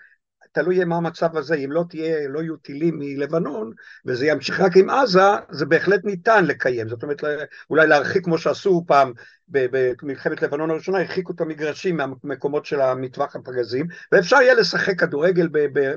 תלוי 0.52 0.84
מה 0.84 0.96
המצב 0.96 1.36
הזה, 1.36 1.54
אם 1.54 1.72
לא 1.72 1.84
תהיה, 1.88 2.28
לא 2.28 2.40
יהיו 2.40 2.56
טילים 2.56 2.98
מלבנון, 2.98 3.72
וזה 4.06 4.26
ימשיך 4.26 4.60
רק 4.60 4.76
עם 4.76 4.90
עזה, 4.90 5.20
זה 5.50 5.66
בהחלט 5.66 6.04
ניתן 6.04 6.44
לקיים. 6.44 6.88
זאת 6.88 7.02
אומרת, 7.02 7.22
אולי 7.70 7.86
להרחיק 7.86 8.24
כמו 8.24 8.38
שעשו 8.38 8.84
פעם 8.86 9.12
במלחמת 9.48 10.42
לבנון 10.42 10.70
הראשונה, 10.70 10.98
הרחיקו 10.98 11.32
את 11.32 11.40
המגרשים 11.40 11.96
מהמקומות 11.96 12.66
של 12.66 12.80
המטווח 12.80 13.36
הפגזים, 13.36 13.86
ואפשר 14.12 14.36
יהיה 14.36 14.54
לשחק 14.54 15.00
כדורגל 15.00 15.48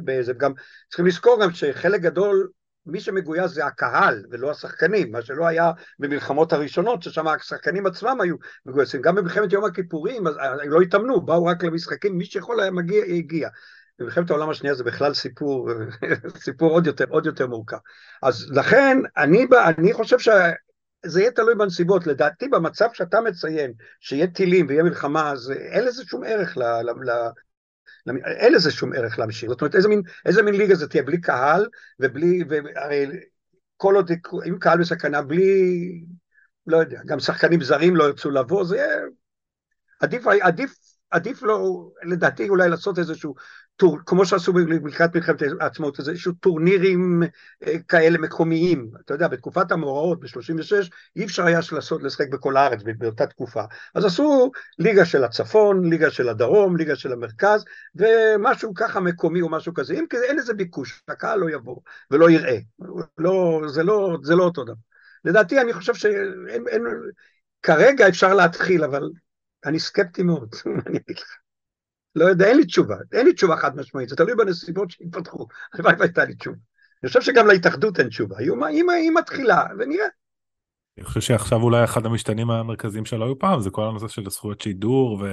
באיזה, 0.03 0.33
גם 0.33 0.53
צריכים 0.89 1.05
לזכור 1.05 1.41
גם 1.41 1.51
שחלק 1.51 2.01
גדול 2.01 2.49
מי 2.85 2.99
שמגויס 2.99 3.51
זה 3.51 3.65
הקהל 3.65 4.25
ולא 4.31 4.51
השחקנים, 4.51 5.11
מה 5.11 5.21
שלא 5.21 5.47
היה 5.47 5.71
במלחמות 5.99 6.53
הראשונות, 6.53 7.03
ששם 7.03 7.27
השחקנים 7.27 7.85
עצמם 7.85 8.17
היו 8.21 8.35
מגויסים. 8.65 9.01
גם 9.01 9.15
במלחמת 9.15 9.53
יום 9.53 9.65
הכיפורים, 9.65 10.27
הם 10.27 10.69
לא 10.69 10.81
התאמנו, 10.81 11.21
באו 11.21 11.45
רק 11.45 11.63
למשחקים, 11.63 12.17
מי 12.17 12.25
שיכול 12.25 12.59
היה 12.59 12.71
מגיע, 12.71 13.03
הגיע. 13.03 13.49
במלחמת 13.99 14.29
העולם 14.29 14.49
השנייה 14.49 14.75
זה 14.75 14.83
בכלל 14.83 15.13
סיפור, 15.13 15.69
סיפור 16.45 16.71
עוד 16.71 16.87
יותר, 16.87 17.05
עוד 17.09 17.25
יותר 17.25 17.47
מורכב. 17.47 17.77
אז 18.23 18.51
לכן, 18.51 18.97
אני, 19.17 19.45
אני 19.77 19.93
חושב 19.93 20.19
שזה 20.19 21.19
יהיה 21.21 21.31
תלוי 21.31 21.55
בנסיבות. 21.55 22.07
לדעתי, 22.07 22.47
במצב 22.47 22.87
שאתה 22.93 23.21
מציין, 23.21 23.73
שיהיה 23.99 24.27
טילים 24.27 24.65
ויהיה 24.69 24.83
מלחמה, 24.83 25.31
אז 25.31 25.51
אין 25.51 25.85
לזה 25.85 26.03
שום 26.05 26.23
ערך 26.23 26.57
ל... 26.57 26.63
ל, 26.63 26.89
ל 27.09 27.11
אין 28.25 28.53
לזה 28.53 28.71
שום 28.71 28.93
ערך 28.93 29.19
להמשיך. 29.19 29.49
זאת 29.49 29.61
אומרת, 29.61 29.75
איזה 29.75 29.87
מין, 29.87 30.01
איזה 30.25 30.43
מין 30.43 30.55
ליגה 30.55 30.75
זה 30.75 30.87
תהיה? 30.87 31.03
בלי 31.03 31.21
קהל 31.21 31.67
ובלי, 31.99 32.43
והרי 32.49 33.07
כל 33.77 33.95
עוד, 33.95 34.11
עם 34.45 34.59
קהל 34.59 34.79
בסכנה, 34.79 35.21
בלי, 35.21 36.03
לא 36.67 36.77
יודע, 36.77 37.01
גם 37.05 37.19
שחקנים 37.19 37.63
זרים 37.63 37.95
לא 37.95 38.03
ירצו 38.03 38.31
לבוא, 38.31 38.65
זה 38.65 38.77
יהיה... 38.77 38.97
עדיף, 39.99 40.27
עדיף 40.27 40.75
עדיף 41.15 41.43
לו, 41.43 41.91
לדעתי, 42.03 42.49
אולי 42.49 42.69
לעשות 42.69 42.99
איזשהו 42.99 43.35
טור, 43.77 43.97
כמו 44.05 44.25
שעשו 44.25 44.53
לקראת 44.85 45.15
מלחמת 45.15 45.41
העצמאות, 45.59 45.95
זה 45.95 46.11
איזשהו 46.11 46.33
טורנירים 46.33 47.23
אה, 47.67 47.79
כאלה 47.87 48.17
מקומיים. 48.17 48.91
אתה 49.05 49.13
יודע, 49.13 49.27
בתקופת 49.27 49.71
המאורעות, 49.71 50.19
ב-36, 50.19 50.89
אי 51.15 51.25
אפשר 51.25 51.45
היה 51.45 51.59
לעשות, 51.71 52.03
לשחק 52.03 52.29
בכל 52.29 52.57
הארץ 52.57 52.81
באותה 52.97 53.27
תקופה. 53.27 53.63
אז 53.95 54.05
עשו 54.05 54.51
ליגה 54.79 55.05
של 55.05 55.23
הצפון, 55.23 55.89
ליגה 55.89 56.11
של 56.11 56.29
הדרום, 56.29 56.77
ליגה 56.77 56.95
של 56.95 57.13
המרכז, 57.13 57.65
ומשהו 57.95 58.73
ככה 58.73 58.99
מקומי 58.99 59.41
או 59.41 59.49
משהו 59.49 59.73
כזה. 59.73 59.93
אם 59.93 60.05
אין 60.27 60.37
לזה 60.37 60.53
ביקוש, 60.53 61.03
הקהל 61.07 61.39
לא 61.39 61.49
יבוא 61.49 61.77
ולא 62.11 62.29
יראה. 62.29 62.57
לא, 63.17 63.61
זה, 63.67 63.83
לא, 63.83 64.17
זה 64.23 64.35
לא 64.35 64.43
אותו 64.43 64.63
דבר. 64.63 64.73
לדעתי, 65.25 65.61
אני 65.61 65.73
חושב 65.73 65.93
שאין... 65.93 66.67
אין, 66.67 66.83
כרגע 67.63 68.07
אפשר 68.07 68.33
להתחיל, 68.33 68.83
אבל 68.83 69.09
אני 69.65 69.79
סקפטי 69.79 70.23
מאוד, 70.23 70.55
אני 70.87 70.97
אגיד 70.97 71.17
לך. 71.17 71.44
לא 72.15 72.25
יודע, 72.25 72.47
אין 72.47 72.57
לי 72.57 72.65
תשובה, 72.65 72.95
אין 73.13 73.25
לי 73.25 73.33
תשובה 73.33 73.57
חד 73.57 73.75
משמעית, 73.75 74.09
זה 74.09 74.15
תלוי 74.15 74.35
בנסיבות 74.35 74.91
שהתפתחו, 74.91 75.47
הלוואי 75.73 75.93
והייתה 75.99 76.25
לי 76.25 76.35
תשובה. 76.35 76.57
אני 77.03 77.07
חושב 77.07 77.21
שגם 77.21 77.47
להתאחדות 77.47 77.99
אין 77.99 78.07
תשובה, 78.07 78.37
היא, 78.37 79.11
מתחילה, 79.11 79.63
ונראה. 79.79 80.05
אני 80.97 81.05
חושב 81.05 81.21
שעכשיו 81.21 81.61
אולי 81.61 81.83
אחד 81.83 82.05
המשתנים 82.05 82.51
המרכזיים 82.51 83.05
שלא 83.05 83.25
היו 83.25 83.39
פעם 83.39 83.59
זה 83.59 83.69
כל 83.69 83.87
הנושא 83.87 84.07
של 84.07 84.29
זכויות 84.29 84.61
שידור 84.61 85.23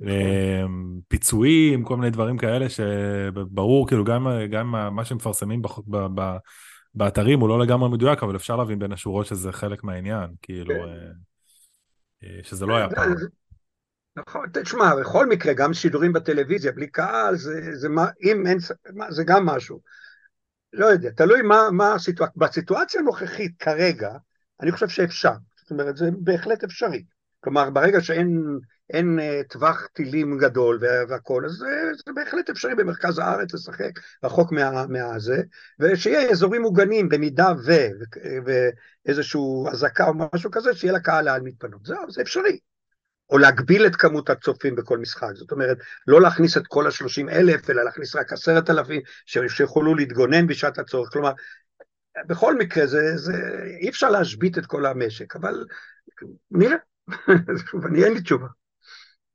ופיצויים, 0.00 1.80
נכון. 1.80 1.88
כל 1.88 1.96
מיני 1.96 2.10
דברים 2.10 2.38
כאלה 2.38 2.66
שברור 2.68 3.88
כאילו 3.88 4.04
גם, 4.04 4.26
גם 4.50 4.70
מה 4.70 5.04
שמפרסמים 5.04 5.62
באתרים 6.94 7.40
הוא 7.40 7.48
לא 7.48 7.58
לגמרי 7.58 7.88
מדויק 7.88 8.22
אבל 8.22 8.36
אפשר 8.36 8.56
להבין 8.56 8.78
בין 8.78 8.92
השורות 8.92 9.26
שזה 9.26 9.52
חלק 9.52 9.84
מהעניין 9.84 10.30
כאילו 10.42 10.74
כן. 10.74 10.80
אה, 10.80 11.10
אה, 12.24 12.40
שזה 12.42 12.66
לא 12.66 12.76
היה 12.76 12.88
פעם. 12.90 13.14
נכון, 14.16 14.46
תשמע, 14.52 14.94
בכל 15.00 15.26
מקרה, 15.26 15.52
גם 15.52 15.74
שידורים 15.74 16.12
בטלוויזיה 16.12 16.72
בלי 16.72 16.86
קהל, 16.86 17.36
זה, 17.36 17.76
זה 17.76 17.88
מה, 17.88 18.06
אם 18.22 18.46
אין, 18.46 18.58
זה 19.08 19.24
גם 19.24 19.46
משהו. 19.46 19.80
לא 20.72 20.86
יודע, 20.86 21.10
תלוי 21.10 21.42
מה, 21.42 21.68
מה 21.72 21.94
הסיטואציה, 21.94 22.32
בסיטואציה 22.36 23.00
הנוכחית 23.00 23.52
כרגע, 23.58 24.10
אני 24.60 24.72
חושב 24.72 24.88
שאפשר, 24.88 25.32
זאת 25.60 25.70
אומרת, 25.70 25.96
זה 25.96 26.10
בהחלט 26.18 26.64
אפשרי. 26.64 27.04
כלומר, 27.40 27.70
ברגע 27.70 28.00
שאין 28.00 28.58
אין, 28.90 29.18
uh, 29.18 29.48
טווח 29.48 29.86
טילים 29.92 30.38
גדול 30.38 30.78
והכול, 31.08 31.46
אז 31.46 31.52
זה, 31.52 31.90
זה 32.06 32.12
בהחלט 32.12 32.50
אפשרי 32.50 32.74
במרכז 32.74 33.18
הארץ 33.18 33.54
לשחק 33.54 33.90
רחוק 34.24 34.52
מה, 34.52 34.86
מהזה, 34.86 35.42
ושיהיה 35.78 36.30
אזורים 36.30 36.62
מוגנים 36.62 37.08
במידה 37.08 37.52
ו, 37.64 37.72
ואיזושהי 38.44 39.40
אזעקה 39.72 40.08
או 40.08 40.12
משהו 40.34 40.50
כזה, 40.50 40.74
שיהיה 40.74 40.92
לקהל 40.92 41.24
לאן 41.24 41.40
מתפנות. 41.44 41.86
זהו, 41.86 42.10
זה 42.10 42.22
אפשרי. 42.22 42.58
או 43.30 43.38
להגביל 43.38 43.86
את 43.86 43.96
כמות 43.96 44.30
הצופים 44.30 44.74
בכל 44.74 44.98
משחק. 44.98 45.30
זאת 45.34 45.52
אומרת, 45.52 45.78
לא 46.06 46.20
להכניס 46.20 46.56
את 46.56 46.66
כל 46.66 46.86
השלושים 46.86 47.28
אלף, 47.28 47.70
אלא 47.70 47.84
להכניס 47.84 48.16
רק 48.16 48.32
עשרת 48.32 48.70
אלפים 48.70 49.00
שיכולו 49.26 49.94
להתגונן 49.94 50.46
בשעת 50.46 50.78
הצורך. 50.78 51.12
כלומר, 51.12 51.32
בכל 52.26 52.58
מקרה, 52.58 52.86
זה, 52.86 53.16
זה, 53.16 53.32
אי 53.80 53.88
אפשר 53.88 54.10
להשבית 54.10 54.58
את 54.58 54.66
כל 54.66 54.86
המשק, 54.86 55.36
אבל 55.36 55.64
נראה, 56.50 56.76
אני 57.88 58.04
אין 58.04 58.12
לי 58.12 58.20
תשובה. 58.20 58.46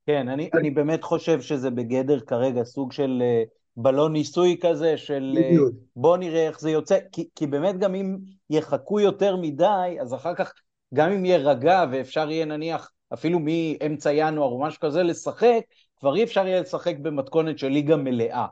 כן, 0.05 0.27
אני, 0.29 0.49
אני 0.53 0.71
באמת 0.71 1.03
חושב 1.03 1.41
שזה 1.41 1.69
בגדר 1.69 2.19
כרגע 2.19 2.63
סוג 2.63 2.91
של 2.91 3.19
אה, 3.21 3.43
בלון 3.77 4.13
ניסוי 4.13 4.57
כזה, 4.61 4.97
של 4.97 5.33
אה, 5.37 5.43
בדיוק. 5.43 5.75
בוא 5.95 6.17
נראה 6.17 6.47
איך 6.47 6.59
זה 6.59 6.71
יוצא, 6.71 6.99
כי, 7.11 7.29
כי 7.35 7.47
באמת 7.47 7.79
גם 7.79 7.95
אם 7.95 8.17
יחכו 8.49 8.99
יותר 8.99 9.35
מדי, 9.35 9.97
אז 10.01 10.13
אחר 10.13 10.35
כך, 10.35 10.53
גם 10.93 11.11
אם 11.11 11.25
יהיה 11.25 11.37
רגע 11.37 11.85
ואפשר 11.91 12.31
יהיה 12.31 12.45
נניח 12.45 12.91
אפילו 13.13 13.39
מאמצע 13.39 14.11
ינואר 14.13 14.49
או 14.49 14.59
משהו 14.59 14.79
כזה 14.79 15.03
לשחק, 15.03 15.59
כבר 15.99 16.15
אי 16.15 16.23
אפשר 16.23 16.47
יהיה 16.47 16.61
לשחק 16.61 16.95
במתכונת 17.01 17.59
של 17.59 17.67
ליגה 17.67 17.95
מלאה. 17.95 18.45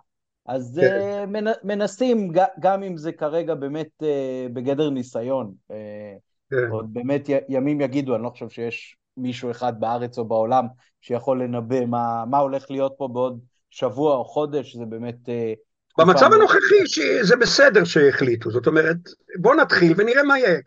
אז 0.45 0.81
כן. 0.81 1.35
uh, 1.35 1.57
מנסים, 1.63 2.31
גם 2.59 2.83
אם 2.83 2.97
זה 2.97 3.11
כרגע 3.11 3.55
באמת 3.55 3.89
uh, 4.01 4.05
בגדר 4.53 4.89
ניסיון. 4.89 5.53
Uh, 5.71 5.73
כן. 6.49 6.71
עוד 6.71 6.93
באמת 6.93 7.29
י, 7.29 7.33
ימים 7.49 7.81
יגידו, 7.81 8.15
אני 8.15 8.23
לא 8.23 8.29
חושב 8.29 8.49
שיש 8.49 8.95
מישהו 9.17 9.51
אחד 9.51 9.79
בארץ 9.79 10.17
או 10.17 10.25
בעולם 10.25 10.67
שיכול 11.01 11.43
לנבא 11.43 11.85
מה, 11.85 12.23
מה 12.29 12.37
הולך 12.37 12.71
להיות 12.71 12.93
פה 12.97 13.07
בעוד 13.07 13.39
שבוע 13.69 14.15
או 14.15 14.25
חודש, 14.25 14.75
זה 14.75 14.85
באמת 14.85 15.15
uh, 15.25 15.68
במצב 15.99 16.33
הנוכחי 16.33 16.87
שזה 16.87 17.35
בסדר 17.35 17.83
שהחליטו, 17.83 18.51
זאת 18.51 18.67
אומרת, 18.67 18.97
בואו 19.39 19.55
נתחיל 19.55 19.93
ונראה 19.97 20.23
מה 20.23 20.39
יהיה. 20.39 20.59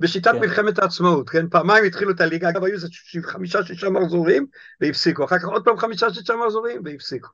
בשיטת 0.00 0.30
כן. 0.32 0.40
מלחמת 0.40 0.78
העצמאות, 0.78 1.30
כן? 1.30 1.48
פעמיים 1.48 1.84
התחילו 1.84 2.10
את 2.10 2.20
הליגה, 2.20 2.48
אגב, 2.48 2.64
היו 2.64 2.74
איזה 2.74 2.88
חמישה-שישה 3.22 3.90
מחזורים 3.90 4.46
והפסיקו, 4.80 5.24
אחר 5.24 5.38
כך 5.38 5.44
עוד 5.44 5.64
פעם 5.64 5.78
חמישה-שישה 5.78 6.34
מחזורים 6.36 6.82
והפסיקו. 6.84 7.28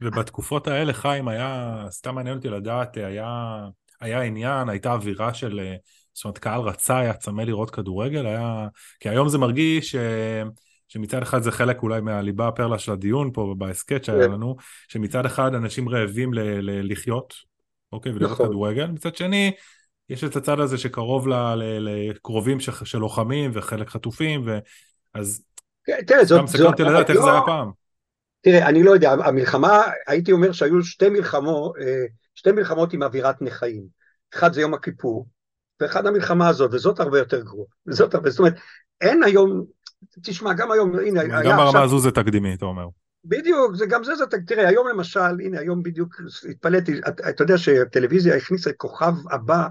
ובתקופות 0.00 0.68
האלה, 0.68 0.92
חיים, 0.92 1.28
היה, 1.28 1.84
סתם 1.90 2.14
מעניין 2.14 2.36
אותי 2.36 2.48
לדעת, 2.48 2.96
היה, 2.96 3.58
היה 4.00 4.20
עניין, 4.20 4.68
הייתה 4.68 4.92
אווירה 4.92 5.34
של, 5.34 5.60
זאת 6.14 6.24
אומרת, 6.24 6.38
קהל 6.38 6.60
רצה, 6.60 6.98
היה 6.98 7.12
צמא 7.12 7.42
לראות 7.42 7.70
כדורגל, 7.70 8.26
היה... 8.26 8.66
כי 9.00 9.08
היום 9.08 9.28
זה 9.28 9.38
מרגיש... 9.38 9.96
שמצד 10.88 11.22
אחד 11.22 11.42
זה 11.42 11.50
חלק 11.50 11.82
אולי 11.82 12.00
מהליבה 12.00 12.48
הפרלה 12.48 12.78
של 12.78 12.92
הדיון 12.92 13.30
פה 13.32 13.54
בהסכת 13.58 14.04
שהיה 14.04 14.26
כן. 14.26 14.32
לנו, 14.32 14.56
שמצד 14.88 15.26
אחד 15.26 15.54
אנשים 15.54 15.88
רעבים 15.88 16.34
ל- 16.34 16.40
ל- 16.40 16.92
לחיות, 16.92 17.34
אוקיי, 17.92 18.12
ולראות 18.12 18.32
נכון. 18.32 18.48
כדורגל, 18.48 18.86
מצד 18.86 19.16
שני, 19.16 19.52
יש 20.08 20.24
את 20.24 20.36
הצד 20.36 20.60
הזה 20.60 20.78
שקרוב 20.78 21.28
לקרובים 21.58 22.60
של, 22.60 22.72
של 22.84 22.98
לוחמים 22.98 23.50
וחלק 23.54 23.88
חטופים, 23.88 24.48
ואז 25.14 25.42
כן, 25.84 26.02
תראה, 26.06 26.24
זאת, 26.24 26.38
גם 26.38 26.46
סקרנתי 26.46 26.82
לדעת 26.82 27.10
איך 27.10 27.20
זה 27.20 27.30
היה 27.30 27.40
פעם. 27.46 27.70
תראה, 28.40 28.68
אני 28.68 28.82
לא 28.82 28.90
יודע, 28.90 29.10
המלחמה, 29.10 29.82
הייתי 30.06 30.32
אומר 30.32 30.52
שהיו 30.52 30.84
שתי 30.84 31.08
מלחמות, 31.08 31.76
אה, 31.80 32.04
שתי 32.34 32.52
מלחמות 32.52 32.92
עם 32.92 33.02
אווירת 33.02 33.42
נכאים. 33.42 33.84
אחד 34.34 34.52
זה 34.52 34.60
יום 34.60 34.74
הכיפור, 34.74 35.26
ואחד 35.80 36.06
המלחמה 36.06 36.48
הזאת, 36.48 36.74
וזאת 36.74 37.00
הרבה 37.00 37.18
יותר 37.18 37.40
גרועה. 37.40 37.68
זאת 37.88 38.14
הרבה, 38.14 38.30
זאת 38.30 38.38
אומרת, 38.38 38.54
אין 39.00 39.22
היום 39.22 39.64
תשמע, 40.22 40.52
גם 40.52 40.70
היום, 40.70 40.98
הנה, 40.98 41.20
היה 41.20 41.38
עכשיו... 41.38 41.52
גם 41.52 41.56
ברמה 41.56 41.82
הזו 41.82 41.98
זה 41.98 42.10
תקדימי, 42.10 42.54
אתה 42.54 42.64
אומר. 42.64 42.86
בדיוק, 43.24 43.74
זה, 43.74 43.86
גם 43.86 44.04
זה, 44.04 44.16
זה, 44.16 44.24
תראה, 44.46 44.68
היום 44.68 44.88
למשל, 44.88 45.20
הנה, 45.20 45.60
היום 45.60 45.82
בדיוק 45.82 46.14
התפלאתי, 46.50 46.98
אתה, 47.08 47.28
אתה 47.28 47.42
יודע 47.42 47.58
שהטלוויזיה 47.58 48.36
הכניסה 48.36 48.72
כוכב 48.72 49.12
הבא 49.30 49.66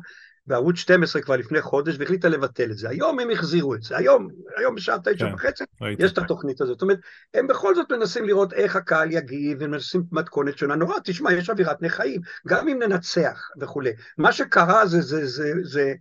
בערוץ 0.47 0.75
12 0.75 1.21
כבר 1.21 1.35
לפני 1.35 1.61
חודש 1.61 1.95
והחליטה 1.99 2.29
לבטל 2.29 2.71
את 2.71 2.77
זה. 2.77 2.89
היום 2.89 3.19
הם 3.19 3.29
החזירו 3.29 3.75
את 3.75 3.83
זה, 3.83 3.97
היום, 3.97 4.27
היום 4.57 4.75
בשעה 4.75 4.97
תשע 5.03 5.27
כן, 5.27 5.33
וחצי, 5.33 5.63
יש 5.99 6.11
את 6.11 6.17
התוכנית 6.17 6.61
הזאת. 6.61 6.75
זאת 6.75 6.81
אומרת, 6.81 6.99
הם 7.33 7.47
בכל 7.47 7.75
זאת 7.75 7.91
מנסים 7.91 8.25
לראות 8.25 8.53
איך 8.53 8.75
הקהל 8.75 9.11
יגיב, 9.11 9.61
הם 9.61 9.71
מנסים 9.71 10.03
מתכונת 10.11 10.57
שונה. 10.57 10.75
נורא, 10.75 10.95
תשמע, 11.03 11.33
יש 11.33 11.49
אווירת 11.49 11.81
נכאים, 11.81 12.21
גם 12.47 12.67
אם 12.67 12.79
ננצח 12.79 13.49
וכולי. 13.59 13.91
מה 14.17 14.31
שקרה 14.31 14.85
זה, 14.85 15.01
זה, 15.01 15.25
זה, 15.25 15.27
זה, 15.27 15.61
זה 15.63 15.93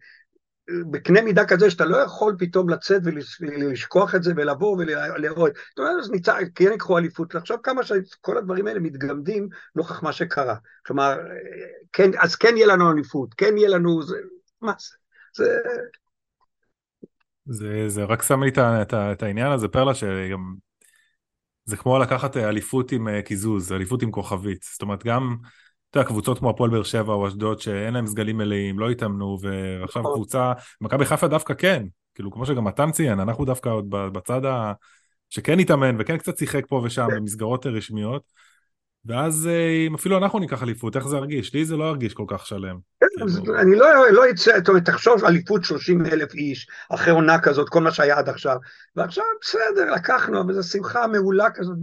בקנה 0.90 1.22
מידה 1.22 1.44
כזה 1.44 1.70
שאתה 1.70 1.85
לא 1.85 1.96
יכול 1.96 2.37
פתאום 2.38 2.68
לצאת 2.68 3.02
ולשכוח 3.05 4.14
את 4.14 4.22
זה 4.22 4.33
ולבוא 4.37 4.76
ולראות. 4.79 5.52
זאת 5.55 5.79
אומרת, 5.79 5.94
אז 6.00 6.11
ניצח, 6.11 6.37
כן 6.55 6.72
יקחו 6.74 6.98
אליפות, 6.98 7.35
לחשוב 7.35 7.57
כמה 7.62 7.83
שכל 7.83 8.38
הדברים 8.38 8.66
האלה 8.66 8.81
מתגמדים 8.81 9.48
נוכח 9.76 10.02
מה 10.02 10.12
שקרה. 10.12 10.55
כלומר, 10.87 11.16
כן, 11.92 12.11
אז 12.18 12.37
כן 12.37 12.57
יהיה 12.57 12.66
לנו 12.66 12.92
אליפות, 12.92 13.35
כן 13.35 13.59
יהיה 13.59 13.68
לנו, 13.68 14.02
זה, 14.02 14.16
מה 14.62 14.72
זה? 14.79 14.96
זה... 15.37 15.59
זה, 17.48 17.88
זה 17.88 18.05
רק 18.05 18.22
שם 18.22 18.42
לי 18.42 18.48
את, 18.48 18.59
את, 18.59 18.94
את 18.94 19.22
העניין 19.22 19.52
הזה, 19.52 19.68
פרלה, 19.68 19.94
שגם 19.94 20.55
זה 21.64 21.76
כמו 21.76 21.98
לקחת 21.98 22.37
אליפות 22.37 22.92
עם 22.92 23.09
אה, 23.09 23.22
קיזוז, 23.22 23.72
אליפות 23.72 24.02
עם 24.02 24.11
כוכבית. 24.11 24.64
זאת 24.72 24.83
אומרת, 24.83 25.05
גם 25.05 25.37
אתה 25.97 26.03
יודע, 26.03 26.09
קבוצות 26.09 26.39
כמו 26.39 26.51
הפועל 26.51 26.71
באר 26.71 26.83
שבע 26.83 27.13
או 27.13 27.29
אשדוד 27.29 27.61
שאין 27.61 27.95
להם 27.95 28.07
סגלים 28.07 28.37
מלאים, 28.37 28.79
לא 28.79 28.91
התאמנו, 28.91 29.39
ועכשיו 29.41 30.03
נכון. 30.03 30.15
קבוצה, 30.15 30.53
מכבי 30.81 31.05
חיפה 31.05 31.29
דווקא 31.29 31.55
כן, 31.55 31.83
כאילו 32.15 32.33
כמו 32.33 32.47
שגם 32.47 32.65
מתן 32.65 32.91
ציין, 32.91 33.21
אנחנו 33.21 33.45
דווקא 33.45 33.69
עוד 33.69 33.87
בצד 33.91 34.45
ה... 34.45 34.73
שכן 35.29 35.59
התאמן 35.59 35.97
וכן 35.99 36.17
קצת 36.19 36.37
שיחק 36.37 36.65
פה 36.69 36.81
ושם 36.85 37.07
כן. 37.11 37.17
במסגרות 37.17 37.67
רשמיות, 37.67 38.23
ואז 39.05 39.49
אם 39.87 39.93
אה, 39.93 39.99
אפילו 39.99 40.19
אנחנו 40.19 40.39
ניקח 40.39 40.63
אליפות, 40.63 40.97
איך 40.97 41.09
זה 41.09 41.17
ירגיש? 41.17 41.55
לי 41.55 41.65
זה 41.65 41.77
לא 41.77 41.85
ירגיש 41.85 42.15
כל 42.15 42.25
כך 42.29 42.47
שלם. 42.47 42.77
כן, 43.01 43.07
כאילו. 43.17 43.61
אני 43.61 43.77
לא, 43.77 44.11
לא 44.11 44.31
אצא, 44.31 44.59
זאת 44.59 44.69
אומרת, 44.69 44.85
תחשוב 44.85 45.25
אליפות 45.25 45.65
30 45.65 46.07
אלף 46.07 46.35
איש, 46.35 46.67
אחרי 46.91 47.13
עונה 47.13 47.39
כזאת, 47.41 47.69
כל 47.69 47.81
מה 47.81 47.91
שהיה 47.91 48.19
עד 48.19 48.29
עכשיו, 48.29 48.57
ועכשיו 48.97 49.25
בסדר, 49.43 49.91
לקחנו, 49.95 50.41
אבל 50.41 50.53
זו 50.53 50.63
שמחה 50.63 51.07
מעולה 51.07 51.51
כזאת. 51.51 51.77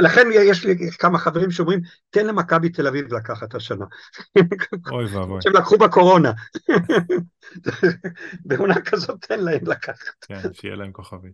לכן 0.00 0.26
יש 0.32 0.64
לי 0.64 0.90
כמה 0.90 1.18
חברים 1.18 1.50
שאומרים, 1.50 1.80
תן 2.10 2.26
למכבי 2.26 2.68
תל 2.68 2.86
אביב 2.86 3.14
לקחת 3.14 3.54
השנה. 3.54 3.84
אוי 4.92 5.04
ואבוי. 5.04 5.42
שהם 5.42 5.52
לקחו 5.52 5.78
בקורונה. 5.78 6.32
בעונה 8.44 8.80
כזאת 8.80 9.24
תן 9.24 9.40
להם 9.40 9.66
לקחת. 9.66 10.08
כן, 10.20 10.52
שיהיה 10.52 10.76
להם 10.76 10.92
כוכבית. 10.92 11.32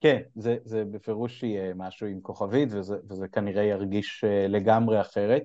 כן, 0.00 0.20
זה, 0.34 0.56
זה 0.64 0.84
בפירוש 0.84 1.42
יהיה 1.42 1.74
משהו 1.74 2.06
עם 2.06 2.20
כוכבית, 2.20 2.68
וזה, 2.72 2.96
וזה 3.10 3.28
כנראה 3.28 3.62
ירגיש 3.62 4.24
אה, 4.24 4.46
לגמרי 4.48 5.00
אחרת. 5.00 5.42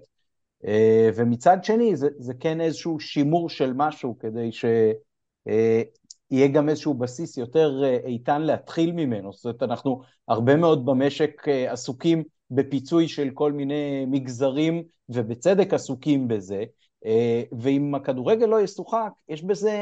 אה, 0.65 1.09
ומצד 1.15 1.63
שני, 1.63 1.95
זה, 1.95 2.07
זה 2.17 2.33
כן 2.39 2.61
איזשהו 2.61 2.99
שימור 2.99 3.49
של 3.49 3.73
משהו, 3.75 4.19
כדי 4.19 4.51
ש... 4.51 4.65
יהיה 6.31 6.47
גם 6.47 6.69
איזשהו 6.69 6.93
בסיס 6.93 7.37
יותר 7.37 7.81
אה, 7.83 7.97
איתן 8.05 8.41
להתחיל 8.41 8.91
ממנו. 8.91 9.33
זאת 9.33 9.45
אומרת, 9.45 9.63
אנחנו 9.63 10.01
הרבה 10.27 10.55
מאוד 10.55 10.85
במשק 10.85 11.47
אה, 11.47 11.71
עסוקים 11.71 12.23
בפיצוי 12.51 13.07
של 13.07 13.29
כל 13.33 13.51
מיני 13.51 14.05
מגזרים, 14.07 14.83
ובצדק 15.09 15.73
עסוקים 15.73 16.27
בזה, 16.27 16.63
אה, 17.05 17.43
ואם 17.59 17.95
הכדורגל 17.95 18.45
לא 18.45 18.61
ישוחק, 18.61 19.09
יש 19.29 19.43
בזה 19.43 19.77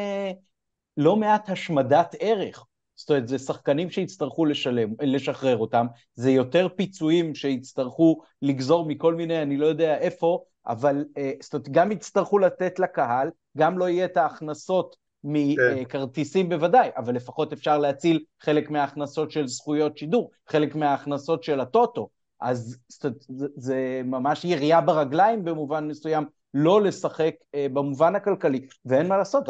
לא 0.98 1.16
מעט 1.16 1.50
השמדת 1.50 2.16
ערך. 2.20 2.66
זאת 2.96 3.10
אומרת, 3.10 3.28
זה 3.28 3.40
שחקנים 3.40 3.90
שיצטרכו 3.90 4.46
לשלם, 4.46 4.94
לשחרר 5.02 5.58
אותם, 5.58 5.86
זה 6.16 6.32
יותר 6.32 6.68
פיצויים 6.76 7.36
שיצטרכו 7.36 8.22
לגזור 8.42 8.86
מכל 8.86 9.16
מיני, 9.16 9.42
אני 9.42 9.58
לא 9.58 9.66
יודע 9.66 9.98
איפה, 9.98 10.44
אבל 10.68 11.06
זאת 11.42 11.54
אומרת, 11.54 11.70
גם 11.70 11.92
יצטרכו 11.92 12.40
לתת 12.40 12.80
לקהל, 12.80 13.30
גם 13.58 13.78
לא 13.78 13.90
יהיה 13.90 14.06
את 14.06 14.18
ההכנסות 14.18 14.96
מכרטיסים 15.24 16.50
בוודאי, 16.50 16.90
אבל 16.98 17.16
לפחות 17.16 17.54
אפשר 17.54 17.78
להציל 17.78 18.24
חלק 18.42 18.70
מההכנסות 18.70 19.32
של 19.32 19.48
זכויות 19.48 19.98
שידור, 19.98 20.32
חלק 20.50 20.76
מההכנסות 20.76 21.44
של 21.44 21.60
הטוטו, 21.60 22.10
אז 22.40 22.78
זה, 22.88 23.10
זה 23.56 24.02
ממש 24.06 24.46
ירייה 24.46 24.82
ברגליים 24.82 25.44
במובן 25.44 25.88
מסוים, 25.88 26.26
לא 26.54 26.82
לשחק 26.82 27.36
אה, 27.56 27.68
במובן 27.74 28.16
הכלכלי, 28.16 28.68
ואין 28.86 29.08
מה 29.08 29.18
לעשות, 29.18 29.50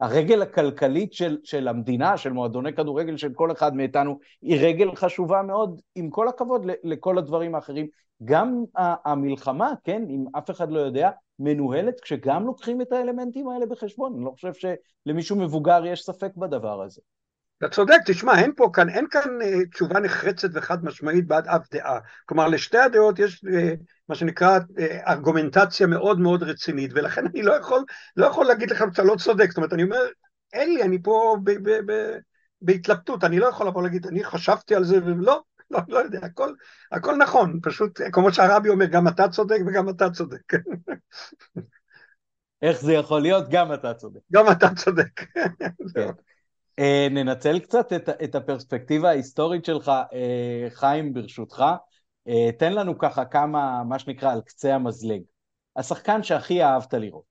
הרגל 0.00 0.42
הכלכלית 0.42 1.12
של, 1.12 1.38
של 1.44 1.68
המדינה, 1.68 2.16
של 2.16 2.32
מועדוני 2.32 2.72
כדורגל 2.72 3.16
של 3.16 3.32
כל 3.34 3.52
אחד 3.52 3.76
מאיתנו, 3.76 4.18
היא 4.42 4.58
רגל 4.60 4.94
חשובה 4.94 5.42
מאוד, 5.42 5.80
עם 5.94 6.10
כל 6.10 6.28
הכבוד 6.28 6.66
לכל 6.84 7.18
הדברים 7.18 7.54
האחרים. 7.54 7.86
גם 8.24 8.64
המלחמה, 9.04 9.72
כן, 9.84 10.02
אם 10.08 10.24
אף 10.38 10.50
אחד 10.50 10.70
לא 10.70 10.80
יודע, 10.80 11.10
מנוהלת 11.38 12.00
כשגם 12.00 12.46
לוקחים 12.46 12.80
את 12.80 12.92
האלמנטים 12.92 13.48
האלה 13.48 13.66
בחשבון. 13.66 14.14
אני 14.16 14.24
לא 14.24 14.30
חושב 14.30 14.52
שלמישהו 15.06 15.36
מבוגר 15.36 15.86
יש 15.86 16.02
ספק 16.02 16.30
בדבר 16.36 16.82
הזה. 16.82 17.00
אתה 17.58 17.68
צודק, 17.68 17.98
תשמע, 18.06 18.38
אין 18.38 18.52
פה 18.56 18.70
כאן, 18.72 18.88
אין 18.88 19.06
כאן 19.10 19.42
אה, 19.42 19.66
תשובה 19.72 20.00
נחרצת 20.00 20.48
וחד 20.52 20.84
משמעית 20.84 21.26
בעד 21.26 21.48
אף 21.48 21.62
דעה. 21.72 21.98
כלומר, 22.26 22.48
לשתי 22.48 22.78
הדעות 22.78 23.18
יש 23.18 23.44
אה, 23.52 23.74
מה 24.08 24.14
שנקרא 24.14 24.58
אה, 24.78 25.12
ארגומנטציה 25.12 25.86
מאוד 25.86 26.20
מאוד 26.20 26.42
רצינית, 26.42 26.90
ולכן 26.94 27.26
אני 27.26 27.42
לא 27.42 27.52
יכול, 27.52 27.84
לא 28.16 28.26
יכול 28.26 28.46
להגיד 28.46 28.70
לך 28.70 28.84
שאתה 28.90 29.02
לא 29.02 29.16
צודק. 29.16 29.48
זאת 29.48 29.56
אומרת, 29.56 29.72
אני 29.72 29.82
אומר, 29.82 30.00
אין 30.52 30.74
לי, 30.74 30.82
אני 30.82 31.02
פה 31.02 31.36
ב, 31.44 31.50
ב, 31.50 31.92
ב, 31.92 32.18
בהתלבטות, 32.62 33.24
אני 33.24 33.38
לא 33.38 33.46
יכול 33.46 33.66
לבוא 33.66 33.82
להגיד, 33.82 34.06
אני 34.06 34.24
חשבתי 34.24 34.74
על 34.74 34.84
זה, 34.84 35.04
ולא, 35.04 35.42
לא, 35.70 35.80
לא 35.88 35.98
יודע, 35.98 36.18
הכל, 36.22 36.52
הכל 36.92 37.16
נכון, 37.16 37.60
פשוט, 37.62 38.00
כמו 38.12 38.32
שהרבי 38.32 38.68
אומר, 38.68 38.86
גם 38.86 39.08
אתה 39.08 39.28
צודק 39.28 39.58
וגם 39.66 39.88
אתה 39.88 40.10
צודק. 40.10 40.52
איך 42.62 42.80
זה 42.80 42.92
יכול 42.92 43.22
להיות? 43.22 43.44
גם 43.50 43.74
אתה 43.74 43.94
צודק. 43.94 44.20
גם 44.32 44.44
אתה 44.52 44.68
צודק. 44.76 45.20
כן. 45.94 46.10
אה, 46.78 47.06
ננצל 47.10 47.58
קצת 47.58 47.92
את, 47.92 48.08
את 48.24 48.34
הפרספקטיבה 48.34 49.08
ההיסטורית 49.08 49.64
שלך, 49.64 49.88
אה, 49.88 50.66
חיים, 50.70 51.14
ברשותך. 51.14 51.64
אה, 52.28 52.52
תן 52.58 52.72
לנו 52.72 52.98
ככה 52.98 53.24
כמה, 53.24 53.84
מה 53.84 53.98
שנקרא, 53.98 54.32
על 54.32 54.40
קצה 54.40 54.74
המזלג. 54.74 55.20
השחקן 55.76 56.22
שהכי 56.22 56.64
אהבת 56.64 56.94
לראות. 56.94 57.24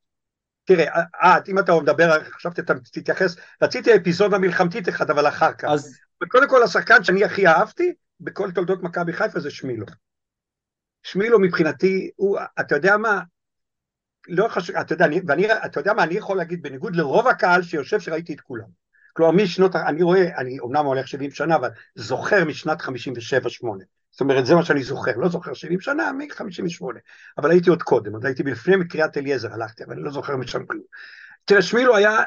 תראה, 0.65 1.01
אה, 1.23 1.37
אם 1.47 1.59
אתה 1.59 1.75
מדבר, 1.75 2.17
אתה 2.47 2.73
תתייחס, 2.91 3.35
רציתי 3.61 3.95
אפיזודה 3.95 4.37
מלחמתית 4.37 4.89
אחד, 4.89 5.09
אבל 5.09 5.27
אחר 5.27 5.53
כך. 5.53 5.69
אז... 5.69 5.99
קודם 6.27 6.49
כל, 6.49 6.63
השחקן 6.63 7.03
שאני 7.03 7.23
הכי 7.23 7.47
אהבתי 7.47 7.93
בכל 8.19 8.51
תולדות 8.51 8.83
מכבי 8.83 9.13
חיפה 9.13 9.39
זה 9.39 9.51
שמילו. 9.51 9.85
שמילו 11.03 11.39
מבחינתי, 11.39 12.11
הוא, 12.15 12.39
אתה 12.59 12.75
יודע 12.75 12.97
מה, 12.97 13.21
לא 14.27 14.47
חשוב, 14.47 14.75
אתה 14.75 14.93
יודע, 14.93 15.05
אני, 15.05 15.21
ואני, 15.27 15.47
אתה 15.65 15.79
יודע 15.79 15.93
מה, 15.93 16.03
אני 16.03 16.13
יכול 16.13 16.37
להגיד, 16.37 16.61
בניגוד 16.61 16.95
לרוב 16.95 17.27
הקהל 17.27 17.61
שיושב 17.61 17.99
שראיתי 17.99 18.33
את 18.33 18.41
כולם. 18.41 18.67
כלומר, 19.13 19.31
משנות, 19.31 19.75
אני 19.75 20.03
רואה, 20.03 20.37
אני 20.37 20.59
אומנם 20.59 20.85
הולך 20.85 21.07
70 21.07 21.31
שנה, 21.31 21.55
אבל 21.55 21.69
זוכר 21.95 22.45
משנת 22.45 22.81
57-8. 22.81 22.89
זאת 24.11 24.21
אומרת, 24.21 24.45
זה 24.45 24.55
מה 24.55 24.65
שאני 24.65 24.83
זוכר, 24.83 25.11
לא 25.17 25.29
זוכר 25.29 25.53
70 25.53 25.81
שנה, 25.81 26.11
מ-58. 26.11 26.85
אבל 27.37 27.51
הייתי 27.51 27.69
עוד 27.69 27.83
קודם, 27.83 28.13
עוד 28.13 28.25
הייתי 28.25 28.43
לפני 28.43 28.75
מקריאת 28.75 29.17
אליעזר 29.17 29.53
הלכתי, 29.53 29.83
אבל 29.83 29.93
אני 29.93 30.03
לא 30.03 30.11
זוכר 30.11 30.35
משם 30.35 30.65
כלום. 30.65 30.83
תראה, 31.45 31.61
שמילו 31.61 31.95
היה, 31.95 32.17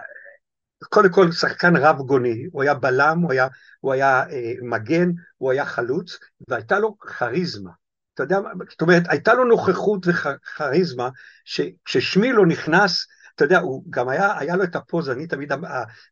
קודם 0.84 1.12
כל 1.12 1.32
שחקן 1.32 1.76
רב 1.76 1.98
גוני, 1.98 2.46
הוא 2.52 2.62
היה 2.62 2.74
בלם, 2.74 3.18
הוא 3.18 3.32
היה, 3.32 3.48
הוא 3.80 3.92
היה 3.92 4.22
אה, 4.30 4.52
מגן, 4.62 5.10
הוא 5.36 5.50
היה 5.50 5.64
חלוץ, 5.64 6.18
והייתה 6.48 6.78
לו 6.78 6.98
כריזמה. 6.98 7.70
אתה 8.14 8.22
יודע, 8.22 8.38
זאת 8.70 8.82
אומרת, 8.82 9.02
הייתה 9.08 9.34
לו 9.34 9.44
נוכחות 9.44 10.06
וכריזמה, 10.06 11.08
שכשמילו 11.44 12.44
נכנס, 12.44 13.06
אתה 13.34 13.44
יודע, 13.44 13.58
הוא 13.58 13.84
גם 13.90 14.08
היה, 14.08 14.38
היה 14.38 14.56
לו 14.56 14.64
את 14.64 14.76
הפוזה, 14.76 15.12
אני 15.12 15.26
תמיד, 15.26 15.52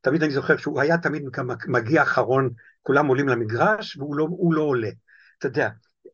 תמיד 0.01 0.23
אני 0.23 0.33
זוכר 0.33 0.57
שהוא 0.57 0.81
היה 0.81 0.99
תמיד 0.99 1.23
גם 1.33 1.51
מגיע 1.67 2.03
אחרון, 2.03 2.51
כולם 2.83 3.07
עולים 3.07 3.29
למגרש, 3.29 3.97
והוא 3.97 4.17
לא, 4.17 4.29
לא 4.51 4.63
עולה. 4.63 4.91
אתה 5.39 5.47
יודע, 5.47 5.69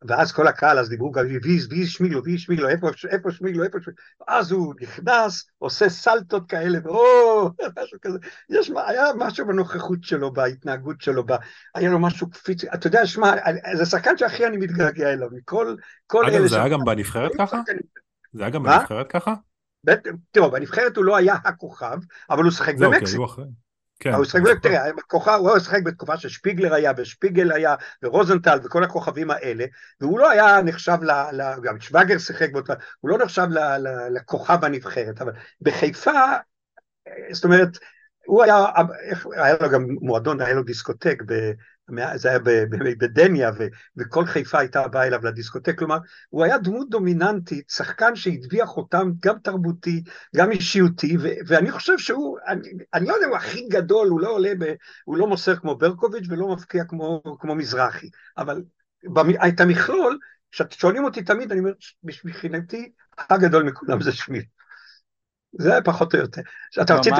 ואז 0.08 0.32
כל 0.32 0.46
הקהל 0.46 0.78
אז 0.78 0.88
דיברו 0.88 1.10
גם 1.10 1.24
where's, 1.42 1.68
where's 1.70 1.88
שמילו, 1.88 2.24
where's 2.24 2.40
שמילו, 2.40 2.68
איפה, 2.68 2.88
איפה 3.10 3.30
שמילו, 3.30 3.64
איפה 3.64 3.78
שמילו, 3.80 3.96
אז 4.28 4.52
הוא 4.52 4.74
נכנס, 4.80 5.46
עושה 5.58 5.88
סלטות 5.88 6.48
כאלה, 6.48 6.78
ואו, 6.84 7.50
משהו 7.82 7.98
כזה, 8.02 8.18
יש, 8.50 8.70
היה 8.86 9.04
משהו 9.16 9.46
בנוכחות 9.46 9.98
שלו, 10.02 10.32
בהתנהגות 10.32 11.00
שלו, 11.00 11.26
בה, 11.26 11.36
היה 11.74 11.90
לו 11.90 11.98
משהו 11.98 12.30
קפיץ, 12.30 12.64
אתה 12.64 12.86
יודע, 12.86 13.06
שמע, 13.06 13.32
זה 13.74 13.86
שחקן 13.86 14.16
שהכי 14.16 14.46
אני 14.46 14.56
מתגעגע 14.56 15.12
אליו, 15.12 15.28
מכל 15.32 15.76
כל 16.06 16.24
אלה... 16.26 16.38
אגב, 16.38 16.46
זה 16.46 16.56
היה 16.56 16.68
גם 16.68 16.80
בנבחרת 16.84 17.32
ככה? 17.38 17.60
זה 18.32 18.42
היה 18.42 18.50
גם 18.50 18.62
בנבחרת 18.62 19.06
ככה? 19.08 19.34
תראו, 20.30 20.50
בנבחרת 20.50 20.96
הוא 20.96 21.04
לא 21.04 21.16
היה 21.16 21.34
הכוכב, 21.44 21.98
אבל 22.30 22.42
הוא 22.42 22.52
שיחק 22.52 22.74
במקסיקו. 22.74 23.26
כן. 24.02 24.14
הוא 24.14 24.24
שיחק, 24.24 24.58
תראה, 24.62 24.84
כוכב, 25.06 25.38
הוא 25.40 25.58
שיחק 25.58 25.82
בתקופה 25.82 26.16
ששפיגלר 26.16 26.74
היה, 26.74 26.92
ושפיגל 26.96 27.52
היה, 27.52 27.74
ורוזנטל, 28.02 28.58
וכל 28.64 28.84
הכוכבים 28.84 29.30
האלה, 29.30 29.64
והוא 30.00 30.18
לא 30.18 30.30
היה 30.30 30.62
נחשב, 30.62 30.98
ל, 31.02 31.10
ל, 31.10 31.42
גם 31.62 31.80
שווגר 31.80 32.18
שיחק 32.18 32.52
באותה, 32.52 32.74
הוא 33.00 33.10
לא 33.10 33.18
נחשב 33.18 33.46
ל, 33.50 33.58
ל, 33.58 34.08
לכוכב 34.10 34.64
הנבחרת, 34.64 35.22
אבל 35.22 35.32
בחיפה, 35.60 36.12
זאת 37.32 37.44
אומרת, 37.44 37.68
הוא 38.26 38.42
היה, 38.42 38.64
היה 39.36 39.56
לו 39.60 39.70
גם 39.70 39.86
מועדון, 40.00 40.40
היה 40.40 40.54
לו 40.54 40.62
דיסקוטק, 40.62 41.22
ב, 41.26 41.52
זה 42.14 42.28
היה 42.28 42.38
בדניה, 42.98 43.50
וכל 43.96 44.26
חיפה 44.26 44.58
הייתה 44.58 44.88
באה 44.88 45.06
אליו 45.06 45.24
לדיסקוטק, 45.24 45.78
כלומר, 45.78 45.98
הוא 46.28 46.44
היה 46.44 46.58
דמות 46.58 46.90
דומיננטית, 46.90 47.70
שחקן 47.70 48.16
שהטביע 48.16 48.66
חותם 48.66 49.10
גם 49.22 49.38
תרבותי, 49.38 50.02
גם 50.36 50.50
אישיותי, 50.50 51.16
ואני 51.46 51.70
חושב 51.70 51.98
שהוא, 51.98 52.38
אני, 52.46 52.68
אני 52.94 53.06
לא 53.06 53.14
יודע, 53.14 53.26
הוא 53.26 53.36
הכי 53.36 53.68
גדול, 53.68 54.08
הוא 54.08 54.20
לא 54.20 54.28
עולה, 54.28 54.52
ב, 54.58 54.74
הוא 55.04 55.16
לא 55.16 55.26
מוסר 55.26 55.56
כמו 55.56 55.76
ברקוביץ' 55.76 56.26
ולא 56.28 56.48
מפקיע 56.48 56.84
כמו, 56.84 57.22
כמו 57.38 57.54
מזרחי, 57.54 58.08
אבל 58.38 58.62
את 59.48 59.60
המכלול, 59.60 60.18
כששואלים 60.52 61.04
אותי 61.04 61.22
תמיד, 61.22 61.52
אני 61.52 61.60
אומר, 61.60 61.72
מבחינתי, 62.24 62.92
הגדול 63.18 63.62
מכולם 63.62 64.00
זה 64.00 64.12
שמיל. 64.12 64.42
זה 65.58 65.72
פחות 65.84 66.14
או 66.14 66.18
יותר. 66.18 66.42
אתה 66.82 66.94
רצית... 66.94 67.14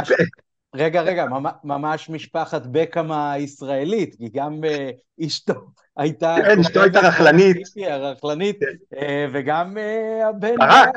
רגע, 0.75 1.03
רגע, 1.03 1.27
ממש 1.65 2.11
משפחת 2.11 2.63
בקאם 2.67 3.13
הישראלית, 3.13 4.15
כי 4.15 4.29
גם 4.35 4.65
אה, 4.65 4.91
אשתו 5.27 5.55
הייתה... 5.97 6.37
כן, 6.45 6.61
אשתו 6.61 6.83
הייתה 6.83 7.01
רכלנית. 7.01 7.57
רכלנית, 7.91 8.61
כן. 8.61 8.97
אה, 8.99 9.27
וגם 9.33 9.79
אה, 9.79 10.29
הבן... 10.29 10.57
ברק, 10.59 10.89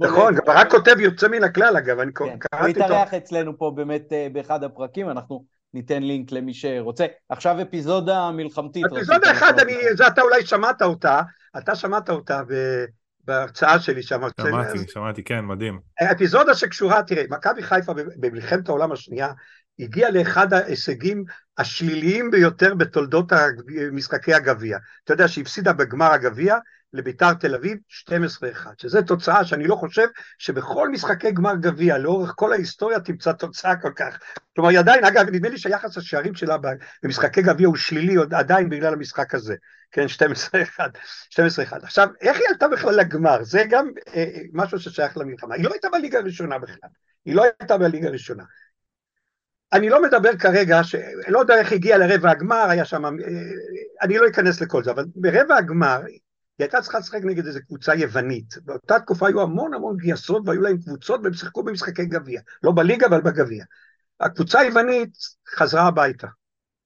נכון, 0.00 0.34
ברק 0.46 0.70
כותב 0.70 1.00
יוצא 1.00 1.28
מן 1.28 1.44
הכלל, 1.44 1.76
אגב, 1.76 1.98
אני 1.98 2.12
כן, 2.12 2.38
קראתי 2.38 2.70
אותו. 2.70 2.84
הוא 2.84 2.86
התארח 2.86 3.14
אצלנו 3.14 3.58
פה 3.58 3.72
באמת 3.74 4.12
באחד 4.32 4.64
הפרקים, 4.64 5.10
אנחנו 5.10 5.44
ניתן 5.74 6.02
לינק 6.02 6.32
למי 6.32 6.54
שרוצה. 6.54 7.06
עכשיו 7.28 7.62
אפיזודה 7.62 8.30
מלחמתית. 8.30 8.84
אפיזודה 8.84 9.32
אחת, 9.32 9.54
אתה 10.06 10.22
אולי 10.22 10.46
שמעת 10.46 10.82
אותה, 10.82 11.20
אתה 11.58 11.74
שמעת 11.74 12.10
אותה, 12.10 12.40
בהרצאה 13.24 13.80
שלי 13.80 14.02
שם. 14.02 14.20
שמעתי, 14.40 14.78
שמעתי, 14.88 15.24
כן, 15.24 15.44
מדהים. 15.44 15.80
האפיזודה 16.00 16.54
שקשורה, 16.54 17.02
תראה, 17.02 17.24
מכבי 17.30 17.62
חיפה 17.62 17.92
במלחמת 18.16 18.68
העולם 18.68 18.92
השנייה 18.92 19.32
הגיעה 19.78 20.10
לאחד 20.10 20.52
ההישגים 20.52 21.24
השליליים 21.58 22.30
ביותר 22.30 22.74
בתולדות 22.74 23.32
משחקי 23.92 24.34
הגביע. 24.34 24.78
אתה 25.04 25.12
יודע 25.12 25.28
שהפסידה 25.28 25.72
בגמר 25.72 26.12
הגביע 26.12 26.56
לביתר 26.92 27.34
תל 27.34 27.54
אביב 27.54 27.78
12-1, 28.10 28.12
שזו 28.76 29.02
תוצאה 29.02 29.44
שאני 29.44 29.66
לא 29.66 29.74
חושב 29.76 30.06
שבכל 30.38 30.88
משחקי 30.88 31.32
גמר 31.32 31.54
גביע 31.60 31.98
לאורך 31.98 32.32
כל 32.36 32.52
ההיסטוריה 32.52 33.00
תמצא 33.00 33.32
תוצאה 33.32 33.76
כל 33.76 33.92
כך. 33.96 34.18
כלומר, 34.54 34.70
היא 34.70 34.78
עדיין, 34.78 35.04
אגב, 35.04 35.26
נדמה 35.28 35.48
לי 35.48 35.58
שיחס 35.58 35.96
השערים 35.96 36.34
שלה 36.34 36.56
במשחקי 37.02 37.42
גביע 37.42 37.66
הוא 37.66 37.76
שלילי 37.76 38.16
עדיין 38.32 38.68
בגלל 38.68 38.92
המשחק 38.92 39.34
הזה. 39.34 39.54
כן, 39.92 40.06
12-1, 40.06 40.80
12-1. 41.30 41.76
עכשיו, 41.82 42.08
איך 42.20 42.36
היא 42.36 42.46
עלתה 42.48 42.68
בכלל 42.68 42.94
לגמר? 42.94 43.42
זה 43.42 43.64
גם 43.70 43.90
אה, 44.08 44.14
אה, 44.14 44.40
משהו 44.52 44.78
ששייך 44.80 45.16
למלחמה. 45.16 45.54
היא 45.54 45.64
לא 45.64 45.70
הייתה 45.72 45.88
בליגה 45.88 46.18
הראשונה 46.18 46.58
בכלל. 46.58 46.90
היא 47.24 47.34
לא 47.34 47.42
הייתה 47.42 47.78
בליגה 47.78 48.08
הראשונה. 48.08 48.44
אני 49.72 49.88
לא 49.88 50.02
מדבר 50.02 50.36
כרגע, 50.36 50.84
ש... 50.84 50.94
לא 51.28 51.38
יודע 51.38 51.58
איך 51.58 51.72
הגיעה 51.72 51.98
לרבע 51.98 52.30
הגמר, 52.30 52.66
היה 52.70 52.84
שם, 52.84 53.04
אה, 53.04 53.10
אני 54.02 54.18
לא 54.18 54.28
אכנס 54.28 54.60
לכל 54.60 54.84
זה, 54.84 54.90
אבל 54.90 55.04
ברבע 55.14 55.56
הגמר 55.56 56.00
היא 56.62 56.66
הייתה 56.66 56.82
צריכה 56.82 56.98
לשחק 56.98 57.20
נגד 57.24 57.46
איזו 57.46 57.60
קבוצה 57.66 57.94
יוונית. 57.94 58.54
באותה 58.64 59.00
תקופה 59.00 59.28
היו 59.28 59.40
המון 59.40 59.74
המון 59.74 59.96
גייסות 59.96 60.42
והיו 60.46 60.60
להם 60.60 60.78
קבוצות 60.78 61.20
והם 61.24 61.32
שיחקו 61.32 61.62
במשחקי 61.62 62.04
גביע. 62.04 62.40
לא 62.62 62.72
בליגה 62.76 63.06
אבל 63.06 63.20
בגביע. 63.20 63.64
הקבוצה 64.20 64.60
היוונית 64.60 65.16
חזרה 65.56 65.86
הביתה. 65.86 66.26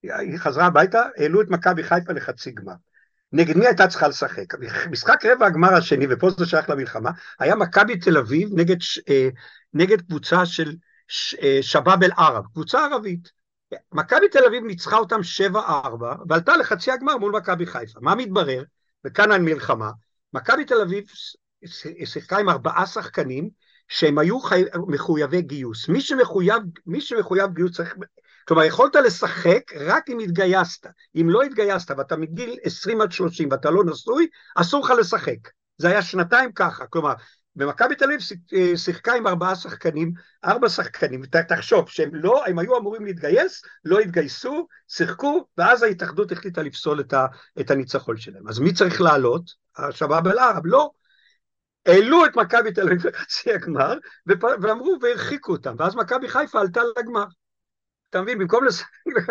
היא 0.03 0.39
חזרה 0.39 0.67
הביתה, 0.67 1.03
העלו 1.17 1.43
את 1.43 1.51
מכבי 1.51 1.83
חיפה 1.83 2.13
לחצי 2.13 2.51
גמר. 2.51 2.73
נגד 3.33 3.57
מי 3.57 3.67
הייתה 3.67 3.87
צריכה 3.87 4.09
לשחק? 4.09 4.55
משחק 4.91 5.27
רבע 5.27 5.47
הגמר 5.47 5.75
השני, 5.75 6.07
ופה 6.11 6.31
זה 6.31 6.47
שייך 6.47 6.71
למלחמה, 6.71 7.11
היה 7.39 7.55
מכבי 7.55 7.99
תל 7.99 8.19
אביב 8.19 8.49
נגד, 8.53 8.77
אה, 9.09 9.29
נגד 9.75 10.01
קבוצה 10.01 10.47
של 10.47 10.75
אה, 11.43 11.59
שבאב 11.63 12.03
אל-ערב, 12.03 12.45
קבוצה 12.53 12.85
ערבית. 12.85 13.37
מכבי 13.93 14.29
תל 14.29 14.45
אביב 14.45 14.65
ניצחה 14.65 14.97
אותם 14.97 15.21
7-4, 15.55 15.57
ועלתה 16.29 16.57
לחצי 16.57 16.91
הגמר 16.91 17.17
מול 17.17 17.33
מכבי 17.33 17.67
חיפה. 17.67 18.01
מה 18.03 18.15
מתברר? 18.15 18.63
וכאן 19.07 19.33
המלחמה, 19.33 19.91
מכבי 20.33 20.65
תל 20.65 20.81
אביב 20.83 21.05
שיחקה 22.05 22.39
עם 22.39 22.49
ארבעה 22.49 22.87
שחקנים 22.87 23.51
שהם 23.89 24.19
היו 24.19 24.41
חי... 24.41 24.65
מחויבי 24.89 25.43
גיוס. 25.43 25.89
מי 25.89 26.01
שמחויב, 26.01 26.63
מי 26.87 27.01
שמחויב 27.01 27.53
גיוס 27.53 27.77
צריך... 27.77 27.95
כלומר, 28.49 28.65
יכולת 28.65 28.95
לשחק 28.95 29.73
רק 29.81 30.11
אם 30.11 30.19
התגייסת. 30.19 30.87
אם 31.21 31.31
לא 31.31 31.43
התגייסת 31.43 31.91
ואתה 31.99 32.17
מגיל 32.17 32.57
20 32.63 33.01
עד 33.01 33.13
30 33.13 33.49
ואתה 33.51 33.71
לא 33.71 33.85
נשוי, 33.85 34.27
אסור 34.57 34.85
לך 34.85 34.91
לשחק. 34.91 35.39
זה 35.79 35.89
היה 35.89 36.03
שנתיים 36.03 36.53
ככה. 36.53 36.87
כלומר, 36.87 37.13
ומכבי 37.57 37.95
תל 37.95 38.05
אביב 38.05 38.21
אה, 38.53 38.77
שיחקה 38.77 39.15
עם 39.15 39.27
ארבעה 39.27 39.55
שחקנים, 39.55 40.13
ארבע 40.45 40.69
שחקנים, 40.69 41.23
תחשוב 41.49 41.89
שהם 41.89 42.11
לא, 42.13 42.47
הם 42.47 42.59
היו 42.59 42.79
אמורים 42.79 43.05
להתגייס, 43.05 43.63
לא 43.85 43.99
התגייסו, 43.99 44.67
שיחקו, 44.89 45.47
ואז 45.59 45.83
ההתאחדות 45.83 46.33
החליטה 46.33 46.63
לפסול 46.63 47.01
את, 47.01 47.13
ה, 47.13 47.27
את 47.61 47.71
הניצחון 47.71 48.17
שלהם. 48.17 48.49
אז 48.49 48.59
מי 48.59 48.73
צריך 48.73 49.01
לעלות? 49.01 49.51
השבאב 49.77 50.27
אל-ערב, 50.29 50.63
לא. 50.65 50.91
העלו 51.87 52.27
את 52.27 52.37
מכבי 52.37 52.73
תל 52.73 52.83
אביב 52.83 53.07
לחצי 53.07 53.53
הגמר, 53.53 53.99
ואמרו 54.63 54.99
והרחיקו 55.03 55.53
אותם, 55.53 55.75
ואז 55.79 55.95
מכבי 55.95 56.29
חיפה 56.29 56.61
עלתה 56.61 56.81
לגמר. 56.99 57.25
אתה 58.11 58.23
מבין, 58.23 58.39
במקום 58.39 58.65
לשחק 58.65 58.89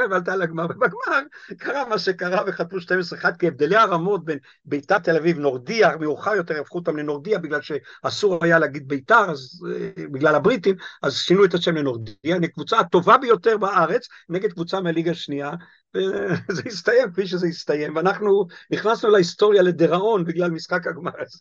ועלתה 0.09 0.35
לגמר, 0.35 0.65
ובגמר 0.65 1.21
קרה 1.57 1.85
מה 1.89 1.99
שקרה 1.99 2.43
וחטפו 2.47 2.77
12-1, 2.77 3.37
כי 3.39 3.47
הבדלי 3.47 3.75
הרמות 3.75 4.25
בין 4.25 4.37
ביתר 4.65 4.99
תל 4.99 5.17
אביב, 5.17 5.39
נורדיה, 5.39 5.97
מאוחר 5.97 6.35
יותר 6.35 6.61
הפכו 6.61 6.77
אותם 6.77 6.97
לנורדיה 6.97 7.39
בגלל 7.39 7.59
שאסור 7.61 8.39
היה 8.41 8.59
להגיד 8.59 8.87
ביתר, 8.87 9.31
אז 9.31 9.61
אה, 9.71 10.07
בגלל 10.11 10.35
הבריטים, 10.35 10.75
אז 11.03 11.15
שינו 11.15 11.45
את 11.45 11.53
השם 11.53 11.75
לנורדיה, 11.75 12.35
הקבוצה 12.43 12.79
הטובה 12.79 13.17
ביותר 13.17 13.57
בארץ, 13.57 14.07
נגד 14.29 14.53
קבוצה 14.53 14.81
מהליגה 14.81 15.11
השנייה, 15.11 15.51
וזה 15.95 16.61
הסתיים 16.65 17.11
כפי 17.11 17.27
שזה 17.27 17.47
הסתיים, 17.47 17.95
ואנחנו 17.95 18.45
נכנסנו 18.71 19.09
להיסטוריה 19.09 19.61
לדיראון 19.61 20.25
בגלל 20.25 20.51
משחק 20.51 20.87
הגמר 20.87 21.11
הזה. 21.19 21.39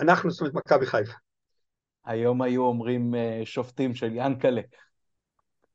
אנחנו, 0.00 0.30
זאת 0.30 0.40
אומרת, 0.40 0.54
מכבי 0.54 0.86
חיפה. 0.86 1.12
היום 2.04 2.42
היו 2.42 2.62
אומרים 2.62 3.14
אה, 3.14 3.40
שופטים 3.44 3.94
של 3.94 4.10
ינקלה. 4.12 4.60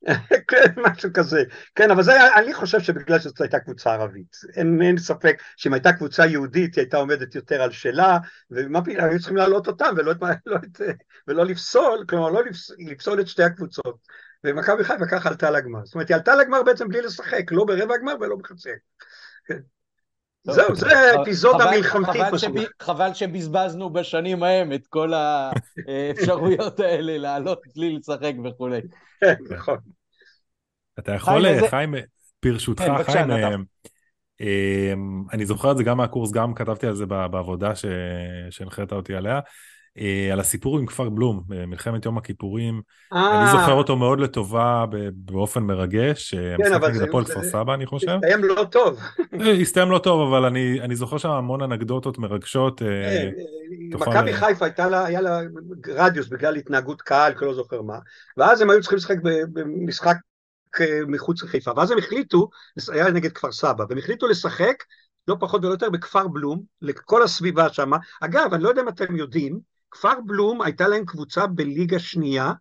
כן, 0.47 0.73
משהו 0.77 1.09
כזה. 1.13 1.43
כן, 1.75 1.91
אבל 1.91 2.03
זה, 2.03 2.33
אני 2.35 2.53
חושב 2.53 2.79
שבגלל 2.79 3.19
שזאת 3.19 3.41
הייתה 3.41 3.59
קבוצה 3.59 3.93
ערבית. 3.93 4.35
אין, 4.55 4.81
אין 4.81 4.97
ספק 4.97 5.41
שאם 5.57 5.73
הייתה 5.73 5.93
קבוצה 5.93 6.25
יהודית, 6.25 6.75
היא 6.75 6.81
הייתה 6.81 6.97
עומדת 6.97 7.35
יותר 7.35 7.62
על 7.62 7.71
שלה, 7.71 8.17
ומה 8.51 8.81
פתאום, 8.81 9.05
היו 9.05 9.19
צריכים 9.19 9.38
להעלות 9.38 9.67
אותם 9.67 9.93
ולא, 9.97 10.13
לא, 10.45 10.57
ולא 11.27 11.45
לפסול, 11.45 12.05
כלומר 12.09 12.29
לא 12.29 12.43
לפסול, 12.43 12.75
לפסול 12.79 13.21
את 13.21 13.27
שתי 13.27 13.43
הקבוצות. 13.43 13.99
ומכבי 14.43 14.83
חיפה 14.83 15.05
ככה 15.12 15.29
עלתה 15.29 15.51
לגמר. 15.51 15.85
זאת 15.85 15.95
אומרת, 15.95 16.09
היא 16.09 16.15
עלתה 16.15 16.35
לגמר 16.35 16.63
בעצם 16.63 16.88
בלי 16.88 17.01
לשחק, 17.01 17.51
לא 17.51 17.65
ברבע 17.65 17.95
הגמר 17.95 18.13
ולא 18.19 18.35
בחצי. 18.35 18.69
כן. 19.45 19.59
זהו, 20.43 20.75
זה 20.75 21.21
אפיזודה 21.21 21.71
מלחמתית. 21.71 22.21
חבל 22.82 23.13
שבזבזנו 23.13 23.89
בשנים 23.89 24.43
ההם 24.43 24.73
את 24.73 24.88
כל 24.88 25.13
האפשרויות 25.13 26.80
האלה 26.86 27.17
לעלות 27.17 27.62
בלי 27.75 27.95
לשחק 27.95 28.34
וכולי. 28.45 28.82
כן, 29.19 29.36
נכון. 29.49 29.78
אתה 30.99 31.13
יכול, 31.13 31.67
חיים, 31.69 31.93
ברשותך, 32.45 32.84
כן, 32.84 33.04
חיים, 33.04 33.63
אמ, 34.41 35.23
אני 35.34 35.45
זוכר 35.45 35.71
את 35.71 35.78
זה 35.78 35.84
גם 35.84 35.97
מהקורס, 35.97 36.32
גם 36.32 36.54
כתבתי 36.54 36.88
על 36.88 36.95
זה 36.95 37.06
בעבודה 37.06 37.71
שהנחית 38.49 38.93
אותי 38.93 39.15
עליה. 39.15 39.39
אה, 39.97 40.30
על 40.34 40.39
הסיפור 40.39 40.80
עם 40.80 40.86
כפר 40.86 41.10
בלום, 41.10 41.43
מלחמת 41.67 42.06
יום 42.06 42.17
הכיפורים. 42.17 42.82
אני 43.12 43.21
אה. 43.21 43.52
זוכר 43.52 43.73
אותו 43.73 43.95
מאוד 43.95 44.19
לטובה 44.19 44.86
באופן 45.13 45.63
מרגש, 45.63 46.34
אה, 46.34 46.56
כן, 46.58 46.73
המשחק 46.73 46.89
נגד 46.89 47.02
הפועל 47.02 47.25
כפר 47.25 47.43
סבא, 47.43 47.73
אני 47.73 47.86
חושב. 47.86 48.08
הסתיים 48.23 48.43
לא 48.43 48.65
טוב. 48.71 48.99
הסתיים 49.62 49.91
לא 49.91 49.97
טוב, 49.97 50.34
אבל 50.34 50.45
אני 50.82 50.95
זוכר 50.95 51.17
שם 51.17 51.30
המון 51.30 51.62
אנקדוטות 51.62 52.17
מרגשות. 52.17 52.82
מכבי 53.93 54.34
חיפה 54.34 54.65
היה 54.78 55.21
לה 55.21 55.39
רדיוס 55.88 56.28
בגלל 56.28 56.56
התנהגות 56.56 57.02
קהל, 57.02 57.34
כי 57.34 57.45
לא 57.45 57.54
זוכר 57.54 57.82
מה, 57.82 57.97
ואז 58.38 58.62
הם 58.62 58.69
היו 58.69 58.82
צריכים 58.82 58.97
לשחק 58.97 59.17
במשחק 59.54 60.15
מחוץ 61.08 61.43
לחיפה, 61.43 61.71
ואז 61.75 61.91
הם 61.91 61.97
החליטו, 61.97 62.49
היה 62.91 63.12
נגד 63.12 63.32
כפר 63.32 63.52
סבא, 63.52 63.84
והם 63.89 63.97
החליטו 63.97 64.28
לשחק 64.28 64.84
לא 65.28 65.36
פחות 65.39 65.65
ולא 65.65 65.71
יותר 65.71 65.89
בכפר 65.89 66.28
בלום, 66.28 66.63
לכל 66.82 67.23
הסביבה 67.23 67.73
שם. 67.73 67.91
אגב, 68.21 68.54
אני 68.54 68.63
לא 68.63 68.69
יודע 68.69 68.82
אם 68.82 68.89
אתם 68.89 69.15
יודעים, 69.15 69.60
כפר 69.91 70.21
בלום 70.25 70.62
הייתה 70.62 70.88
להם 70.88 71.06
קבוצה 71.06 71.47
בליגה 71.47 71.99
שנייה, 71.99 72.54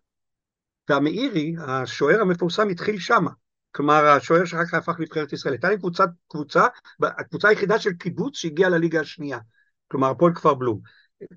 והמאירי, 0.89 1.55
השוער 1.59 2.21
המפורסם, 2.21 2.69
התחיל 2.69 2.99
שמה. 2.99 3.31
כלומר, 3.71 4.05
השוער 4.05 4.45
שאחר 4.45 4.65
כך 4.65 4.73
הפך 4.73 4.99
לנבחרת 4.99 5.33
ישראל. 5.33 5.53
הייתה 5.53 5.69
להם 5.69 5.77
קבוצה, 5.77 6.03
קבוצה, 6.27 6.67
הקבוצה 7.01 7.47
היחידה 7.47 7.79
של 7.79 7.93
קיבוץ 7.93 8.37
שהגיעה 8.37 8.69
לליגה 8.69 8.99
השנייה. 8.99 9.39
כלומר, 9.87 10.09
הפועל 10.09 10.33
כפר 10.35 10.53
בלום. 10.53 10.81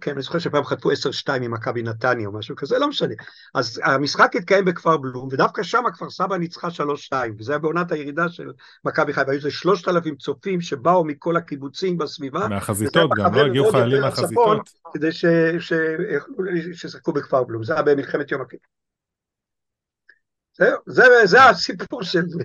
כן, 0.00 0.10
אני 0.10 0.22
זוכר 0.22 0.38
שפעם 0.38 0.64
חטפו 0.64 0.90
10-2 0.90 0.94
ממכבי 1.40 1.82
נתניה 1.82 2.26
או 2.26 2.32
משהו 2.32 2.56
כזה, 2.56 2.78
לא 2.78 2.88
משנה. 2.88 3.14
אז 3.54 3.80
המשחק 3.84 4.36
התקיים 4.36 4.64
בכפר 4.64 4.96
בלום, 4.96 5.28
ודווקא 5.32 5.62
שם 5.62 5.82
כפר 5.94 6.10
סבא 6.10 6.36
ניצחה 6.36 6.68
3-2, 6.68 7.12
וזה 7.38 7.52
היה 7.52 7.58
בעונת 7.58 7.92
הירידה 7.92 8.28
של 8.28 8.52
מכבי 8.84 9.12
חיפה, 9.12 9.30
היו 9.30 9.38
איזה 9.38 9.50
3,000 9.50 10.16
צופים 10.16 10.60
שבאו 10.60 11.04
מכל 11.04 11.36
הקיבוצים 11.36 11.98
בסביבה. 11.98 12.48
מהחזיתות 12.48 13.10
גם, 13.16 13.34
לא 13.34 13.46
הגיעו 13.46 13.70
חיילים 13.72 14.00
מהחזיתות. 14.00 14.70
כדי 14.94 15.12
שישחקו 16.72 17.12
בכפר 17.12 17.44
בלום, 17.44 17.64
זה 17.64 17.72
היה 17.72 17.82
במלחמת 17.82 18.30
יום 18.30 18.42
הכיפור. 18.42 18.66
זהו, 20.56 20.78
זה, 20.86 21.02
זה 21.24 21.44
הסיפור 21.44 22.02
של 22.02 22.22
זה. 22.28 22.44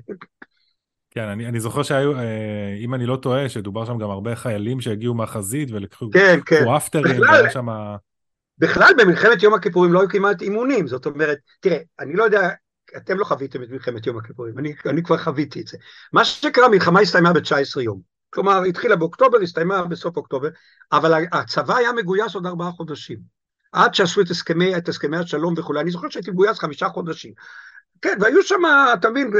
כן, 1.18 1.28
אני, 1.28 1.48
אני 1.48 1.60
זוכר 1.60 1.84
שהיו, 1.84 2.18
אה, 2.18 2.76
אם 2.80 2.94
אני 2.94 3.06
לא 3.06 3.16
טועה, 3.16 3.50
שדובר 3.50 3.86
שם 3.86 3.98
גם 3.98 4.10
הרבה 4.10 4.36
חיילים 4.36 4.82
שהגיעו 4.82 5.14
מהחזית 5.14 5.72
ולקחו 5.72 6.10
כן, 6.14 6.40
כן. 6.46 6.66
אפטרים, 6.78 7.22
והיה 7.22 7.50
שם... 7.50 7.68
בכלל 8.58 8.92
במלחמת 8.98 9.44
יום 9.44 9.54
הכיפורים 9.54 9.94
לא 9.94 10.00
היו 10.00 10.10
כמעט 10.10 10.42
אימונים, 10.42 10.88
זאת 10.88 11.06
אומרת, 11.06 11.38
תראה, 11.60 11.78
אני 12.00 12.14
לא 12.14 12.24
יודע, 12.24 12.50
אתם 12.98 13.18
לא 13.18 13.26
חוויתם 13.26 13.64
את 13.64 13.70
מלחמת 13.70 14.08
יום 14.08 14.18
הכיפורים, 14.18 14.60
אני, 14.60 14.74
אני 14.86 15.04
כבר 15.04 15.18
חוויתי 15.18 15.62
את 15.62 15.68
זה. 15.68 15.78
מה 16.14 16.26
שקרה, 16.26 16.66
המלחמה 16.66 17.00
הסתיימה 17.00 17.34
ב-19 17.34 17.82
יום. 17.82 18.02
כלומר, 18.30 18.64
התחילה 18.64 18.96
באוקטובר, 18.96 19.38
הסתיימה 19.44 19.86
בסוף 19.86 20.18
אוקטובר, 20.18 20.48
אבל 20.92 21.26
הצבא 21.32 21.76
היה 21.76 21.94
מגויס 21.94 22.36
עוד 22.36 22.46
ארבעה 22.46 22.72
חודשים. 22.72 23.18
עד 23.72 23.96
שעשו 23.96 24.22
את 24.22 24.30
הסכמי, 24.30 24.78
את 24.78 24.90
הסכמי 24.90 25.18
השלום 25.18 25.54
וכולי. 25.58 25.80
אני 25.80 25.92
זוכר 25.92 26.10
שהייתי 26.10 26.32
מגויס 26.32 26.60
חמישה 26.60 26.90
חודשים. 26.90 27.34
כן, 28.02 28.18
והיו 28.22 28.44
שם, 28.44 28.62
אתה 28.94 29.10
מבין, 29.10 29.32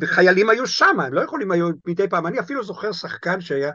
וחיילים 0.00 0.50
היו 0.50 0.66
שם, 0.66 1.00
הם 1.00 1.14
לא 1.14 1.20
יכולים 1.20 1.50
היו 1.50 1.68
מדי 1.86 2.08
פעם, 2.08 2.26
אני 2.26 2.40
אפילו 2.40 2.64
זוכר 2.64 2.92
שחקן 2.92 3.40
שהיה, 3.40 3.72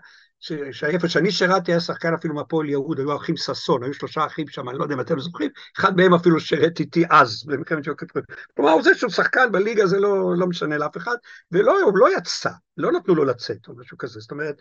שאיפה 0.72 1.10
שאני 1.10 1.32
שירתי 1.32 1.72
היה 1.72 1.80
שחקן 1.80 2.14
אפילו 2.14 2.36
מהפועל 2.36 2.70
יהוד, 2.70 3.00
היו 3.00 3.18
אחים 3.18 3.38
ששון, 3.38 3.84
היו 3.84 3.94
שלושה 3.94 4.26
אחים 4.26 4.48
שם, 4.48 4.70
אני 4.70 4.78
לא 4.78 4.84
יודע 4.84 4.96
אם 4.96 5.00
אתם 5.00 5.20
זוכרים, 5.20 5.50
אחד 5.78 5.98
מהם 5.98 6.14
אפילו 6.14 6.40
שירת 6.40 6.80
איתי 6.80 7.06
אז, 7.10 7.44
במלחמת 7.46 7.88
יום 7.88 7.96
הכיפורים. 7.96 8.26
כלומר, 8.56 8.82
זה 8.82 8.96
שהוא 8.96 9.10
שחקן 9.12 9.52
בליגה 9.52 9.88
זה 9.88 10.00
לא, 10.00 10.38
לא 10.38 10.48
משנה 10.48 10.78
לאף 10.78 10.98
אחד, 10.98 11.16
ולא, 11.52 11.82
הוא 11.82 11.98
לא 11.98 12.18
יצא, 12.18 12.50
לא 12.78 12.92
נתנו 12.92 13.16
לו 13.16 13.26
לצאת 13.26 13.68
או 13.68 13.74
משהו 13.78 13.98
כזה, 13.98 14.20
זאת 14.20 14.32
אומרת, 14.32 14.56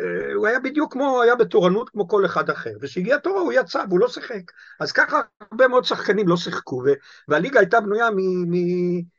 אה, 0.00 0.34
הוא 0.34 0.46
היה 0.46 0.60
בדיוק 0.60 0.92
כמו, 0.92 1.22
היה 1.22 1.34
בתורנות 1.34 1.90
כמו 1.90 2.08
כל 2.08 2.26
אחד 2.26 2.50
אחר, 2.50 2.72
וכשהגיע 2.80 3.18
תורו 3.18 3.38
הוא 3.38 3.52
יצא 3.52 3.84
והוא 3.88 4.00
לא 4.00 4.08
שיחק. 4.08 4.42
אז 4.80 4.92
ככה 4.92 5.20
הרבה 5.50 5.68
מאוד 5.68 5.84
שחקנים 5.84 6.28
לא 6.28 6.36
שיחקו, 6.36 6.82
והליגה 7.28 7.60
הייתה 7.60 7.80
בנויה 7.80 8.10
מ... 8.10 8.50
מ 8.50 9.17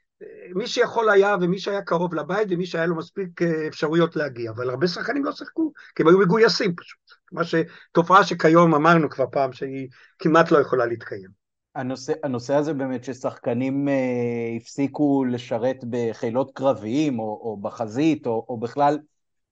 מי 0.55 0.67
שיכול 0.67 1.09
היה 1.09 1.35
ומי 1.41 1.59
שהיה 1.59 1.81
קרוב 1.81 2.13
לבית 2.13 2.47
ומי 2.51 2.65
שהיה 2.65 2.85
לו 2.85 2.95
מספיק 2.95 3.41
אה, 3.41 3.67
אפשרויות 3.67 4.15
להגיע, 4.15 4.51
אבל 4.51 4.69
הרבה 4.69 4.87
שחקנים 4.87 5.25
לא 5.25 5.31
שיחקו, 5.31 5.71
כי 5.95 6.03
הם 6.03 6.07
היו 6.09 6.19
מגויסים 6.19 6.75
פשוט. 6.75 6.99
מה 7.31 7.43
ש... 7.43 7.55
תופעה 7.91 8.23
שכיום 8.23 8.75
אמרנו 8.75 9.09
כבר 9.09 9.25
פעם 9.31 9.53
שהיא 9.53 9.87
כמעט 10.19 10.51
לא 10.51 10.57
יכולה 10.57 10.85
להתקיים. 10.85 11.39
הנושא, 11.75 12.13
הנושא 12.23 12.55
הזה 12.55 12.73
באמת 12.73 13.03
ששחקנים 13.03 13.87
אה, 13.87 14.57
הפסיקו 14.61 15.25
לשרת 15.25 15.77
בחילות 15.89 16.51
קרביים 16.53 17.19
או, 17.19 17.25
או 17.25 17.57
בחזית 17.61 18.27
או, 18.27 18.45
או 18.49 18.59
בכלל 18.59 18.97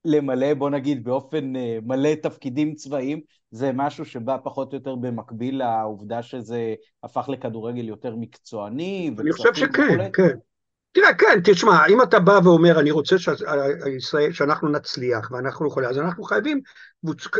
למלא, 0.05 0.53
בוא 0.53 0.69
נגיד, 0.69 1.03
באופן 1.03 1.55
אה, 1.55 1.77
מלא 1.83 2.15
תפקידים 2.15 2.75
צבאיים, 2.75 3.19
זה 3.51 3.71
משהו 3.73 4.05
שבא 4.05 4.37
פחות 4.43 4.73
או 4.73 4.77
יותר 4.77 4.95
במקביל 4.95 5.57
לעובדה 5.57 6.23
שזה 6.23 6.75
הפך 7.03 7.29
לכדורגל 7.29 7.87
יותר 7.87 8.15
מקצועני. 8.15 9.11
אני 9.19 9.31
חושב 9.31 9.53
שכן, 9.53 10.11
כן. 10.13 10.37
תראה, 10.91 11.13
כן, 11.13 11.39
תשמע, 11.43 11.85
אם 11.85 12.01
אתה 12.01 12.19
בא 12.19 12.39
ואומר, 12.43 12.79
אני 12.79 12.91
רוצה 12.91 13.17
ש... 13.17 13.29
שאנחנו 14.31 14.69
נצליח 14.69 15.31
ואנחנו 15.31 15.67
יכולים, 15.67 15.89
אז 15.89 15.97
אנחנו 15.97 16.23
חייבים 16.23 16.61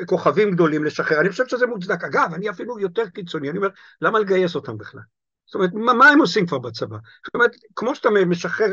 כוכבים 0.06 0.52
גדולים 0.52 0.84
לשחרר. 0.84 1.20
אני 1.22 1.30
חושב 1.30 1.48
שזה 1.48 1.68
מוצדק. 1.68 2.04
אגב, 2.04 2.34
אני 2.34 2.50
אפילו 2.50 2.80
יותר 2.80 3.08
קיצוני, 3.08 3.50
אני 3.50 3.58
אומר, 3.58 3.70
למה 4.02 4.20
לגייס 4.20 4.56
אותם 4.56 4.78
בכלל? 4.78 5.02
זאת 5.48 5.56
אומרת, 5.56 5.70
מה, 5.74 5.94
מה 5.94 6.10
הם 6.10 6.20
עושים 6.20 6.46
כבר 6.46 6.60
בצבא? 6.60 6.98
זאת 7.26 7.36
אומרת, 7.36 7.52
כמו 7.76 7.96
שאתה 7.96 8.10
משחרר, 8.10 8.68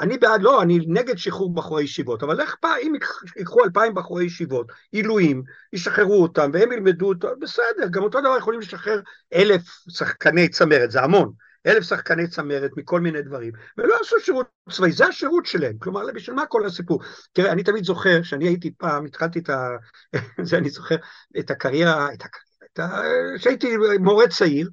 אני 0.00 0.18
בעד, 0.18 0.42
לא, 0.42 0.62
אני 0.62 0.78
נגד 0.88 1.18
שחרור 1.18 1.54
בחורי 1.54 1.82
ישיבות, 1.82 2.22
אבל 2.22 2.40
איך 2.40 2.56
פעם, 2.60 2.76
אם 2.82 2.92
ייקחו 3.36 3.64
אלפיים 3.64 3.94
בחורי 3.94 4.24
ישיבות, 4.24 4.72
עילויים, 4.92 5.42
ישחררו 5.72 6.22
אותם 6.22 6.50
והם 6.52 6.72
ילמדו 6.72 7.08
אותו, 7.08 7.28
בסדר, 7.40 7.88
גם 7.90 8.02
אותו 8.02 8.20
דבר 8.20 8.38
יכולים 8.38 8.60
לשחרר 8.60 9.00
אלף 9.34 9.62
שחקני 9.88 10.48
צמרת, 10.48 10.90
זה 10.90 11.02
המון, 11.02 11.32
אלף 11.68 11.84
שחקני 11.84 12.28
צמרת 12.28 12.70
מכל 12.76 13.00
מיני 13.00 13.22
דברים, 13.22 13.52
ולא 13.78 13.96
עשו 14.00 14.16
שירות 14.20 14.46
צבאי, 14.70 14.92
זה 14.92 15.06
השירות 15.06 15.46
שלהם, 15.46 15.78
כלומר, 15.78 16.00
בשביל 16.14 16.36
מה 16.36 16.46
כל 16.46 16.66
הסיפור? 16.66 17.02
תראה, 17.32 17.52
אני 17.52 17.62
תמיד 17.62 17.84
זוכר, 17.84 18.22
שאני 18.22 18.48
הייתי 18.48 18.70
פעם, 18.78 19.04
התחלתי 19.04 19.38
את 19.38 19.50
ה... 19.50 19.68
זה 20.48 20.58
אני 20.58 20.70
זוכר, 20.70 20.96
את 21.38 21.50
הקריירה, 21.50 22.08
את 22.12 22.22
הקריירה, 22.22 23.02
כשהייתי 23.38 23.76
מורה 24.00 24.28
צעיר, 24.28 24.68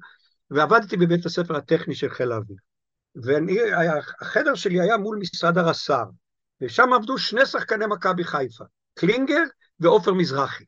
ועבדתי 0.50 0.96
בבית 0.96 1.26
הספר 1.26 1.56
הטכני 1.56 1.94
של 1.94 2.10
חיל 2.10 2.32
האוויר. 2.32 2.56
והחדר 3.14 4.54
שלי 4.54 4.80
היה 4.80 4.96
מול 4.96 5.18
משרד 5.20 5.58
הרס"ר, 5.58 6.04
ושם 6.60 6.92
עבדו 6.92 7.18
שני 7.18 7.46
שחקני 7.46 7.86
מכבי 7.86 8.24
חיפה, 8.24 8.64
קלינגר 8.94 9.42
ועופר 9.80 10.14
מזרחי. 10.14 10.64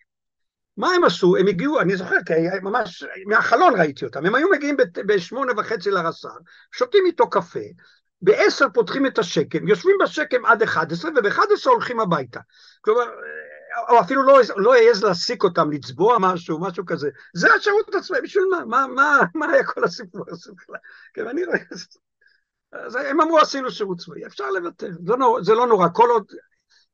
מה 0.79 0.93
הם 0.93 1.05
עשו? 1.05 1.37
הם 1.37 1.47
הגיעו, 1.47 1.81
אני 1.81 1.97
זוכר, 1.97 2.17
כי 2.27 2.33
ממש 2.63 3.05
מהחלון 3.27 3.81
ראיתי 3.81 4.05
אותם, 4.05 4.27
הם 4.27 4.35
היו 4.35 4.51
מגיעים 4.51 4.77
בשמונה 5.07 5.53
וחצי 5.57 5.91
לרס"ר, 5.91 6.29
שותים 6.73 7.07
איתו 7.07 7.31
קפה, 7.31 7.61
בעשר 8.23 8.67
פותחים 8.75 9.07
את 9.07 9.19
השקם, 9.19 9.69
יושבים 9.69 9.97
בשקם 10.03 10.47
עד 10.47 10.63
11 10.63 11.11
וב-11 11.11 11.41
הולכים 11.65 12.01
הביתה. 12.01 12.41
כלומר, 12.81 13.05
או 13.89 14.01
אפילו 14.01 14.23
לא, 14.23 14.41
לא 14.57 14.75
העז 14.75 15.05
להעסיק 15.05 15.45
אותם, 15.45 15.71
לצבוע 15.71 16.17
משהו, 16.21 16.61
משהו 16.61 16.87
כזה. 16.87 17.11
זה 17.35 17.55
השירות 17.55 17.95
הצבאי, 17.95 18.21
בשביל 18.21 18.45
מה? 18.51 18.65
מה, 18.65 18.87
מה, 18.87 19.21
מה 19.35 19.53
היה 19.53 19.65
כל 19.65 19.85
הסיפור 19.85 20.25
הזה 20.29 20.53
בכלל? 20.57 20.77
כן, 21.15 21.29
אני 21.29 21.45
רואה... 21.45 21.59
אז 22.73 22.97
הם 22.97 23.21
אמרו, 23.21 23.39
עשינו 23.39 23.71
שירות 23.71 23.99
צבאי, 23.99 24.27
אפשר 24.27 24.51
לוותר, 24.51 24.91
זה, 25.07 25.17
לא, 25.19 25.39
זה 25.43 25.55
לא 25.55 25.67
נורא, 25.67 25.89
כל 25.93 26.11
עוד... 26.11 26.25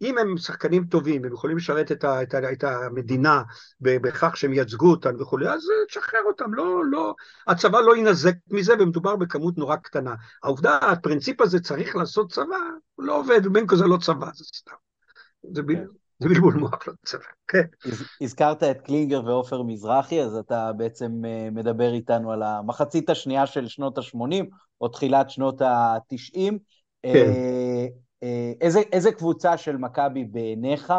אם 0.04 0.18
הם 0.18 0.36
שחקנים 0.38 0.84
טובים, 0.84 1.24
הם 1.24 1.32
יכולים 1.32 1.56
לשרת 1.56 1.92
את, 1.92 2.04
ה, 2.04 2.22
את, 2.22 2.34
ה, 2.34 2.52
את 2.52 2.64
המדינה 2.64 3.42
בכך 3.80 4.36
שהם 4.36 4.52
ייצגו 4.52 4.90
אותם 4.90 5.14
וכולי, 5.20 5.48
אז 5.48 5.66
תשחרר 5.88 6.20
אותם, 6.26 6.54
לא, 6.54 6.84
לא, 6.84 7.14
הצבא 7.46 7.80
לא 7.80 7.96
ינזק 7.96 8.34
מזה, 8.50 8.74
ומדובר 8.78 9.16
בכמות 9.16 9.58
נורא 9.58 9.76
קטנה. 9.76 10.14
העובדה, 10.42 10.76
הפרינציפ 10.76 11.40
הזה 11.40 11.60
צריך 11.60 11.96
לעשות 11.96 12.32
צבא, 12.32 12.58
לא 12.98 13.18
עובד, 13.18 13.46
בין 13.46 13.66
כזה 13.66 13.84
לא 13.86 13.96
צבא, 13.96 14.26
זה 14.34 14.44
סתם. 14.44 14.74
זה 15.52 15.62
כן. 15.62 15.66
בדיוק. 15.66 15.92
זה 16.18 16.28
בלבול 16.28 16.54
מוח 16.54 16.88
לא 16.88 16.92
צבא, 17.04 17.24
כן. 17.48 17.64
הזכרת 18.20 18.62
את 18.62 18.80
קלינגר 18.80 19.24
ועופר 19.24 19.62
מזרחי, 19.62 20.22
אז 20.22 20.34
אתה 20.34 20.72
בעצם 20.76 21.24
אה, 21.24 21.48
מדבר 21.52 21.92
איתנו 21.92 22.32
על 22.32 22.42
המחצית 22.42 23.10
השנייה 23.10 23.46
של 23.46 23.68
שנות 23.68 23.98
ה-80, 23.98 24.44
או 24.80 24.88
תחילת 24.88 25.30
שנות 25.30 25.62
ה-90. 25.62 26.52
כן. 27.02 27.32
אה, 28.22 28.28
אה, 28.28 28.52
איזה, 28.60 28.80
איזה 28.92 29.12
קבוצה 29.12 29.56
של 29.56 29.76
מכבי 29.76 30.24
בעיניך 30.24 30.92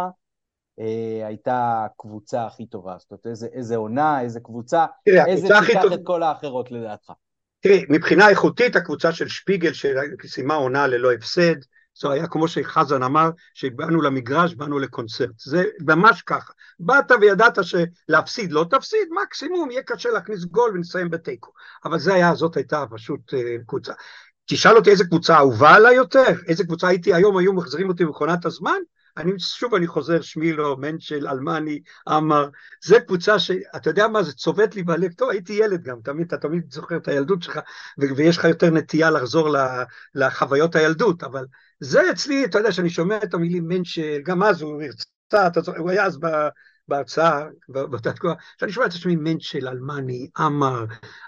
הייתה 1.26 1.86
הקבוצה 1.86 2.46
הכי 2.46 2.66
טובה? 2.66 2.96
זאת 3.00 3.12
אומרת, 3.12 3.28
איזה, 3.28 3.48
איזה 3.54 3.76
עונה, 3.76 4.22
איזה 4.22 4.40
קבוצה, 4.40 4.86
תראה, 5.06 5.26
איזה 5.26 5.48
תיקח 5.48 5.82
טוב... 5.82 5.94
את 5.94 6.00
כל 6.04 6.24
האחרות 6.24 6.72
לדעתך? 6.72 7.12
תראי, 7.60 7.86
מבחינה 7.90 8.30
איכותית 8.30 8.76
הקבוצה 8.76 9.12
של 9.12 9.28
שפיגל 9.28 9.72
שסיימה 9.74 10.54
עונה 10.54 10.88
ללא 10.88 11.14
הפסד, 11.14 11.56
זה 12.02 12.12
היה 12.12 12.28
כמו 12.28 12.48
שחזן 12.48 13.04
אמר, 13.04 13.30
שבאנו 13.54 14.02
למגרש, 14.02 14.56
באנו 14.56 14.80
לקונצרט. 14.80 15.40
זה 15.40 15.64
ממש 15.82 16.22
ככה. 16.22 16.54
באת 16.80 17.12
וידעת 17.22 17.58
שלהפסיד 17.62 18.52
לא 18.52 18.66
תפסיד, 18.70 19.08
מקסימום 19.24 19.72
יהיה 19.72 19.84
קשה 19.84 20.10
להכניס 20.10 20.44
גול 20.44 20.72
ונסיים 20.74 21.10
בתיקו. 21.10 21.52
אבל 21.86 22.00
זה 22.00 22.14
היה, 22.14 22.36
זאת 22.36 22.58
הייתה 22.58 22.86
פשוט 22.92 23.34
uh, 23.34 23.38
קבוצה. 23.68 23.94
תשאל 24.46 24.76
אותי 24.76 24.90
איזה 24.90 25.04
קבוצה 25.04 25.38
אהובה 25.38 25.76
עליי 25.76 25.96
יותר, 25.96 26.34
איזה 26.48 26.64
קבוצה 26.64 26.88
הייתי 26.88 27.14
היום, 27.14 27.38
היו 27.38 27.54
מחזירים 27.54 27.90
אותי 27.90 28.06
במכונת 28.06 28.46
הזמן, 28.46 28.78
אני, 29.18 29.40
שוב 29.40 29.76
אני 29.76 29.88
חוזר, 29.88 30.22
שמילו, 30.22 30.78
מנצ'ל, 30.78 31.28
אלמני, 31.28 31.80
עמר, 32.08 32.50
זה 32.84 33.00
קבוצה 33.00 33.40
שאתה 33.40 33.90
יודע 33.90 34.08
מה, 34.08 34.24
זה 34.24 34.34
צובט 34.34 34.76
לי 34.76 34.84
בלב, 34.84 35.12
טוב, 35.12 35.30
הייתי 35.30 35.54
ילד 35.54 35.84
גם, 35.84 35.98
תמיד, 36.04 36.28
אתה 36.28 36.38
תמיד 36.38 36.72
זוכר 36.72 36.98
את 36.98 37.08
הילדות 37.08 37.44
שלך, 37.44 37.60
ויש 37.98 38.38
לך 38.38 38.44
יותר 38.44 38.70
נטייה 38.70 39.12
לחזור 39.12 39.56
לחוויות 40.16 40.76
הילדות, 40.76 41.24
אבל 41.24 41.46
זה 41.80 42.12
אצלי, 42.12 42.46
אתה 42.46 42.58
יודע, 42.58 42.72
שאני 42.72 42.90
שומע 42.90 43.18
את 43.24 43.34
המילים 43.34 43.68
מנצ'ל, 43.68 44.22
גם 44.24 44.44
אז 44.44 44.62
הוא 44.62 44.84
הרצה, 44.84 45.62
הוא 45.78 45.90
היה 45.90 46.06
אז 46.06 46.20
בהרצאה, 46.88 47.46
באותה 47.70 48.14
תקופה, 48.14 48.34
שאני 48.60 48.72
שומע 48.72 48.86
את 48.86 48.92
השמים 48.92 49.24
מנצ'ל, 49.24 49.68
אלמני, 49.68 50.28
עמר, 50.38 50.86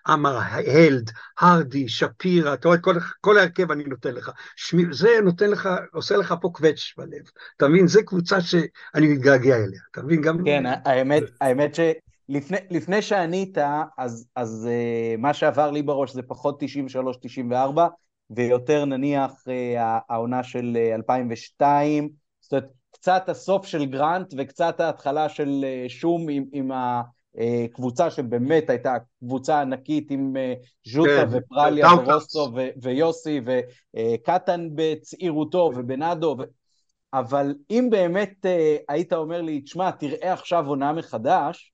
עמר 0.07 0.37
הלד, 0.37 1.11
הרדי, 1.39 1.87
שפירא, 1.87 2.53
אתה 2.53 2.67
רואה, 2.67 2.79
כל, 2.79 2.95
כל 3.21 3.37
ההרכב 3.37 3.71
אני 3.71 3.83
נותן 3.83 4.13
לך. 4.13 4.31
שמי, 4.55 4.83
זה 4.91 5.09
נותן 5.23 5.49
לך, 5.49 5.69
עושה 5.93 6.17
לך 6.17 6.35
פה 6.41 6.49
קווץ' 6.53 6.93
בלב. 6.97 7.23
אתה 7.57 7.67
מבין? 7.67 7.87
זו 7.87 7.99
קבוצה 8.05 8.41
שאני 8.41 9.07
מתגעגע 9.07 9.55
אליה. 9.55 9.79
אתה 9.91 10.01
מבין? 10.01 10.21
גם... 10.21 10.43
כן, 10.45 10.63
האמת, 10.85 11.23
האמת 11.41 11.75
ש... 11.75 11.79
לפני, 12.29 12.57
לפני 12.69 13.01
שענית, 13.01 13.57
אז, 13.97 14.27
אז 14.35 14.69
uh, 14.69 15.21
מה 15.21 15.33
שעבר 15.33 15.71
לי 15.71 15.81
בראש 15.81 16.13
זה 16.13 16.21
פחות 16.21 16.63
93-94, 17.43 17.79
ויותר 18.29 18.85
נניח 18.85 19.31
uh, 19.31 19.51
העונה 20.09 20.43
של 20.43 20.77
uh, 20.91 20.95
2002, 20.95 22.09
זאת 22.41 22.53
אומרת, 22.53 22.76
קצת 22.99 23.29
הסוף 23.29 23.65
של 23.65 23.85
גרנט 23.85 24.33
וקצת 24.37 24.79
ההתחלה 24.79 25.29
של 25.29 25.61
אה, 25.63 25.85
שום 25.87 26.29
עם, 26.29 26.45
עם 26.53 26.71
הקבוצה 26.73 28.11
שבאמת 28.11 28.69
הייתה 28.69 28.93
קבוצה 29.19 29.61
ענקית 29.61 30.11
עם 30.11 30.37
אה, 30.37 30.53
ז'וטה 30.87 31.09
כן, 31.09 31.37
ופרליה 31.37 31.87
ורוסו 31.93 32.49
ו- 32.55 32.69
ויוסי 32.81 33.41
וקטן 33.45 34.67
בצעירותו 34.75 35.71
ובנאדו 35.75 36.35
ו... 36.39 36.43
אבל 37.13 37.55
אם 37.71 37.87
באמת 37.91 38.45
אה, 38.45 38.77
היית 38.89 39.13
אומר 39.13 39.41
לי, 39.41 39.61
תשמע, 39.61 39.91
תראה 39.91 40.33
עכשיו 40.33 40.67
עונה 40.67 40.93
מחדש, 40.93 41.73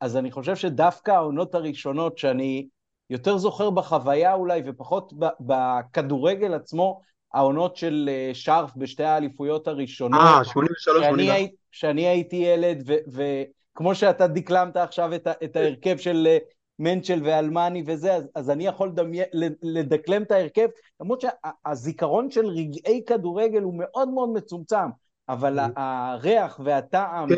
אז 0.00 0.16
אני 0.16 0.30
חושב 0.30 0.56
שדווקא 0.56 1.10
העונות 1.10 1.54
הראשונות 1.54 2.18
שאני 2.18 2.68
יותר 3.10 3.36
זוכר 3.36 3.70
בחוויה 3.70 4.34
אולי 4.34 4.62
ופחות 4.66 5.12
בכדורגל 5.40 6.54
עצמו, 6.54 7.00
העונות 7.34 7.76
של 7.76 8.10
אה, 8.12 8.30
שרף 8.34 8.70
בשתי 8.76 9.04
האליפויות 9.04 9.68
הראשונות. 9.68 10.20
אה, 10.20 10.44
83, 10.44 11.04
84. 11.04 11.34
כשאני 11.72 12.06
הייתי 12.06 12.36
ילד, 12.36 12.90
וכמו 13.12 13.94
שאתה 13.94 14.26
דקלמת 14.26 14.76
עכשיו 14.76 15.14
את, 15.14 15.28
את 15.44 15.56
ההרכב 15.56 15.96
של 15.96 16.26
אה, 16.26 16.38
מנצ'ל 16.78 17.20
ואלמני 17.24 17.82
וזה, 17.86 18.14
אז, 18.14 18.28
אז 18.34 18.50
אני 18.50 18.66
יכול 18.66 18.88
לדמי, 18.88 19.20
לדקלם 19.62 20.22
את 20.22 20.30
ההרכב, 20.30 20.68
למרות 21.00 21.20
שהזיכרון 21.20 22.30
של 22.30 22.46
רגעי 22.46 23.02
כדורגל 23.06 23.62
הוא 23.62 23.74
מאוד 23.78 24.08
מאוד 24.08 24.28
מצומצם. 24.28 24.88
אבל 25.28 25.58
mm-hmm. 25.58 25.72
הריח 25.76 26.60
והטעם 26.64 27.28
כן, 27.28 27.34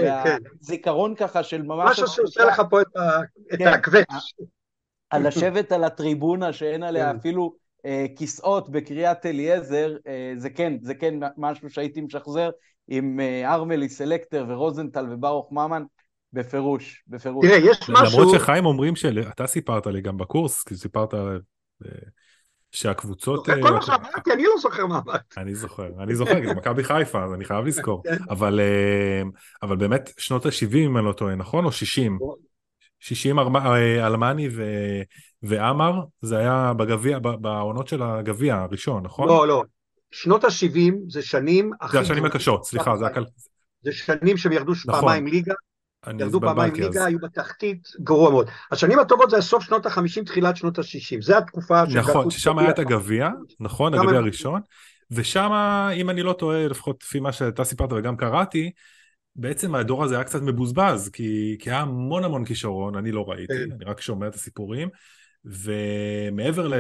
והזיכרון 0.61 1.15
כן. 1.15 1.27
ככה 1.27 1.43
של 1.43 1.63
ממש... 1.63 1.91
משהו 1.91 2.07
שעושה 2.07 2.45
לך 2.45 2.63
פה 2.71 2.81
את, 2.81 2.87
כן, 3.59 3.69
הקווץ'. 3.69 4.07
על 5.11 5.27
לשבת 5.27 5.73
על 5.73 5.85
הטריבונה 5.85 6.53
שאין 6.53 6.83
עליה 6.83 7.13
כן. 7.13 7.17
אפילו 7.17 7.55
כיסאות 8.17 8.71
בקריית 8.71 9.27
אליעזר, 9.27 9.97
אה, 10.07 10.33
זה 10.37 10.51
כן, 10.51 10.77
זה 10.83 10.95
כן 10.95 11.15
משהו 11.37 11.71
שהייתי 11.71 12.01
משחזר 12.01 12.51
עם 12.89 13.21
אה, 13.21 13.55
ארמלי 13.55 13.89
סלקטר 13.89 14.47
ורוזנטל 14.49 15.07
וברוך 15.11 15.53
ממן, 15.53 15.83
בפירוש, 16.33 17.05
בפירוש. 17.09 17.47
תראה, 17.47 17.59
יש 17.59 17.91
משהו... 17.91 18.21
למרות 18.21 18.41
שחיים 18.41 18.67
אומרים 18.67 18.97
שאתה 18.97 19.47
סיפרת 19.47 19.87
לי 19.87 20.01
גם 20.01 20.17
בקורס, 20.17 20.63
כי 20.63 20.77
סיפרת 20.77 21.15
שהקבוצות... 22.73 23.47
כל 23.47 23.73
מה 23.73 23.83
שאמרתי, 23.83 24.33
אני 24.33 24.43
לא 24.43 24.61
זוכר 24.61 24.87
מה 24.87 25.01
אמרתי. 25.05 25.41
אני 25.41 25.55
זוכר, 25.55 25.89
אני 26.03 26.15
זוכר, 26.15 26.35
זה 26.47 26.55
מכבי 26.55 26.85
חיפה, 26.85 27.25
אז 27.25 27.33
אני 27.35 27.45
חייב 27.45 27.65
לזכור. 27.65 28.03
כן. 28.05 28.17
אבל 29.63 29.77
באמת, 29.79 30.11
שנות 30.19 30.47
ה-70, 30.47 30.77
אם 30.77 30.97
אני 30.97 31.07
לא 31.07 31.13
טועה, 31.13 31.35
נכון? 31.35 31.65
או 31.65 31.73
60? 31.73 32.19
60 33.01 33.39
אלמני 34.01 34.49
ו... 34.53 34.63
ועמר, 35.43 36.01
זה 36.23 36.39
היה 36.39 36.73
בגביע, 36.77 37.19
בעונות 37.19 37.89
של 37.89 38.03
הגביע 38.03 38.57
הראשון, 38.57 39.03
נכון? 39.03 39.29
לא, 39.29 39.49
לא. 39.49 39.63
שנות 40.11 40.45
ה-70 40.45 40.95
זה 41.09 41.23
שנים 41.23 41.71
הכי... 41.81 41.93
זה 41.93 42.01
השנים 42.01 42.25
הקשות, 42.25 42.65
סליחה, 42.65 42.97
זה 42.97 43.07
הכל... 43.07 43.25
זה 43.83 43.93
שנים 43.93 44.37
שהם 44.37 44.53
ירדו 44.53 44.73
נכון. 44.73 45.01
פעמיים 45.01 45.27
ליגה, 45.27 45.55
ירדו 46.19 46.41
פעמיים 46.41 46.75
ליגה, 46.75 47.05
היו 47.05 47.19
בתחתית, 47.19 47.89
גרוע 48.01 48.31
מאוד. 48.31 48.49
השנים 48.73 48.99
הטובות 48.99 49.31
זה 49.31 49.41
סוף 49.41 49.65
שנות 49.65 49.87
ה-50, 49.87 50.25
תחילת 50.27 50.57
שנות 50.57 50.79
ה-60, 50.79 51.21
זה 51.21 51.39
התקופה... 51.39 51.83
נכון, 51.95 52.31
ששם 52.31 52.59
היה 52.59 52.71
את 52.71 52.79
הגביע, 52.79 53.29
נכון, 53.61 53.95
הגביע 53.95 54.19
הראשון, 54.19 54.61
ושם, 55.11 55.51
אם 55.97 56.11
אני 56.11 56.23
לא 56.23 56.33
טועה, 56.33 56.69
לפחות 56.69 57.03
לפי 57.03 57.21
מה 57.21 57.33
שאתה 57.33 57.65
סיפרת 57.65 57.93
וגם 57.93 58.17
קראתי, 58.17 58.71
בעצם 59.37 59.75
הדור 59.75 60.05
הזה 60.05 60.15
היה 60.15 60.25
קצת 60.25 60.43
מבוזבז, 60.43 61.09
כי, 61.13 61.57
כי 61.59 61.71
היה 61.71 61.81
המון 61.81 62.25
המון 62.25 62.45
כישרון, 62.45 62.97
אני 62.97 63.13
לא 63.13 63.25
ראיתי, 63.29 63.55
כן. 63.55 63.73
אני 63.77 63.85
רק 63.85 64.01
שומע 64.01 64.27
את 64.27 64.35
הסיפורים, 64.35 64.89
ומעבר 65.45 66.69
ל... 66.69 66.75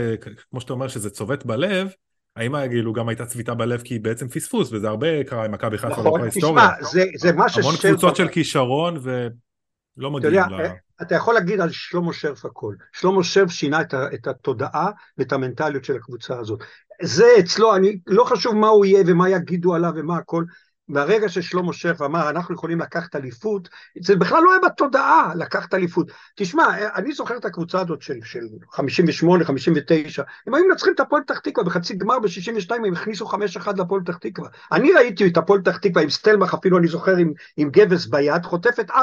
כמו 0.50 0.60
שאתה 0.60 0.72
אומר 0.72 0.88
שזה 0.88 1.10
צובט 1.10 1.44
בלב, 1.44 1.88
האם 2.36 2.68
כאילו 2.68 2.92
גם 2.92 3.08
הייתה 3.08 3.26
צביטה 3.26 3.54
בלב 3.54 3.82
כי 3.82 3.94
היא 3.94 4.00
בעצם 4.00 4.28
פספוס, 4.28 4.72
וזה 4.72 4.88
הרבה 4.88 5.24
קרה 5.24 5.44
עם 5.44 5.52
מכבי 5.52 5.78
חיפה 5.78 6.00
נכון, 6.00 6.30
תשמע, 6.30 6.68
זה, 6.80 7.04
זה 7.16 7.32
מה 7.32 7.48
ש... 7.48 7.58
המון 7.58 7.74
קבוצות 7.82 8.16
של 8.16 8.28
כישרון 8.28 8.98
ולא 9.02 10.10
מגיעים 10.10 10.34
ל... 10.34 10.66
אתה 11.02 11.14
יכול 11.14 11.34
להגיד 11.34 11.60
על 11.60 11.70
שלמה 11.70 12.12
שרף 12.12 12.44
הכל. 12.44 12.74
שלמה 12.92 13.24
שרף 13.24 13.50
שינה 13.50 13.80
את, 13.80 13.94
ה, 13.94 14.06
את 14.14 14.26
התודעה 14.26 14.90
ואת 15.18 15.32
המנטליות 15.32 15.84
של 15.84 15.96
הקבוצה 15.96 16.38
הזאת. 16.38 16.60
זה 17.02 17.26
אצלו, 17.38 17.76
אני, 17.76 17.98
לא 18.06 18.24
חשוב 18.24 18.54
מה 18.54 18.68
הוא 18.68 18.84
יהיה 18.84 19.04
ומה 19.06 19.28
יגידו 19.28 19.74
עליו 19.74 19.92
ומה 19.96 20.16
הכל, 20.16 20.44
ברגע 20.92 21.28
ששלמה 21.28 21.72
שרף 21.72 22.02
אמר, 22.02 22.30
אנחנו 22.30 22.54
יכולים 22.54 22.80
לקחת 22.80 23.16
אליפות, 23.16 23.68
זה 24.02 24.16
בכלל 24.16 24.42
לא 24.42 24.50
היה 24.50 24.60
בתודעה 24.66 25.32
לקחת 25.36 25.74
אליפות. 25.74 26.10
תשמע, 26.36 26.64
אני 26.94 27.12
זוכר 27.12 27.36
את 27.36 27.44
הקבוצה 27.44 27.80
הזאת 27.80 28.02
של, 28.02 28.18
של 28.24 28.40
58, 28.72 29.44
59, 29.44 30.22
הם 30.46 30.54
היו 30.54 30.64
מנצחים 30.68 30.92
את 30.94 31.00
הפועל 31.00 31.22
פתח 31.22 31.38
תקווה 31.38 31.64
בחצי 31.64 31.94
גמר 31.94 32.18
ב-62, 32.18 32.74
הם 32.74 32.92
הכניסו 32.92 33.30
5-1 33.30 33.36
לפועל 33.76 34.02
פתח 34.02 34.16
תקווה. 34.16 34.48
אני 34.72 34.92
ראיתי 34.92 35.26
את 35.26 35.36
הפועל 35.36 35.60
פתח 35.60 35.76
תקווה 35.76 36.02
עם 36.02 36.10
סטלמך, 36.10 36.54
אפילו 36.54 36.78
אני 36.78 36.86
זוכר 36.86 37.16
עם, 37.16 37.32
עם 37.56 37.70
גבס 37.70 38.06
ביד, 38.06 38.44
חוטפת 38.44 38.90
4-1 38.90 38.94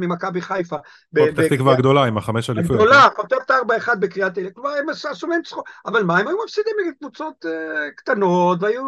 ממכבי 0.00 0.40
חיפה. 0.40 0.76
הפועל 1.12 1.32
פתח 1.32 1.54
תקווה 1.54 1.72
הגדולה 1.72 2.04
עם 2.04 2.18
החמש 2.18 2.50
אליפויות. 2.50 2.80
הגדולה, 2.80 3.08
חוטפת 3.16 3.50
4-1 3.50 3.94
בקריאת 3.94 4.38
אלה, 4.38 4.50
כלומר 4.50 4.70
הם 4.70 4.88
עשו 4.88 5.26
מהם 5.26 5.42
צחוק, 5.42 5.68
אבל 5.86 6.02
מה, 6.02 6.18
הם 6.18 6.28
היו 6.28 6.36
מפסידים 6.44 6.72
נגד 6.84 6.92
קבוצות 6.98 7.44
uh, 7.44 7.48
קטנות, 7.96 8.62
והיו, 8.62 8.82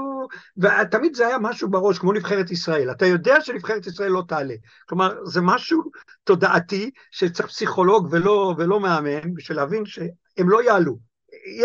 ותמיד 0.58 1.14
זה 1.14 1.26
היה 1.26 1.38
משהו 1.38 1.70
בראש, 1.70 1.98
כמו 1.98 2.12
נבחרת 2.12 2.41
נבחרת 2.42 2.50
ישראל. 2.50 2.90
אתה 2.90 3.06
יודע 3.06 3.40
שנבחרת 3.40 3.86
ישראל 3.86 4.10
לא 4.10 4.22
תעלה. 4.28 4.54
כלומר, 4.88 5.24
זה 5.24 5.40
משהו 5.40 5.82
תודעתי 6.24 6.90
שצריך 7.10 7.48
פסיכולוג 7.48 8.08
ולא, 8.10 8.54
ולא 8.58 8.80
מאמן, 8.80 9.34
בשביל 9.34 9.56
להבין 9.56 9.86
שהם 9.86 10.48
לא 10.50 10.62
יעלו. 10.62 10.98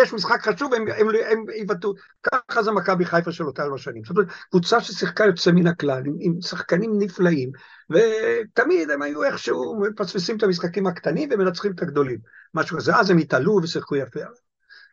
יש 0.02 0.14
משחק 0.14 0.48
חשוב, 0.48 0.74
הם, 0.74 0.86
הם, 0.98 1.08
הם 1.32 1.46
יבטאו. 1.56 1.94
ככה 2.24 2.64
זה 2.64 2.72
מכבי 2.72 3.06
חיפה 3.06 3.32
של 3.32 3.44
אותם 3.44 3.74
השנים. 3.74 4.04
זאת 4.04 4.18
אומרת, 4.18 4.28
קבוצה 4.50 4.82
ששיחקה 4.82 5.26
יוצא 5.26 5.52
מן 5.52 5.68
הכלל, 5.68 6.04
עם, 6.06 6.16
עם 6.20 6.42
שחקנים 6.42 6.92
נפלאים, 7.00 7.52
ותמיד 7.90 8.90
הם 8.90 9.02
היו 9.02 9.24
איכשהו 9.24 9.80
מפספסים 9.80 10.38
את 10.38 10.44
המשחקים 10.44 10.88
הקטנים 10.88 11.30
ומנצחים 11.32 11.72
את 11.72 11.82
הגדולים. 11.82 12.20
משהו 12.54 12.78
כזה, 12.78 12.96
אז 12.96 13.10
הם 13.10 13.18
התעלו 13.18 13.60
ושיחקו 13.64 13.96
יפה. 13.96 14.20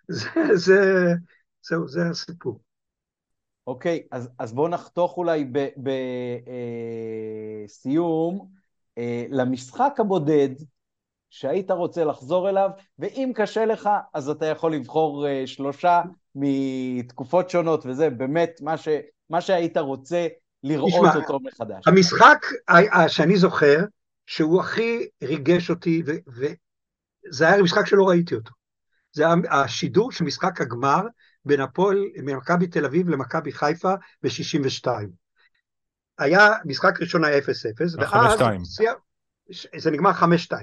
זה, 0.09 0.29
זה, 0.55 1.13
זהו, 1.69 1.89
זה 1.89 2.09
הסיפור. 2.11 2.61
אוקיי, 3.67 4.03
אז, 4.11 4.29
אז 4.39 4.53
בואו 4.53 4.69
נחתוך 4.69 5.17
אולי 5.17 5.47
בסיום 7.67 8.49
אה, 8.99 9.03
אה, 9.03 9.25
למשחק 9.31 9.95
הבודד 9.99 10.49
שהיית 11.31 11.71
רוצה 11.71 12.05
לחזור 12.05 12.49
אליו, 12.49 12.71
ואם 12.99 13.33
קשה 13.35 13.65
לך, 13.65 13.89
אז 14.15 14.29
אתה 14.29 14.47
יכול 14.47 14.75
לבחור 14.75 15.27
אה, 15.27 15.47
שלושה 15.47 16.03
מתקופות 16.35 17.51
שונות, 17.51 17.87
וזה 17.87 18.11
באמת 18.11 18.61
מה, 18.63 18.77
ש, 18.77 18.89
מה 19.31 19.41
שהיית 19.41 19.77
רוצה 19.77 20.27
לראות 20.63 20.89
נשמע, 20.89 21.17
אותו 21.17 21.39
מחדש. 21.41 21.89
המשחק 21.89 22.47
שאני 23.09 23.37
זוכר, 23.37 23.79
שהוא 24.27 24.61
הכי 24.61 25.07
ריגש 25.23 25.71
אותי, 25.71 26.03
וזה 26.27 27.49
היה 27.49 27.63
משחק 27.63 27.87
שלא 27.87 28.09
ראיתי 28.09 28.35
אותו. 28.35 28.51
זה 29.13 29.25
השידור 29.51 30.13
של 30.13 30.25
משחק 30.25 30.61
הגמר 30.61 31.03
בין 31.45 31.61
הפועל, 31.61 32.05
ממכבי 32.23 32.67
תל 32.67 32.85
אביב 32.85 33.09
למכבי 33.09 33.53
חיפה 33.53 33.95
ב-62. 34.23 34.89
היה 36.19 36.51
משחק 36.65 37.01
ראשון 37.01 37.25
היה 37.25 37.39
0-0, 37.39 37.43
ואז 37.99 38.41
נשיא, 38.61 38.91
זה 39.77 39.91
נגמר 39.91 40.11
5-2. 40.11 40.55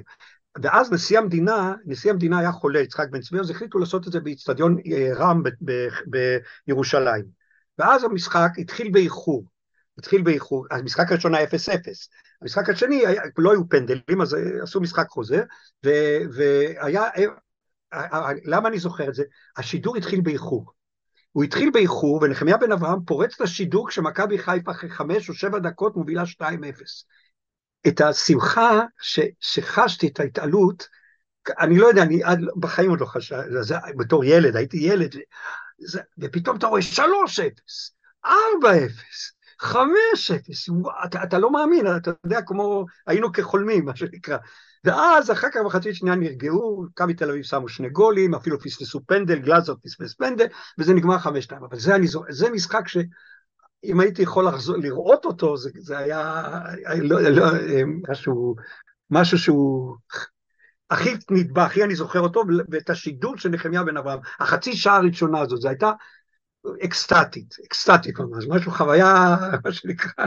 ואז 0.61 0.91
נשיא 0.91 1.19
המדינה, 1.19 1.73
נשיא 1.85 2.11
המדינה 2.11 2.39
היה 2.39 2.51
חולה, 2.51 2.79
יצחק 2.79 3.09
בן 3.09 3.21
צבי, 3.21 3.39
אז 3.39 3.49
החליטו 3.49 3.79
לעשות 3.79 4.07
את 4.07 4.11
זה 4.11 4.19
באיצטדיון 4.19 4.77
אה, 4.91 5.09
רם 5.15 5.43
בירושלים. 6.67 7.25
ואז 7.77 8.03
המשחק 8.03 8.49
התחיל 8.57 8.91
באיחור, 8.91 9.45
התחיל 9.97 10.21
באיחור, 10.21 10.65
המשחק 10.71 11.11
הראשון 11.11 11.35
היה 11.35 11.47
0-0, 11.47 11.51
המשחק 12.41 12.69
השני, 12.69 13.05
היה, 13.07 13.21
לא 13.37 13.51
היו 13.51 13.69
פנדלים, 13.69 14.21
אז 14.21 14.37
עשו 14.61 14.81
משחק 14.81 15.07
חוזר, 15.09 15.41
והיה 15.83 17.03
למה 18.43 18.69
אני 18.69 18.79
זוכר 18.79 19.09
את 19.09 19.15
זה? 19.15 19.23
השידור 19.57 19.97
התחיל 19.97 20.21
באיחור. 20.21 20.71
הוא 21.31 21.43
התחיל 21.43 21.69
באיחור, 21.73 22.19
ונחמיה 22.21 22.57
בן 22.57 22.71
אברהם 22.71 22.99
פורץ 23.05 23.33
את 23.35 23.41
השידור 23.41 23.89
כשמכבי 23.89 24.37
חיפה 24.37 24.71
אחרי 24.71 24.89
חמש 24.89 25.29
או 25.29 25.33
שבע 25.33 25.59
דקות 25.59 25.95
מובילה 25.95 26.23
2-0. 26.23 26.43
את 27.87 28.01
השמחה 28.01 28.81
ש, 29.01 29.19
שחשתי, 29.39 30.07
את 30.07 30.19
ההתעלות, 30.19 30.87
אני 31.59 31.77
לא 31.77 31.87
יודע, 31.87 32.01
אני 32.01 32.23
עד 32.23 32.39
בחיים 32.59 32.89
עוד 32.89 33.01
לא 33.01 33.05
חשבתי, 33.05 33.49
בתור 33.97 34.23
ילד, 34.23 34.55
הייתי 34.55 34.77
ילד, 34.77 35.15
זה, 35.79 36.01
ופתאום 36.17 36.57
אתה 36.57 36.67
רואה 36.67 36.81
3-0, 36.81 38.25
4-0, 38.25 38.29
5-0, 39.61 39.65
אתה, 41.05 41.23
אתה 41.23 41.39
לא 41.39 41.51
מאמין, 41.51 41.85
אתה 41.97 42.11
יודע, 42.23 42.41
כמו 42.41 42.85
היינו 43.07 43.31
כחולמים, 43.31 43.85
מה 43.85 43.95
שנקרא. 43.95 44.37
ואז 44.83 45.31
אחר 45.31 45.47
כך 45.53 45.59
בחצי 45.65 45.93
שנייה 45.93 46.15
נרגעו, 46.15 46.85
מכבי 46.89 47.13
תל 47.13 47.29
אביב 47.29 47.43
שמו 47.43 47.69
שני 47.69 47.89
גולים, 47.89 48.35
אפילו 48.35 48.59
פספסו 48.59 48.99
פנדל, 49.05 49.39
גלאזר 49.39 49.73
פספס 49.83 50.13
פנדל, 50.13 50.45
וזה 50.79 50.93
נגמר 50.93 51.19
חמש 51.19 51.43
שתיים. 51.43 51.63
אבל 51.63 51.79
זה, 51.79 51.95
אני, 51.95 52.07
זה 52.29 52.49
משחק 52.49 52.87
שאם 52.87 53.99
הייתי 53.99 54.21
יכול 54.21 54.47
לחזור, 54.47 54.77
לראות 54.77 55.25
אותו, 55.25 55.57
זה, 55.57 55.69
זה 55.79 55.97
היה 55.97 56.43
לא, 57.01 57.21
לא, 57.21 57.45
משהו, 58.09 58.55
משהו 59.09 59.37
שהוא 59.37 59.95
הכי 60.89 61.09
נדבע, 61.31 61.65
הכי 61.65 61.83
אני 61.83 61.95
זוכר 61.95 62.19
אותו, 62.19 62.43
ואת 62.71 62.89
השידור 62.89 63.37
של 63.37 63.49
נחמיה 63.49 63.83
בן 63.83 63.97
אברהם, 63.97 64.19
החצי 64.39 64.75
שעה 64.75 64.97
הראשונה 64.97 65.39
הזאת, 65.39 65.61
זו 65.61 65.69
הייתה 65.69 65.91
אקסטטית, 66.83 67.55
אקסטטית 67.65 68.19
ממש, 68.19 68.45
משהו, 68.49 68.71
חוויה, 68.71 69.37
מה 69.65 69.71
שנקרא, 69.71 70.25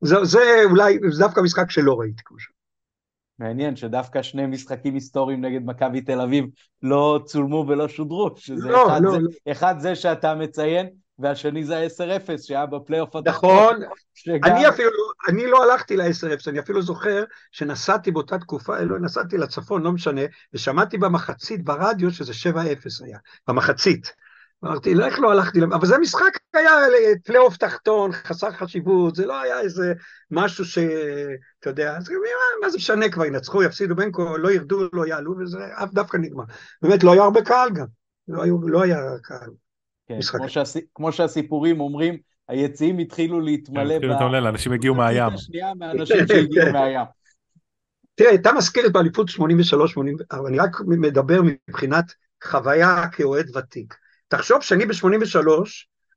זה, 0.00 0.16
זה 0.22 0.40
אולי, 0.64 0.98
זה 1.10 1.24
דווקא 1.24 1.40
משחק 1.40 1.70
שלא 1.70 2.00
ראיתי 2.00 2.22
כמו 2.24 2.38
שם. 2.38 2.53
מעניין 3.38 3.76
שדווקא 3.76 4.22
שני 4.22 4.46
משחקים 4.46 4.94
היסטוריים 4.94 5.44
נגד 5.44 5.60
מכבי 5.64 6.00
תל 6.00 6.20
אביב 6.20 6.44
לא 6.82 7.20
צולמו 7.24 7.64
ולא 7.68 7.88
שודרו, 7.88 8.30
שזה 8.36 8.68
לא, 8.68 8.86
אחד, 8.86 9.02
לא, 9.02 9.10
זה, 9.10 9.18
לא. 9.18 9.52
אחד 9.52 9.74
זה 9.78 9.94
שאתה 9.94 10.34
מציין, 10.34 10.86
והשני 11.18 11.64
זה 11.64 11.78
ה-10-0 11.78 12.42
שהיה 12.42 12.66
בפלייאוף 12.66 13.16
התחתון. 13.16 13.50
נכון, 13.50 13.76
שגם... 14.14 14.52
אני 14.52 14.68
אפילו, 14.68 14.90
אני 15.28 15.46
לא 15.46 15.64
הלכתי 15.64 15.96
ל-10-0, 15.96 16.50
אני 16.50 16.58
אפילו 16.60 16.82
זוכר 16.82 17.24
שנסעתי 17.52 18.10
באותה 18.10 18.38
תקופה, 18.38 18.80
לא, 18.80 18.98
נסעתי 18.98 19.38
לצפון, 19.38 19.82
לא 19.82 19.92
משנה, 19.92 20.22
ושמעתי 20.52 20.98
במחצית 20.98 21.64
ברדיו 21.64 22.10
שזה 22.10 22.32
7-0 22.52 22.56
היה, 23.04 23.18
במחצית. 23.48 24.12
אמרתי, 24.64 24.94
לא, 24.94 25.06
איך 25.06 25.18
לא 25.18 25.32
הלכתי, 25.32 25.62
אבל 25.62 25.86
זה 25.86 25.98
משחק 25.98 26.38
היה 26.54 26.70
פלייאוף 27.24 27.56
תחתון, 27.56 28.12
חסר 28.12 28.50
חשיבות, 28.50 29.14
זה 29.14 29.26
לא 29.26 29.40
היה 29.40 29.60
איזה 29.60 29.92
משהו 30.30 30.64
ש... 30.64 30.78
אתה 31.60 31.70
יודע, 31.70 31.96
אז 31.96 32.10
מה 32.62 32.70
זה 32.70 32.76
משנה 32.76 33.08
כבר, 33.08 33.24
ינצחו, 33.24 33.62
יפסידו 33.62 33.94
בין 33.94 34.10
כה, 34.12 34.22
לא 34.38 34.50
ירדו, 34.50 34.88
לא 34.92 35.06
יעלו, 35.06 35.34
וזה 35.38 35.58
אף 35.74 35.92
דווקא 35.92 36.16
נגמר. 36.16 36.44
באמת, 36.82 37.04
לא 37.04 37.12
היה 37.12 37.22
הרבה 37.22 37.42
קהל 37.42 37.70
גם, 37.70 37.86
לא, 38.28 38.42
היו, 38.42 38.68
לא 38.68 38.82
היה 38.82 38.98
קהל. 39.22 39.50
כן, 40.08 40.18
כמו, 40.22 40.48
שהס... 40.48 40.76
כמו 40.94 41.12
שהסיפורים 41.12 41.80
אומרים, 41.80 42.18
היציעים 42.48 42.98
התחילו 42.98 43.40
להתמלא, 43.40 43.94
התחילו 43.94 44.12
להתמלא, 44.12 44.48
אנשים 44.48 44.72
הגיעו 44.72 44.94
מהים. 44.94 45.34
השנייה 45.34 45.74
מהאנשים 45.74 46.26
שהגיעו 46.28 46.72
מהים. 46.72 47.00
תראה, 48.14 48.30
הייתה 48.30 48.52
מזכרת 48.52 48.92
באליפות 48.92 49.30
83-84, 49.30 49.40
אני 50.48 50.58
רק 50.58 50.80
מדבר 50.86 51.40
מבחינת 51.42 52.04
חוויה 52.44 53.04
כאוהד 53.12 53.56
ותיק. 53.56 53.94
תחשוב 54.28 54.62
שאני 54.62 54.86
ב-83, 54.86 55.48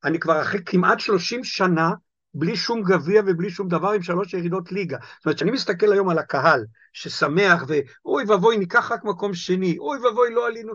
אני 0.04 0.20
כבר 0.20 0.42
אחרי 0.42 0.60
כמעט 0.66 1.00
30 1.00 1.44
שנה, 1.44 1.92
בלי 2.34 2.56
שום 2.56 2.84
גביע 2.84 3.22
ובלי 3.26 3.50
שום 3.50 3.68
דבר, 3.68 3.92
עם 3.92 4.02
שלוש 4.04 4.34
ירידות 4.34 4.72
ליגה. 4.72 4.98
זאת 5.18 5.26
אומרת, 5.26 5.36
כשאני 5.36 5.52
מסתכל 5.52 5.92
היום 5.92 6.10
על 6.10 6.18
הקהל, 6.18 6.66
ששמח, 6.94 7.64
ואוי 7.68 8.24
ואבוי, 8.28 8.58
ניקח 8.58 8.92
רק 8.92 9.04
מקום 9.04 9.34
שני, 9.34 9.78
אוי 9.78 9.98
ואבוי, 10.00 10.34
לא 10.34 10.48
עלינו... 10.48 10.74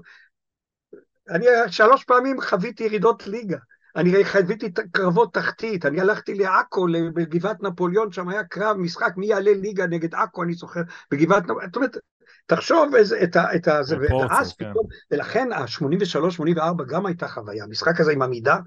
אני 1.30 1.46
שלוש 1.68 2.04
פעמים 2.04 2.40
חוויתי 2.40 2.84
ירידות 2.84 3.26
ליגה. 3.26 3.58
אני 3.96 4.24
חוויתי 4.24 4.72
קרבות 4.92 5.34
תחתית, 5.34 5.86
אני 5.86 6.00
הלכתי 6.00 6.34
לעכו, 6.34 6.86
בגבעת 7.14 7.62
נפוליאון, 7.62 8.12
שם 8.12 8.28
היה 8.28 8.44
קרב, 8.44 8.76
משחק 8.76 9.12
מי 9.16 9.26
יעלה 9.26 9.52
ליגה 9.54 9.86
נגד 9.86 10.14
עכו, 10.14 10.42
אני 10.42 10.52
זוכר, 10.52 10.80
בגבעת 11.10 11.42
נפוליאון, 11.42 11.66
זאת 11.66 11.76
אומרת, 11.76 11.96
תחשוב 12.47 12.95
איזה, 12.95 13.22
את 13.22 13.36
ה... 13.36 13.57
את 13.57 13.68
ה 13.68 13.82
זה, 13.82 13.97
ואז 13.99 14.53
כן. 14.53 14.70
פתאום, 14.70 14.86
ולכן 15.11 15.53
ה-83-84 15.53 16.84
גם 16.88 17.07
הייתה 17.07 17.28
חוויה, 17.28 17.64
המשחק 17.64 18.01
הזה 18.01 18.12
עם 18.12 18.22
עמידה, 18.22 18.59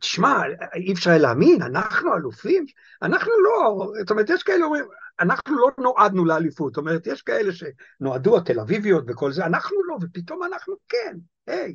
תשמע, 0.00 0.42
אי 0.74 0.92
אפשר 0.92 1.18
להאמין, 1.18 1.62
אנחנו 1.62 2.16
אלופים, 2.16 2.66
אנחנו 3.02 3.32
לא, 3.44 3.90
זאת 4.00 4.10
אומרת, 4.10 4.30
יש 4.30 4.42
כאלה 4.42 4.64
אומרים, 4.64 4.84
אנחנו 5.20 5.58
לא 5.58 5.70
נועדנו 5.78 6.24
לאליפות, 6.24 6.72
זאת 6.74 6.76
אומרת, 6.76 7.06
יש 7.06 7.22
כאלה 7.22 7.50
שנועדו, 7.52 8.36
התל 8.36 8.60
אביביות 8.60 9.04
וכל 9.08 9.32
זה, 9.32 9.46
אנחנו 9.46 9.76
לא, 9.88 9.96
ופתאום 10.02 10.42
אנחנו 10.44 10.74
כן, 10.88 11.16
היי, 11.46 11.74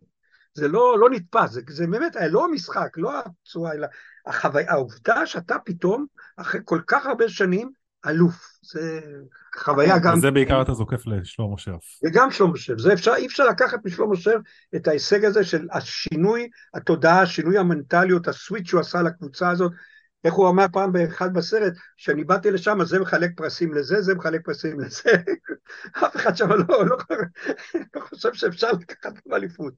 זה 0.54 0.68
לא, 0.68 1.00
לא 1.00 1.10
נתפס, 1.10 1.52
זה, 1.52 1.62
זה 1.68 1.88
באמת 1.88 2.16
היה 2.16 2.28
לא 2.28 2.46
המשחק, 2.46 2.90
לא 2.98 3.12
הצורה, 3.20 3.74
אלא 3.74 3.88
החוויה, 4.26 4.72
העובדה 4.72 5.26
שאתה 5.26 5.56
פתאום, 5.66 6.06
אחרי 6.38 6.62
כל 6.66 6.80
כך 6.88 7.06
הרבה 7.06 7.30
שנים, 7.30 7.72
אלוף, 8.08 8.58
זה 8.62 9.02
חוויה 9.56 10.00
גם... 10.00 10.18
וזה 10.18 10.32
בעיקר 10.32 10.62
אתה 10.62 10.74
זוקף 10.74 11.08
לשלמה 11.08 11.58
שרף. 11.58 12.00
וגם 12.06 12.32
שלמה 12.32 12.58
שרף, 12.58 12.80
זה 12.80 12.94
אפשר, 12.94 13.14
אי 13.16 13.26
אפשר 13.26 13.46
לקחת 13.46 13.80
משלמה 13.86 14.16
שרף 14.16 14.42
את 14.76 14.88
ההישג 14.88 15.26
הזה 15.26 15.44
של 15.44 15.68
השינוי 15.72 16.50
התודעה, 16.74 17.26
שינוי 17.26 17.58
המנטליות, 17.58 18.28
הסוויץ' 18.28 18.68
שהוא 18.68 18.82
עשה 18.82 19.02
לקבוצה 19.02 19.50
הזאת, 19.50 19.72
איך 20.24 20.34
הוא 20.34 20.50
אמר 20.50 20.66
פעם 20.74 20.92
באחד 20.92 21.34
בסרט, 21.34 21.74
שאני 21.98 22.24
באתי 22.24 22.52
לשם, 22.52 22.82
אז 22.82 22.88
זה 22.88 23.00
מחלק 23.00 23.32
פרסים 23.36 23.74
לזה, 23.74 24.02
זה 24.02 24.16
מחלק 24.16 24.42
פרסים 24.46 24.80
לזה. 24.80 25.10
אף 26.06 26.16
אחד 26.16 26.38
שם 26.38 26.50
לא, 26.50 26.86
לא, 26.86 26.98
לא 27.96 28.02
חושב 28.02 28.34
שאפשר 28.34 28.72
לקחת 28.72 29.14
אליפות. 29.34 29.74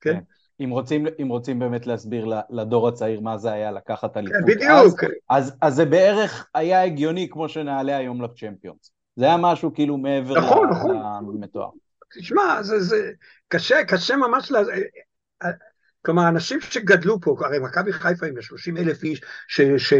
כן? 0.00 0.18
אם 0.64 0.70
רוצים, 0.70 1.06
אם 1.22 1.28
רוצים 1.28 1.58
באמת 1.58 1.86
להסביר 1.86 2.26
לדור 2.50 2.88
הצעיר 2.88 3.20
מה 3.20 3.38
זה 3.38 3.52
היה 3.52 3.72
לקחת 3.72 4.16
אליפות. 4.16 4.36
כן, 4.36 4.46
בדיוק. 4.46 5.04
אז, 5.04 5.48
אז, 5.48 5.56
אז 5.60 5.74
זה 5.74 5.84
בערך 5.84 6.46
היה 6.54 6.84
הגיוני 6.84 7.28
כמו 7.30 7.48
שנעלה 7.48 7.96
היום 7.96 8.22
לצ'מפיונס. 8.22 8.92
זה 9.16 9.24
היה 9.24 9.36
משהו 9.36 9.74
כאילו 9.74 9.96
מעבר 9.96 10.38
נכון, 10.38 10.70
נכון. 10.70 10.96
למתואר. 11.34 11.70
תשמע, 12.18 12.62
זה, 12.62 12.80
זה 12.80 13.10
קשה, 13.48 13.84
קשה 13.84 14.16
ממש, 14.16 14.50
לה... 14.50 14.60
כלומר, 16.02 16.28
אנשים 16.28 16.60
שגדלו 16.60 17.20
פה, 17.20 17.36
הרי 17.40 17.58
מכבי 17.58 17.92
חיפה 17.92 18.26
עם 18.26 18.42
30 18.42 18.76
אלף 18.76 19.02
איש, 19.04 19.20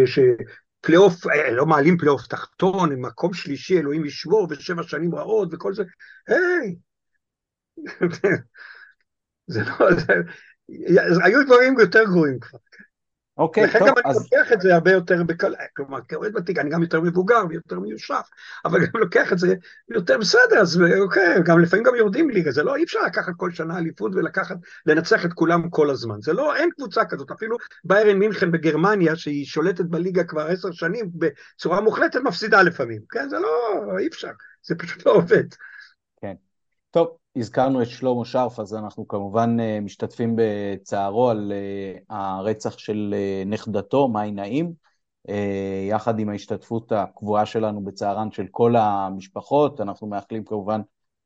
שפלייאוף, 0.06 1.26
אה, 1.26 1.50
לא 1.50 1.66
מעלים 1.66 1.98
פלייאוף 1.98 2.26
תחתון, 2.26 2.92
עם 2.92 3.02
מקום 3.02 3.34
שלישי, 3.34 3.78
אלוהים 3.78 4.04
ישמור, 4.04 4.46
ושבע 4.50 4.82
שנים 4.82 5.14
רעות 5.14 5.48
וכל 5.52 5.74
זה, 5.74 5.82
היי! 6.28 6.76
זה 9.46 9.62
לא, 9.64 9.94
זה, 9.94 10.12
היו 11.24 11.46
דברים 11.46 11.80
יותר 11.80 12.04
גרועים 12.04 12.40
כבר. 12.40 12.58
אוקיי, 13.38 13.72
טוב, 13.78 13.88
גם 13.88 13.94
אז... 14.04 14.16
אני 14.16 14.24
לוקח 14.24 14.52
את 14.52 14.60
זה 14.60 14.74
הרבה 14.74 14.92
יותר 14.92 15.22
בקל... 15.22 15.54
כלומר, 15.76 15.98
כאוהד 16.08 16.36
ותיק, 16.36 16.58
אני 16.58 16.70
גם 16.70 16.82
יותר 16.82 17.00
מבוגר 17.00 17.42
ויותר 17.48 17.80
מיושף, 17.80 18.28
אבל 18.64 18.86
גם 18.86 19.00
לוקח 19.00 19.32
את 19.32 19.38
זה 19.38 19.54
יותר 19.88 20.18
בסדר, 20.18 20.60
אז 20.60 20.82
אוקיי, 21.00 21.42
גם 21.44 21.58
לפעמים 21.58 21.84
גם 21.84 21.94
יורדים 21.94 22.30
ליגה, 22.30 22.50
זה 22.50 22.62
לא, 22.62 22.76
אי 22.76 22.84
אפשר 22.84 22.98
לקחת 23.06 23.32
כל 23.36 23.50
שנה 23.50 23.78
אליפות 23.78 24.12
ולקחת, 24.14 24.56
לנצח 24.86 25.24
את 25.24 25.32
כולם 25.32 25.70
כל 25.70 25.90
הזמן, 25.90 26.20
זה 26.20 26.32
לא, 26.32 26.56
אין 26.56 26.70
קבוצה 26.76 27.04
כזאת, 27.04 27.30
אפילו 27.30 27.56
ביירן 27.84 28.18
מינכן 28.18 28.50
בגרמניה, 28.50 29.16
שהיא 29.16 29.46
שולטת 29.46 29.84
בליגה 29.84 30.24
כבר 30.24 30.46
עשר 30.46 30.72
שנים, 30.72 31.10
בצורה 31.14 31.80
מוחלטת 31.80 32.20
מפסידה 32.20 32.62
לפעמים, 32.62 33.00
כן, 33.10 33.28
זה 33.28 33.38
לא, 33.38 33.82
אי 33.98 34.06
אפשר, 34.06 34.30
זה 34.62 34.74
פשוט 34.74 35.06
לא 35.06 35.12
עובד. 35.12 35.44
טוב, 36.92 37.08
הזכרנו 37.36 37.82
את 37.82 37.86
שלמה 37.88 38.24
שרף, 38.24 38.60
אז 38.60 38.74
אנחנו 38.74 39.08
כמובן 39.08 39.56
אה, 39.60 39.80
משתתפים 39.80 40.36
בצערו 40.36 41.30
על 41.30 41.52
אה, 41.52 42.16
הרצח 42.16 42.78
של 42.78 43.14
אה, 43.16 43.42
נכדתו, 43.46 44.08
מאי 44.08 44.30
נעים, 44.30 44.72
יחד 45.88 46.18
עם 46.18 46.28
ההשתתפות 46.28 46.92
הקבועה 46.92 47.46
שלנו 47.46 47.84
בצערן 47.84 48.30
של 48.30 48.46
כל 48.50 48.76
המשפחות. 48.76 49.80
אנחנו 49.80 50.06
מאחלים 50.06 50.44
כמובן 50.44 50.80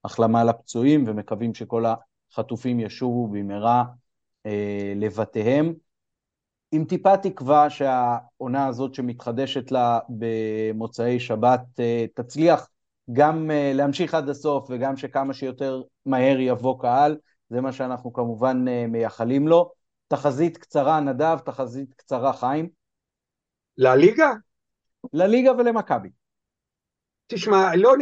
החלמה 0.05 0.45
לפצועים 0.45 1.05
ומקווים 1.07 1.55
שכל 1.55 1.85
החטופים 2.33 2.81
ישובו 2.81 3.29
במהרה 3.29 3.85
לבתיהם. 4.97 5.75
עם 6.73 6.85
טיפה 6.85 7.17
תקווה 7.17 7.71
שהעונה 7.71 8.67
הזאת 8.67 8.95
שמתחדשת 8.95 9.71
לה 9.71 9.99
במוצאי 10.09 11.21
שבת 11.21 11.81
תצליח 12.15 12.69
גם 13.13 13.51
uh, 13.51 13.77
להמשיך 13.77 14.15
עד 14.15 14.29
הסוף 14.29 14.67
וגם 14.71 14.97
שכמה 14.97 15.35
שיותר 15.35 15.83
מהר 16.07 16.41
יבוא 16.41 16.81
קהל, 16.81 17.17
זה 17.51 17.61
מה 17.61 17.73
שאנחנו 17.73 18.13
כמובן 18.13 18.65
uh, 18.69 18.91
מייחלים 18.91 19.49
לו. 19.49 19.73
תחזית 20.09 20.57
קצרה 20.57 21.01
נדב, 21.01 21.39
תחזית 21.39 21.95
קצרה 21.95 22.33
חיים. 22.33 22.69
לליגה? 23.79 24.33
לליגה 25.13 25.53
ולמכבי. 25.53 26.09
תשמע, 27.27 27.77
לא, 27.77 27.95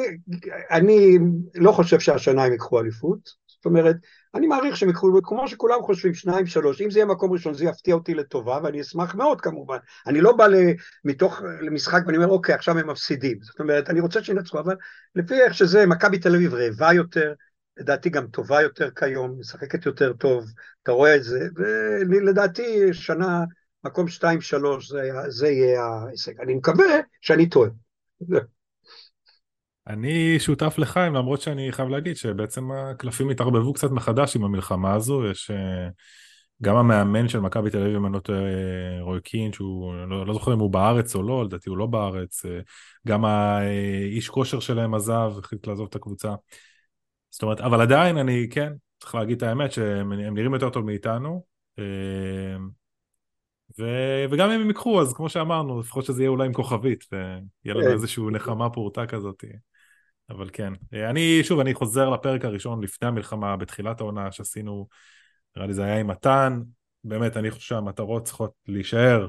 אני 0.71 1.19
לא 1.55 1.73
חושב 1.73 2.01
שהשנה 2.01 2.45
הם 2.45 2.53
ייקחו 2.53 2.81
אליפות, 2.81 3.31
זאת 3.65 3.71
אומרת, 3.71 3.97
אני 4.35 4.47
מעריך 4.47 4.77
שהם 4.77 4.91
יקחו, 4.91 5.23
כמו 5.23 5.49
שכולם 5.49 5.83
חושבים, 5.83 6.15
שניים, 6.15 6.47
שלוש, 6.47 6.81
אם 6.81 6.91
זה 6.91 6.99
יהיה 6.99 7.07
מקום 7.07 7.33
ראשון 7.33 7.55
זה 7.55 7.65
יפתיע 7.65 7.95
אותי 7.95 8.15
לטובה, 8.15 8.59
ואני 8.63 8.81
אשמח 8.81 9.15
מאוד 9.15 9.41
כמובן. 9.41 9.77
אני 10.07 10.21
לא 10.21 10.33
בא 10.33 10.47
מתוך, 11.05 11.43
למשחק 11.61 12.03
ואני 12.07 12.17
אומר, 12.17 12.29
אוקיי, 12.29 12.55
עכשיו 12.55 12.79
הם 12.79 12.91
מפסידים. 12.91 13.39
זאת 13.43 13.61
אומרת, 13.61 13.91
אני 13.91 14.01
רוצה 14.01 14.25
שינצחו, 14.25 14.59
אבל 14.59 14.77
לפי 15.15 15.35
איך 15.35 15.55
שזה, 15.55 15.87
מכבי 15.87 16.19
תל 16.19 16.35
אביב 16.35 16.55
רעבה 16.55 16.93
יותר, 16.93 17.33
לדעתי 17.77 18.11
גם 18.11 18.27
טובה 18.27 18.63
יותר 18.63 18.91
כיום, 18.91 19.37
משחקת 19.39 19.87
יותר 19.87 20.13
טוב, 20.13 20.45
אתה 20.83 20.93
רואה 20.93 21.17
את 21.17 21.23
זה, 21.23 21.49
ולדעתי 22.11 22.95
שנה, 22.95 23.45
מקום 23.85 24.09
שתיים, 24.09 24.41
שלוש, 24.41 24.91
זה, 24.91 25.11
זה 25.29 25.49
יהיה 25.49 25.83
ההישג. 25.83 26.41
אני 26.41 26.55
מקווה 26.55 27.01
שאני 27.21 27.49
טועה. 27.49 27.71
אני 29.87 30.41
שותף 30.41 30.75
לחיים, 30.79 31.15
למרות 31.15 31.41
שאני 31.41 31.73
חייב 31.73 31.89
להגיד 31.89 32.17
שבעצם 32.17 32.73
הקלפים 32.73 33.31
התערבבו 33.31 33.73
קצת 33.73 33.91
מחדש 33.91 34.37
עם 34.37 34.45
המלחמה 34.45 34.95
הזו, 34.95 35.27
יש 35.27 35.51
אה, 35.51 35.89
גם 36.63 36.77
המאמן 36.77 37.29
של 37.29 37.41
מכבי 37.41 37.71
תל 37.71 37.81
אביב, 37.81 37.97
אם 37.97 38.07
אני 38.07 38.15
לא 38.15 38.19
טועה, 38.19 38.41
רוי 39.01 39.21
קין, 39.21 39.53
שהוא, 39.53 39.95
לא, 39.95 40.27
לא 40.27 40.33
זוכר 40.33 40.55
אם 40.55 40.59
הוא 40.59 40.71
בארץ 40.71 41.15
או 41.15 41.23
לא, 41.23 41.45
לדעתי 41.45 41.69
הוא 41.69 41.79
לא 41.79 41.87
בארץ, 41.87 42.45
אה, 42.45 42.61
גם 43.07 43.25
האיש 43.25 44.29
כושר 44.29 44.61
שלהם 44.61 44.95
עזב, 44.95 45.33
החליט 45.39 45.67
לעזוב 45.67 45.87
את 45.91 45.95
הקבוצה. 45.95 46.35
זאת 47.31 47.43
אומרת, 47.43 47.61
אבל 47.61 47.81
עדיין 47.81 48.19
אני, 48.19 48.47
כן, 48.51 48.73
צריך 49.01 49.15
להגיד 49.15 49.37
את 49.37 49.43
האמת, 49.43 49.73
שהם 49.73 50.13
נראים 50.13 50.55
יותר 50.55 50.71
טוב 50.71 50.85
מאיתנו. 50.85 51.45
אה, 51.79 52.57
ו... 53.79 53.85
וגם 54.31 54.51
אם 54.51 54.61
הם 54.61 54.67
ייקחו, 54.67 55.01
אז 55.01 55.13
כמו 55.13 55.29
שאמרנו, 55.29 55.81
לפחות 55.81 56.05
שזה 56.05 56.23
יהיה 56.23 56.31
אולי 56.31 56.47
עם 56.47 56.53
כוכבית, 56.53 57.05
ויהיה 57.13 57.35
לנו 57.65 57.87
כן. 57.87 57.93
איזושהי 57.93 58.25
נחמה 58.33 58.71
פורטה 58.71 59.07
כזאת. 59.07 59.45
אבל 60.31 60.51
כן. 60.53 60.73
אני, 60.93 61.41
שוב, 61.45 61.61
אני 61.61 61.75
חוזר 61.75 62.11
לפרק 62.11 62.45
הראשון 62.45 62.83
לפני 62.83 63.09
המלחמה, 63.09 63.57
בתחילת 63.57 64.01
העונה 64.01 64.33
שעשינו, 64.33 64.89
נראה 65.57 65.67
לי 65.67 65.75
זה 65.75 65.85
היה 65.85 66.01
עם 66.01 66.07
מתן, 66.07 66.61
באמת, 67.05 67.37
אני 67.37 67.51
חושב 67.51 67.63
שהמטרות 67.63 68.25
צריכות 68.25 68.53
להישאר, 68.69 69.29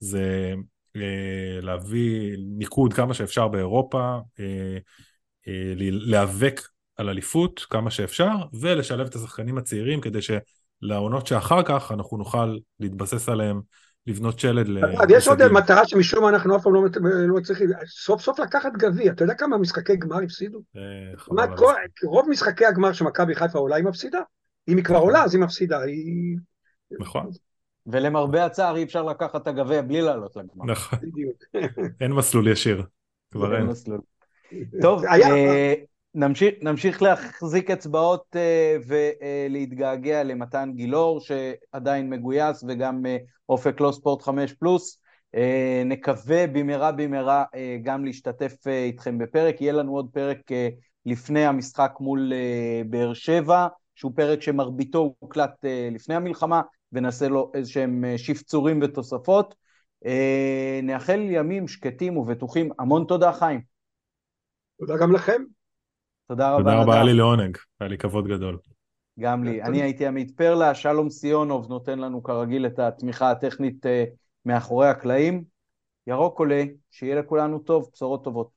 זה 0.00 0.54
אה, 0.96 1.60
להביא 1.60 2.36
ניקוד 2.38 2.92
כמה 2.92 3.14
שאפשר 3.14 3.48
באירופה, 3.48 4.18
אה, 4.40 4.78
אה, 5.48 5.72
להיאבק 5.76 6.60
על 6.96 7.08
אליפות 7.08 7.66
כמה 7.70 7.90
שאפשר, 7.90 8.34
ולשלב 8.60 9.06
את 9.06 9.14
השחקנים 9.14 9.58
הצעירים 9.58 10.00
כדי 10.00 10.18
שלעונות 10.22 11.26
שאחר 11.26 11.62
כך 11.62 11.92
אנחנו 11.92 12.16
נוכל 12.16 12.56
להתבסס 12.80 13.28
עליהם 13.28 13.60
לבנות 14.06 14.38
שלד 14.38 14.68
ל... 14.68 14.78
יש 15.08 15.28
עוד 15.28 15.48
מטרה 15.48 15.86
שמשום 15.86 16.22
מה 16.22 16.28
אנחנו 16.28 16.56
אף 16.56 16.62
פעם 16.62 16.74
לא, 16.74 16.82
לא 17.28 17.40
צריכים, 17.40 17.70
סוף 17.86 18.20
סוף 18.20 18.38
לקחת 18.38 18.72
גביע, 18.72 19.12
אתה 19.12 19.24
יודע 19.24 19.34
כמה 19.34 19.58
משחקי 19.58 19.96
גמר 19.96 20.22
הפסידו? 20.22 20.62
אה, 20.76 21.42
רוב 22.04 22.28
משחקי 22.28 22.66
הגמר 22.66 22.92
שמכבי 22.92 23.34
חיפה 23.34 23.58
עולה 23.58 23.76
היא 23.76 23.84
מפסידה, 23.84 24.20
אם 24.68 24.76
היא 24.76 24.84
כבר 24.84 24.98
עולה 24.98 25.24
אז 25.24 25.34
היא 25.34 25.42
מפסידה, 25.42 25.80
היא... 25.80 26.36
נכון. 27.00 27.30
ולמרבה 27.86 28.44
הצער 28.44 28.76
אי 28.76 28.82
אפשר 28.82 29.02
לקחת 29.02 29.42
את 29.42 29.46
הגביע 29.46 29.82
בלי 29.82 30.02
לעלות 30.02 30.36
לגמר. 30.36 30.64
נכון. 30.64 30.98
אין 32.00 32.12
מסלול 32.12 32.48
ישיר, 32.48 32.82
כבר 33.30 33.56
אין. 33.56 33.66
טוב, 34.80 35.04
אה, 35.04 35.74
נמשיך, 36.16 36.54
נמשיך 36.62 37.02
להחזיק 37.02 37.70
אצבעות 37.70 38.36
uh, 38.36 38.84
ולהתגעגע 38.86 40.22
למתן 40.22 40.72
גילאור 40.74 41.20
שעדיין 41.20 42.10
מגויס 42.10 42.64
וגם 42.68 43.06
uh, 43.06 43.08
אופק 43.48 43.80
לא 43.80 43.92
ספורט 43.92 44.22
5 44.22 44.52
פלוס. 44.52 45.00
Uh, 45.36 45.38
נקווה 45.84 46.46
במהרה 46.46 46.92
במהרה 46.92 47.44
uh, 47.44 47.56
גם 47.82 48.04
להשתתף 48.04 48.52
uh, 48.66 48.70
איתכם 48.70 49.18
בפרק, 49.18 49.60
יהיה 49.60 49.72
לנו 49.72 49.92
עוד 49.92 50.08
פרק 50.12 50.38
uh, 50.38 50.54
לפני 51.06 51.46
המשחק 51.46 51.92
מול 52.00 52.32
uh, 52.32 52.88
באר 52.88 53.14
שבע, 53.14 53.66
שהוא 53.94 54.12
פרק 54.16 54.42
שמרביתו 54.42 55.14
הוקלט 55.18 55.64
uh, 55.64 55.94
לפני 55.94 56.14
המלחמה, 56.14 56.60
ונעשה 56.92 57.28
לו 57.28 57.50
איזה 57.54 57.70
שהם 57.70 58.04
uh, 58.04 58.18
שפצורים 58.18 58.80
ותוספות. 58.82 59.54
Uh, 60.04 60.08
נאחל 60.82 61.20
ימים 61.20 61.68
שקטים 61.68 62.16
ובטוחים, 62.16 62.70
המון 62.78 63.04
תודה 63.08 63.32
חיים. 63.32 63.60
תודה 64.78 64.96
גם 64.96 65.12
לכם. 65.12 65.55
תודה 66.28 66.50
רבה. 66.50 66.62
תודה 66.62 66.82
רבה, 66.82 66.94
היה 66.94 67.04
לי 67.04 67.14
לעונג, 67.14 67.56
היה 67.80 67.88
לי 67.88 67.98
כבוד 67.98 68.28
גדול. 68.28 68.58
גם 69.20 69.44
לי. 69.44 69.62
אני 69.62 69.82
הייתי 69.82 70.06
עמית 70.06 70.36
פרלה, 70.36 70.74
שלום 70.74 71.10
סיונוב 71.10 71.68
נותן 71.68 71.98
לנו 71.98 72.22
כרגיל 72.22 72.66
את 72.66 72.78
התמיכה 72.78 73.30
הטכנית 73.30 73.86
אה, 73.86 74.04
מאחורי 74.44 74.88
הקלעים. 74.88 75.44
ירוק 76.06 76.38
עולה, 76.38 76.64
שיהיה 76.90 77.16
לכולנו 77.16 77.58
טוב, 77.58 77.90
בשורות 77.92 78.24
טובות. 78.24 78.55